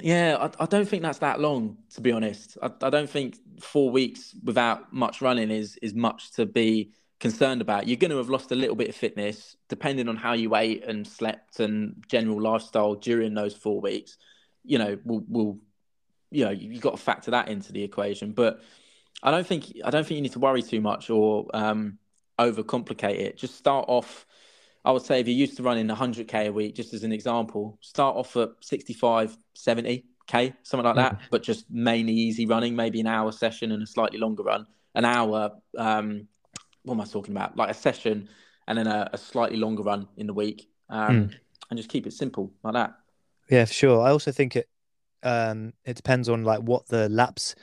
[0.00, 2.58] Yeah, I, I don't think that's that long, to be honest.
[2.62, 7.60] I, I don't think four weeks without much running is is much to be concerned
[7.60, 7.86] about.
[7.86, 10.84] You're going to have lost a little bit of fitness, depending on how you ate
[10.84, 14.18] and slept and general lifestyle during those four weeks.
[14.64, 15.58] You know, will will
[16.30, 18.32] you know you've got to factor that into the equation.
[18.32, 18.60] But
[19.22, 21.98] I don't think I don't think you need to worry too much or um,
[22.38, 23.36] overcomplicate it.
[23.36, 24.26] Just start off.
[24.84, 27.78] I would say if you're used to running 100k a week, just as an example,
[27.80, 31.14] start off at 65, 70 k, something like that.
[31.14, 31.20] Mm.
[31.30, 34.66] But just mainly easy running, maybe an hour session and a slightly longer run.
[34.94, 35.52] An hour.
[35.78, 36.28] Um,
[36.82, 37.56] what am I talking about?
[37.56, 38.28] Like a session
[38.66, 41.34] and then a, a slightly longer run in the week, um, mm.
[41.70, 42.94] and just keep it simple like that.
[43.50, 44.00] Yeah, for sure.
[44.06, 44.68] I also think it
[45.22, 47.54] um, it depends on like what the lapse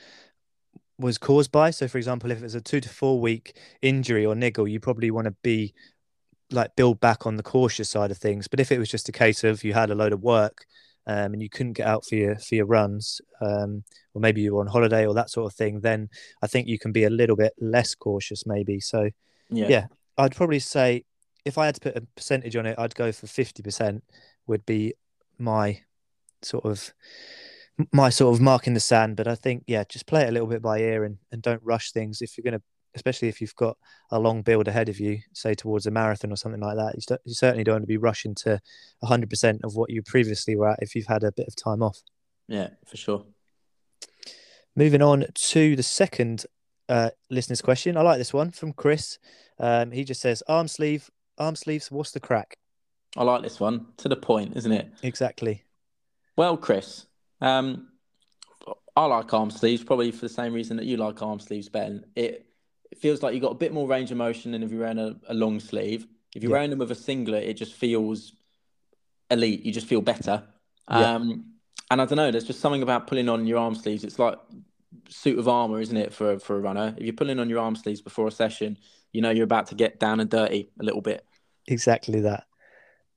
[0.98, 1.70] was caused by.
[1.70, 5.10] So, for example, if it's a two to four week injury or niggle, you probably
[5.10, 5.74] want to be
[6.52, 8.48] like build back on the cautious side of things.
[8.48, 10.64] But if it was just a case of you had a load of work
[11.06, 13.84] um, and you couldn't get out for your for your runs, um,
[14.14, 16.08] or maybe you were on holiday or that sort of thing, then
[16.42, 18.80] I think you can be a little bit less cautious, maybe.
[18.80, 19.10] So,
[19.50, 19.86] yeah, yeah
[20.18, 21.04] I'd probably say
[21.44, 24.04] if I had to put a percentage on it, I'd go for fifty percent.
[24.48, 24.94] Would be
[25.38, 25.80] my
[26.42, 26.92] sort of
[27.92, 29.16] my sort of mark in the sand.
[29.16, 31.62] But I think, yeah, just play it a little bit by ear and, and don't
[31.62, 32.20] rush things.
[32.20, 32.62] If you're going to,
[32.94, 33.76] especially if you've got
[34.10, 37.16] a long build ahead of you, say towards a marathon or something like that, you,
[37.24, 38.60] you certainly don't want to be rushing to
[39.02, 42.00] 100% of what you previously were at if you've had a bit of time off.
[42.48, 43.24] Yeah, for sure.
[44.74, 46.46] Moving on to the second
[46.88, 47.96] uh, listener's question.
[47.96, 49.18] I like this one from Chris.
[49.58, 52.56] Um, he just says, arm sleeve, arm sleeves, what's the crack?
[53.16, 53.86] I like this one.
[53.98, 54.90] To the point, isn't it?
[55.02, 55.64] Exactly.
[56.36, 57.06] Well, Chris,
[57.40, 57.88] um,
[58.96, 62.04] I like arm sleeves probably for the same reason that you like arm sleeves, Ben.
[62.16, 62.46] It,
[62.92, 64.98] it feels like you've got a bit more range of motion than if you're wearing
[64.98, 66.06] a, a long sleeve.
[66.36, 66.56] If you're yeah.
[66.56, 68.34] wearing them with a singlet, it just feels
[69.30, 69.64] elite.
[69.64, 70.42] You just feel better.
[70.90, 71.14] Yeah.
[71.14, 71.46] Um,
[71.90, 74.04] and I don't know, there's just something about pulling on your arm sleeves.
[74.04, 74.38] It's like
[75.08, 76.94] suit of armor, isn't it, for for a runner?
[76.98, 78.76] If you're pulling on your arm sleeves before a session,
[79.10, 81.24] you know you're about to get down and dirty a little bit.
[81.66, 82.44] Exactly that,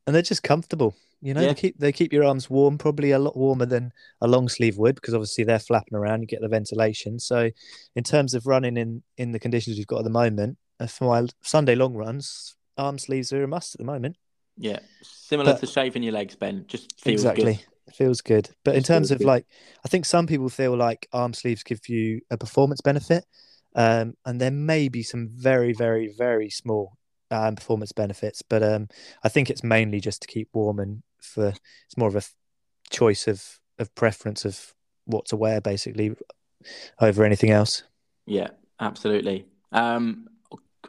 [0.08, 0.96] and they're just comfortable.
[1.26, 1.48] You know, yeah.
[1.48, 3.92] they keep they keep your arms warm, probably a lot warmer than
[4.22, 6.22] a long sleeve would, because obviously they're flapping around.
[6.22, 7.18] You get the ventilation.
[7.18, 7.50] So,
[7.96, 11.06] in terms of running in in the conditions we've got at the moment, uh, for
[11.06, 14.18] my Sunday long runs, arm sleeves are a must at the moment.
[14.56, 16.66] Yeah, similar but, to shaving your legs, Ben.
[16.68, 17.56] Just feels exactly.
[17.56, 17.96] Good.
[17.96, 18.50] Feels good.
[18.64, 19.28] But in terms of good.
[19.28, 19.48] like,
[19.84, 23.26] I think some people feel like arm sleeves give you a performance benefit.
[23.76, 26.98] Um, and there may be some very, very, very small
[27.32, 28.88] um, performance benefits, but um,
[29.24, 32.24] I think it's mainly just to keep warm and for it's more of a
[32.90, 34.74] choice of of preference of
[35.06, 36.16] what to wear basically
[37.00, 37.84] over anything else.
[38.26, 38.50] Yeah,
[38.80, 39.46] absolutely.
[39.72, 40.28] Um,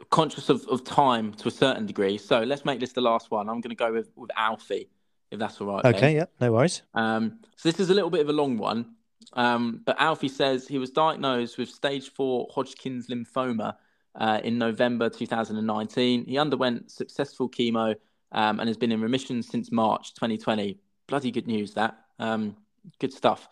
[0.09, 2.17] conscious of, of time to a certain degree.
[2.17, 3.49] So let's make this the last one.
[3.49, 4.89] I'm going to go with, with Alfie,
[5.31, 5.85] if that's all right.
[5.85, 6.15] Okay, ben.
[6.15, 6.81] yeah, no worries.
[6.93, 8.93] Um, so this is a little bit of a long one.
[9.33, 13.75] Um, but Alfie says he was diagnosed with stage four Hodgkin's lymphoma
[14.15, 16.25] uh, in November 2019.
[16.25, 17.95] He underwent successful chemo
[18.31, 20.79] um, and has been in remission since March 2020.
[21.07, 21.97] Bloody good news, that.
[22.19, 22.55] Um,
[22.99, 23.47] good stuff.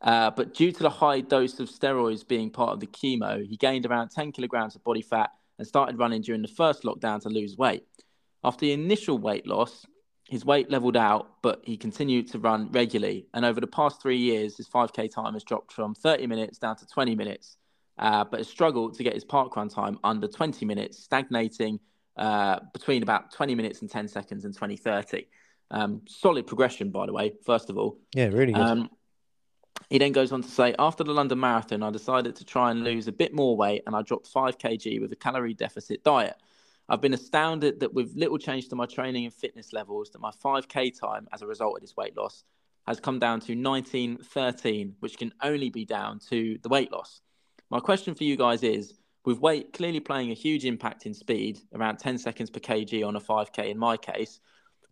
[0.00, 3.56] Uh, but due to the high dose of steroids being part of the chemo, he
[3.56, 7.28] gained around 10 kilograms of body fat and started running during the first lockdown to
[7.28, 7.84] lose weight.
[8.42, 9.84] After the initial weight loss,
[10.30, 13.26] his weight leveled out, but he continued to run regularly.
[13.34, 16.76] And over the past three years, his 5K time has dropped from 30 minutes down
[16.76, 17.56] to 20 minutes,
[17.98, 21.78] uh, but has struggled to get his park run time under 20 minutes, stagnating
[22.20, 25.26] uh, between about 20 minutes and 10 seconds and 20 30.
[25.72, 27.98] Um, solid progression, by the way, first of all.
[28.14, 28.62] Yeah, really good.
[28.62, 28.90] Um,
[29.88, 32.84] he then goes on to say, after the London Marathon, I decided to try and
[32.84, 36.36] lose a bit more weight and I dropped 5 kg with a calorie deficit diet.
[36.90, 40.32] I've been astounded that with little change to my training and fitness levels, that my
[40.44, 42.44] 5k time as a result of this weight loss
[42.86, 47.20] has come down to 1913, which can only be down to the weight loss.
[47.70, 51.60] My question for you guys is with weight clearly playing a huge impact in speed,
[51.74, 54.40] around 10 seconds per kg on a 5k in my case,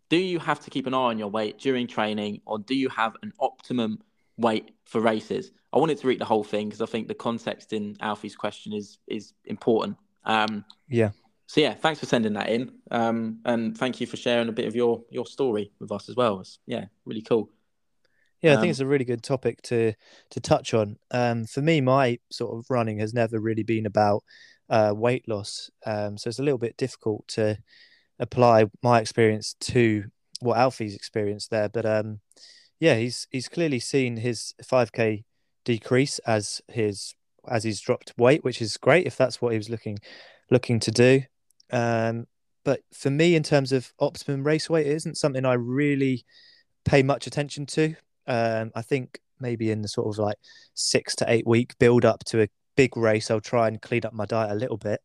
[0.09, 2.89] do you have to keep an eye on your weight during training or do you
[2.89, 3.99] have an optimum
[4.39, 5.51] weight for races.
[5.71, 8.73] I wanted to read the whole thing because I think the context in Alfie's question
[8.73, 9.97] is is important.
[10.23, 11.11] Um, yeah.
[11.45, 14.67] So yeah, thanks for sending that in, um, and thank you for sharing a bit
[14.67, 16.39] of your your story with us as well.
[16.39, 17.49] It's, yeah, really cool.
[18.41, 19.93] Yeah, I think um, it's a really good topic to
[20.31, 20.97] to touch on.
[21.11, 24.23] Um, for me, my sort of running has never really been about
[24.69, 27.57] uh, weight loss, um, so it's a little bit difficult to
[28.19, 30.05] apply my experience to
[30.41, 31.69] what Alfie's experienced there.
[31.69, 32.19] But um,
[32.79, 35.23] yeah, he's he's clearly seen his 5k
[35.65, 37.13] decrease as his
[37.47, 39.97] as he's dropped weight, which is great if that's what he was looking
[40.49, 41.23] looking to do.
[41.71, 42.27] Um,
[42.63, 46.25] but for me, in terms of optimum race weight, it isn't something I really
[46.85, 47.95] pay much attention to.
[48.29, 50.37] Um, I think maybe in the sort of like
[50.73, 54.13] six to eight week build up to a big race, I'll try and clean up
[54.13, 55.01] my diet a little bit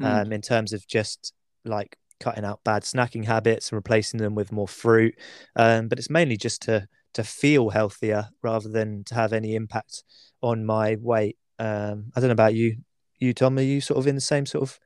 [0.00, 0.06] mm.
[0.06, 1.34] um, in terms of just
[1.64, 5.14] like cutting out bad snacking habits and replacing them with more fruit.
[5.56, 10.04] Um, but it's mainly just to to feel healthier rather than to have any impact
[10.42, 11.36] on my weight.
[11.58, 12.76] Um, I don't know about you,
[13.18, 13.58] you Tom.
[13.58, 14.78] Are you sort of in the same sort of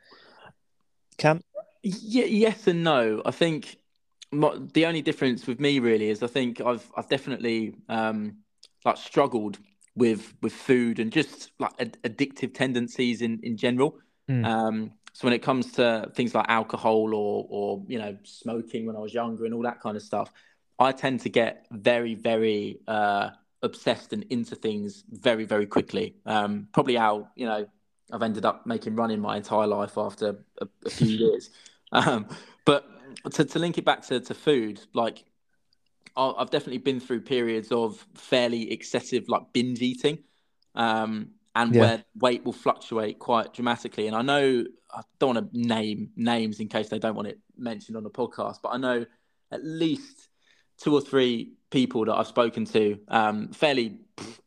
[1.19, 1.45] camp?
[1.83, 3.23] Yeah, yes and no.
[3.27, 3.77] I think
[4.33, 8.39] my, the only difference with me really is I think I've I've definitely um,
[8.85, 9.59] like struggled
[9.95, 13.99] with with food and just like ad- addictive tendencies in in general.
[14.29, 14.47] Mm.
[14.47, 18.97] Um, so when it comes to things like alcohol or or you know smoking when
[18.97, 20.33] I was younger and all that kind of stuff,
[20.79, 23.31] I tend to get very, very uh,
[23.63, 26.17] obsessed and into things very, very quickly.
[26.27, 27.67] Um, probably how you know
[28.11, 31.51] I've ended up making running my entire life after a, a few years.
[31.93, 32.27] Um,
[32.65, 32.87] but
[33.33, 35.25] to, to link it back to, to food, like
[36.17, 40.19] I've definitely been through periods of fairly excessive like binge eating,
[40.75, 41.81] um, and yeah.
[41.81, 44.07] where weight will fluctuate quite dramatically.
[44.07, 47.39] And I know I don't want to name names in case they don't want it
[47.57, 49.07] mentioned on the podcast, but I know
[49.51, 50.29] at least
[50.79, 53.99] two or three people that I've spoken to, um, fairly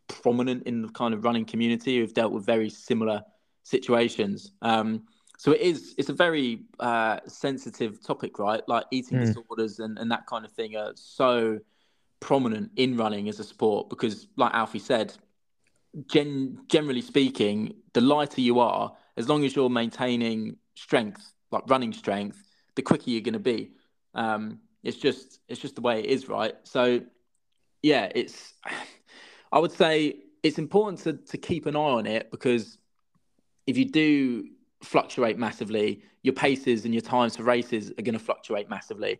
[0.07, 3.23] prominent in the kind of running community, who've dealt with very similar
[3.63, 4.51] situations.
[4.61, 5.03] Um,
[5.37, 8.61] so it is it's a very uh, sensitive topic, right?
[8.67, 9.25] Like eating mm.
[9.25, 11.59] disorders and, and that kind of thing are so
[12.19, 15.13] prominent in running as a sport because, like Alfie said,
[16.07, 21.93] gen- generally speaking, the lighter you are, as long as you're maintaining strength, like running
[21.93, 22.41] strength,
[22.75, 23.71] the quicker you're going to be.
[24.13, 26.55] Um, it's just it's just the way it is, right?
[26.63, 27.01] So
[27.81, 28.53] yeah, it's
[29.51, 32.77] I would say it's important to to keep an eye on it because
[33.67, 34.47] if you do
[34.83, 39.19] fluctuate massively, your paces and your times for races are going to fluctuate massively.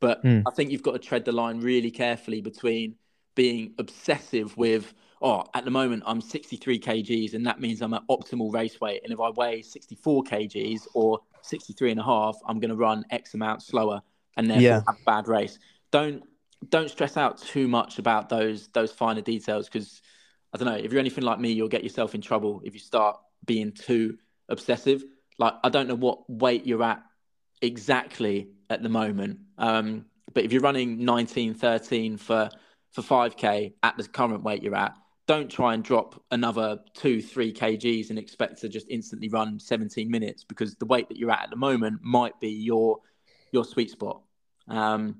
[0.00, 0.42] But mm.
[0.46, 2.96] I think you've got to tread the line really carefully between
[3.34, 4.92] being obsessive with,
[5.22, 9.02] oh, at the moment I'm 63 kgs and that means I'm at optimal race weight.
[9.04, 13.04] And if I weigh 64 kgs or 63 and a half, I'm going to run
[13.10, 14.02] X amount slower
[14.36, 14.82] and therefore yeah.
[14.86, 15.58] have a bad race.
[15.90, 16.22] Don't
[16.70, 20.00] don't stress out too much about those those finer details because
[20.52, 22.80] I don't know if you're anything like me, you'll get yourself in trouble if you
[22.80, 24.16] start being too
[24.48, 25.04] obsessive.
[25.38, 27.02] Like I don't know what weight you're at
[27.62, 32.48] exactly at the moment, um, but if you're running 19, 13 for
[32.92, 34.94] for 5k at the current weight you're at,
[35.26, 40.10] don't try and drop another two, three kgs and expect to just instantly run 17
[40.10, 42.98] minutes because the weight that you're at at the moment might be your
[43.52, 44.22] your sweet spot.
[44.68, 45.16] Um,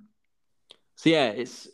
[0.96, 1.68] so yeah, it's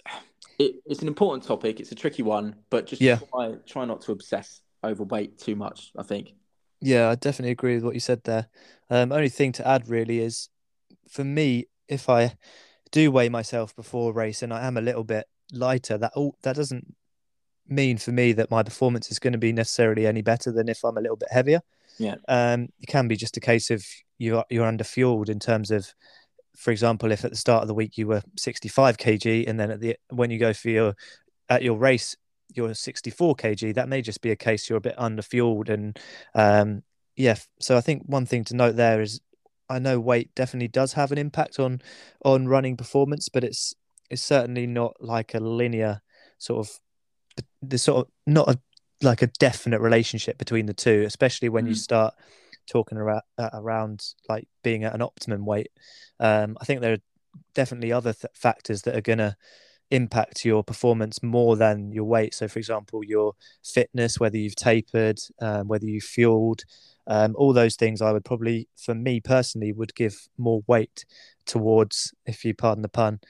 [0.59, 1.81] it, it's an important topic.
[1.81, 3.19] It's a tricky one, but just Yeah.
[3.33, 5.93] try try not to obsess over weight too much.
[5.97, 6.35] I think.
[6.83, 8.49] Yeah, I definitely agree with what you said there.
[8.91, 10.49] Um, only thing to add really is
[11.09, 12.35] for me, if I
[12.91, 16.37] do weigh myself before a race and I am a little bit lighter, that all
[16.43, 16.95] that doesn't
[17.69, 20.85] mean for me that my performance is going to be necessarily any better than if
[20.85, 21.61] I'm a little bit heavier.
[21.99, 22.17] Yeah.
[22.29, 23.85] Um, it can be just a case of
[24.19, 25.95] you're you're under fueled in terms of,
[26.57, 29.71] for example, if at the start of the week you were 65 kg and then
[29.71, 30.95] at the when you go for your
[31.49, 32.17] at your race
[32.57, 35.99] you're 64 kg, that may just be a case you're a bit under fueled and
[36.35, 36.83] um,
[37.17, 37.37] yeah.
[37.61, 39.21] So I think one thing to note there is
[39.69, 41.81] I know weight definitely does have an impact on
[42.25, 43.75] on running performance, but it's
[44.11, 46.03] it's certainly not like a linear
[46.39, 46.81] sort of
[47.63, 48.59] the sort of not a
[49.01, 51.79] like a definite relationship between the two, especially when you Mm.
[51.79, 52.15] start
[52.69, 55.71] talking around around like being at an optimum weight.
[56.21, 57.03] Um, I think there are
[57.55, 59.37] definitely other th- factors that are going to
[59.93, 62.35] impact your performance more than your weight.
[62.35, 66.65] So, for example, your fitness, whether you've tapered, um, whether you fueled,
[67.07, 71.05] um, all those things, I would probably, for me personally, would give more weight
[71.45, 73.21] towards, if you pardon the pun,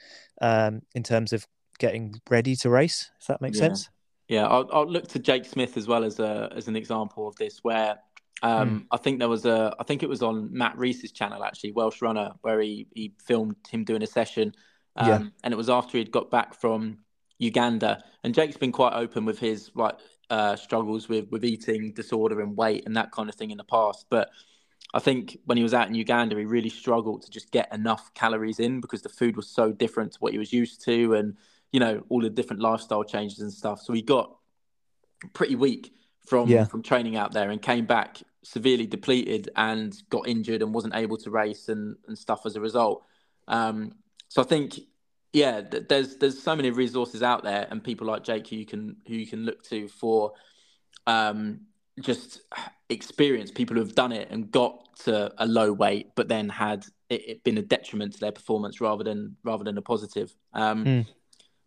[0.41, 1.45] um, in terms of
[1.79, 3.11] getting ready to race.
[3.19, 3.67] If that makes Yeah.
[3.67, 3.89] sense.
[4.29, 7.35] Yeah, I'll, I'll look to Jake Smith as well as a as an example of
[7.35, 7.99] this, where
[8.41, 11.73] um, I think there was a I think it was on Matt Reese's channel actually,
[11.73, 14.53] Welsh Runner, where he he filmed him doing a session,
[14.95, 15.29] um, Yeah.
[15.43, 16.99] and it was after he'd got back from
[17.39, 19.97] Uganda, and Jake's been quite open with his like
[20.29, 23.63] uh, struggles with with eating disorder and weight and that kind of thing in the
[23.63, 24.29] past, but.
[24.95, 28.13] I think when he was out in Uganda, he really struggled to just get enough
[28.13, 31.35] calories in because the food was so different to what he was used to, and
[31.71, 33.81] you know all the different lifestyle changes and stuff.
[33.81, 34.35] So he got
[35.33, 35.93] pretty weak
[36.27, 36.65] from Yeah.
[36.65, 41.17] from training out there and came back severely depleted and got injured and wasn't able
[41.17, 43.03] to race and and stuff as a result.
[43.47, 43.93] Um,
[44.33, 44.79] so I think
[45.31, 48.65] yeah, th- there's there's so many resources out there and people like Jake who you
[48.65, 50.33] can who you can look to for
[51.05, 51.61] um,
[51.99, 52.41] just
[52.89, 56.83] experience people who have done it and got to a low weight, but then had
[57.09, 60.35] it, it been a detriment to their performance rather than rather than a positive.
[60.53, 61.05] Um, Mm.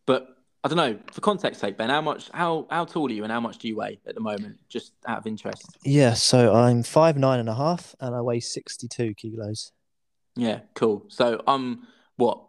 [0.04, 0.26] But
[0.64, 0.98] I don't know.
[1.12, 3.68] For context sake, Ben, how much how how tall are you and how much do
[3.68, 4.58] you weigh at the moment?
[4.68, 5.78] Just out of interest.
[5.84, 9.70] Yeah, so I'm five nine and a half, and I weigh sixty two kilos.
[10.34, 11.04] Yeah, cool.
[11.06, 11.86] So I'm
[12.16, 12.45] what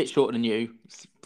[0.00, 0.74] bit shorter than you,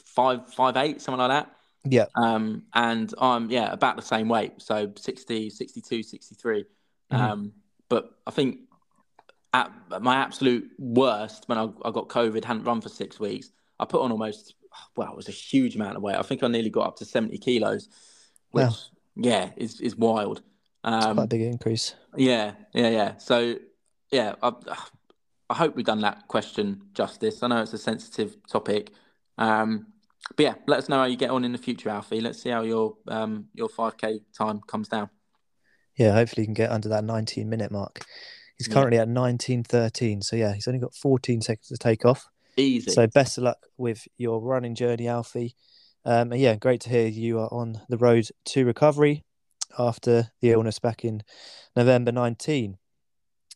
[0.05, 1.51] five five eight, something like that.
[1.86, 6.64] Yeah, Um, and I'm yeah about the same weight, so 60, 62, 63.
[7.12, 7.18] Mhm.
[7.18, 7.52] Um,
[7.90, 8.60] but I think
[9.52, 9.70] at
[10.01, 14.01] my absolute worst when I, I got COVID, hadn't run for six weeks, I put
[14.01, 14.55] on almost
[14.96, 16.16] well, it was a huge amount of weight.
[16.16, 17.88] I think I nearly got up to seventy kilos,
[18.51, 18.72] which Wow.
[19.16, 20.42] yeah is is wild.
[20.84, 21.94] Um, quite a big increase.
[22.16, 23.16] yeah, yeah, yeah.
[23.18, 23.56] So,
[24.10, 24.52] yeah, I,
[25.50, 27.42] I hope we've done that question justice.
[27.42, 28.90] I know it's a sensitive topic,
[29.36, 29.86] um,
[30.36, 32.20] but yeah, let us know how you get on in the future, Alfie.
[32.20, 35.10] Let's see how your um, your five k time comes down.
[35.96, 38.04] Yeah, hopefully you can get under that 19 minute mark.
[38.56, 38.74] He's Yeah.
[38.74, 40.22] currently at 1913.
[40.22, 42.26] So, yeah, he's only got 14 seconds to take off.
[42.56, 42.90] Easy.
[42.90, 45.54] So, best of luck with your running journey, Alfie.
[46.04, 49.24] Um, and yeah, great to hear you are on the road to recovery
[49.78, 51.22] after the illness back in
[51.74, 52.76] November 19.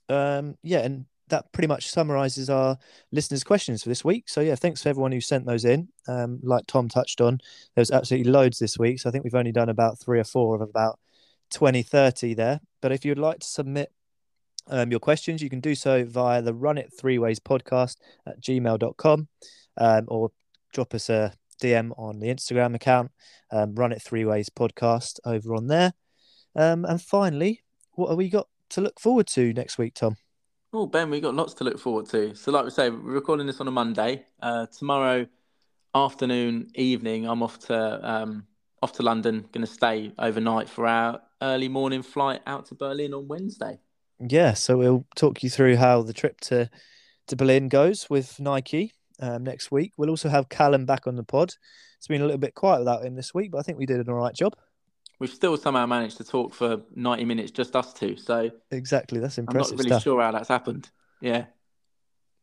[0.09, 2.79] Um, yeah, and that pretty much summarizes our
[3.13, 4.29] listeners' questions for this week.
[4.29, 5.89] So, yeah, thanks for everyone who sent those in.
[6.07, 7.39] Um, like Tom touched on,
[7.75, 9.01] there was absolutely loads this week.
[9.01, 10.99] So, I think we've only done about three or four of about
[11.53, 12.61] 20, 30 there.
[12.81, 13.93] But if you'd like to submit
[14.69, 17.97] um, your questions, you can do so via the Run It Three Ways podcast
[18.27, 19.29] at gmail.com
[19.77, 20.31] um, or
[20.73, 21.33] drop us a
[21.63, 23.11] DM on the Instagram account,
[23.51, 25.93] um, Run It Three Ways podcast over on there.
[26.55, 30.17] Um, and finally, what have we got to look forward to next week, Tom?
[30.71, 32.35] Oh, Ben, we've got lots to look forward to.
[32.35, 34.27] So, like we say, we're recording this on a Monday.
[34.43, 35.27] Uh, tomorrow
[35.95, 38.47] afternoon, evening, I'm off to um,
[38.83, 39.47] off to London.
[39.51, 43.79] Going to stay overnight for our early morning flight out to Berlin on Wednesday.
[44.21, 46.69] Yeah, so we'll talk you through how the trip to
[47.29, 49.93] to Berlin goes with Nike um, next week.
[49.97, 51.55] We'll also have Callum back on the pod.
[51.97, 54.01] It's been a little bit quiet without him this week, but I think we did
[54.01, 54.55] an all right job.
[55.19, 58.17] We've still somehow managed to talk for 90 minutes, just us two.
[58.17, 59.73] So Exactly, that's impressive.
[59.73, 60.03] I'm not really stuff.
[60.03, 60.89] sure how that's happened.
[61.21, 61.47] Yeah,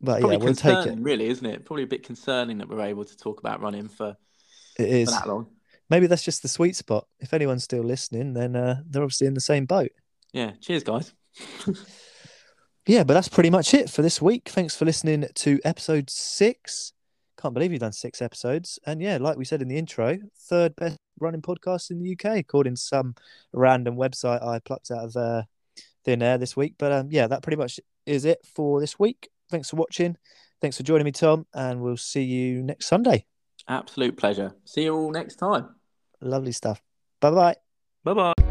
[0.02, 1.00] But probably yeah, we'll take it.
[1.00, 1.66] really, isn't it?
[1.66, 4.18] Probably a bit concerning that we're able to talk about running for,
[4.78, 5.10] it is.
[5.10, 5.48] for that long.
[5.90, 7.08] Maybe that's just the sweet spot.
[7.20, 9.92] If anyone's still listening, then uh, they're obviously in the same boat.
[10.34, 11.14] Yeah, cheers, guys.
[12.88, 14.48] Yeah, but that's pretty much it for this week.
[14.50, 16.94] Thanks for listening to episode six.
[17.42, 18.78] Can't believe you've done six episodes.
[18.86, 22.38] And yeah, like we said in the intro, third best running podcast in the UK,
[22.38, 23.16] according to some
[23.54, 25.44] random website I plucked out of uh,
[26.04, 26.76] thin air this week.
[26.78, 29.30] But um, yeah, that pretty much is it for this week.
[29.50, 30.18] Thanks for watching.
[30.62, 31.46] Thanks for joining me, Tom.
[31.54, 33.26] And we'll see you next Sunday.
[33.68, 34.56] Absolute pleasure.
[34.64, 35.76] See you all next time.
[36.22, 36.82] Lovely stuff.
[37.20, 37.56] Bye bye.
[38.04, 38.45] Bye bye.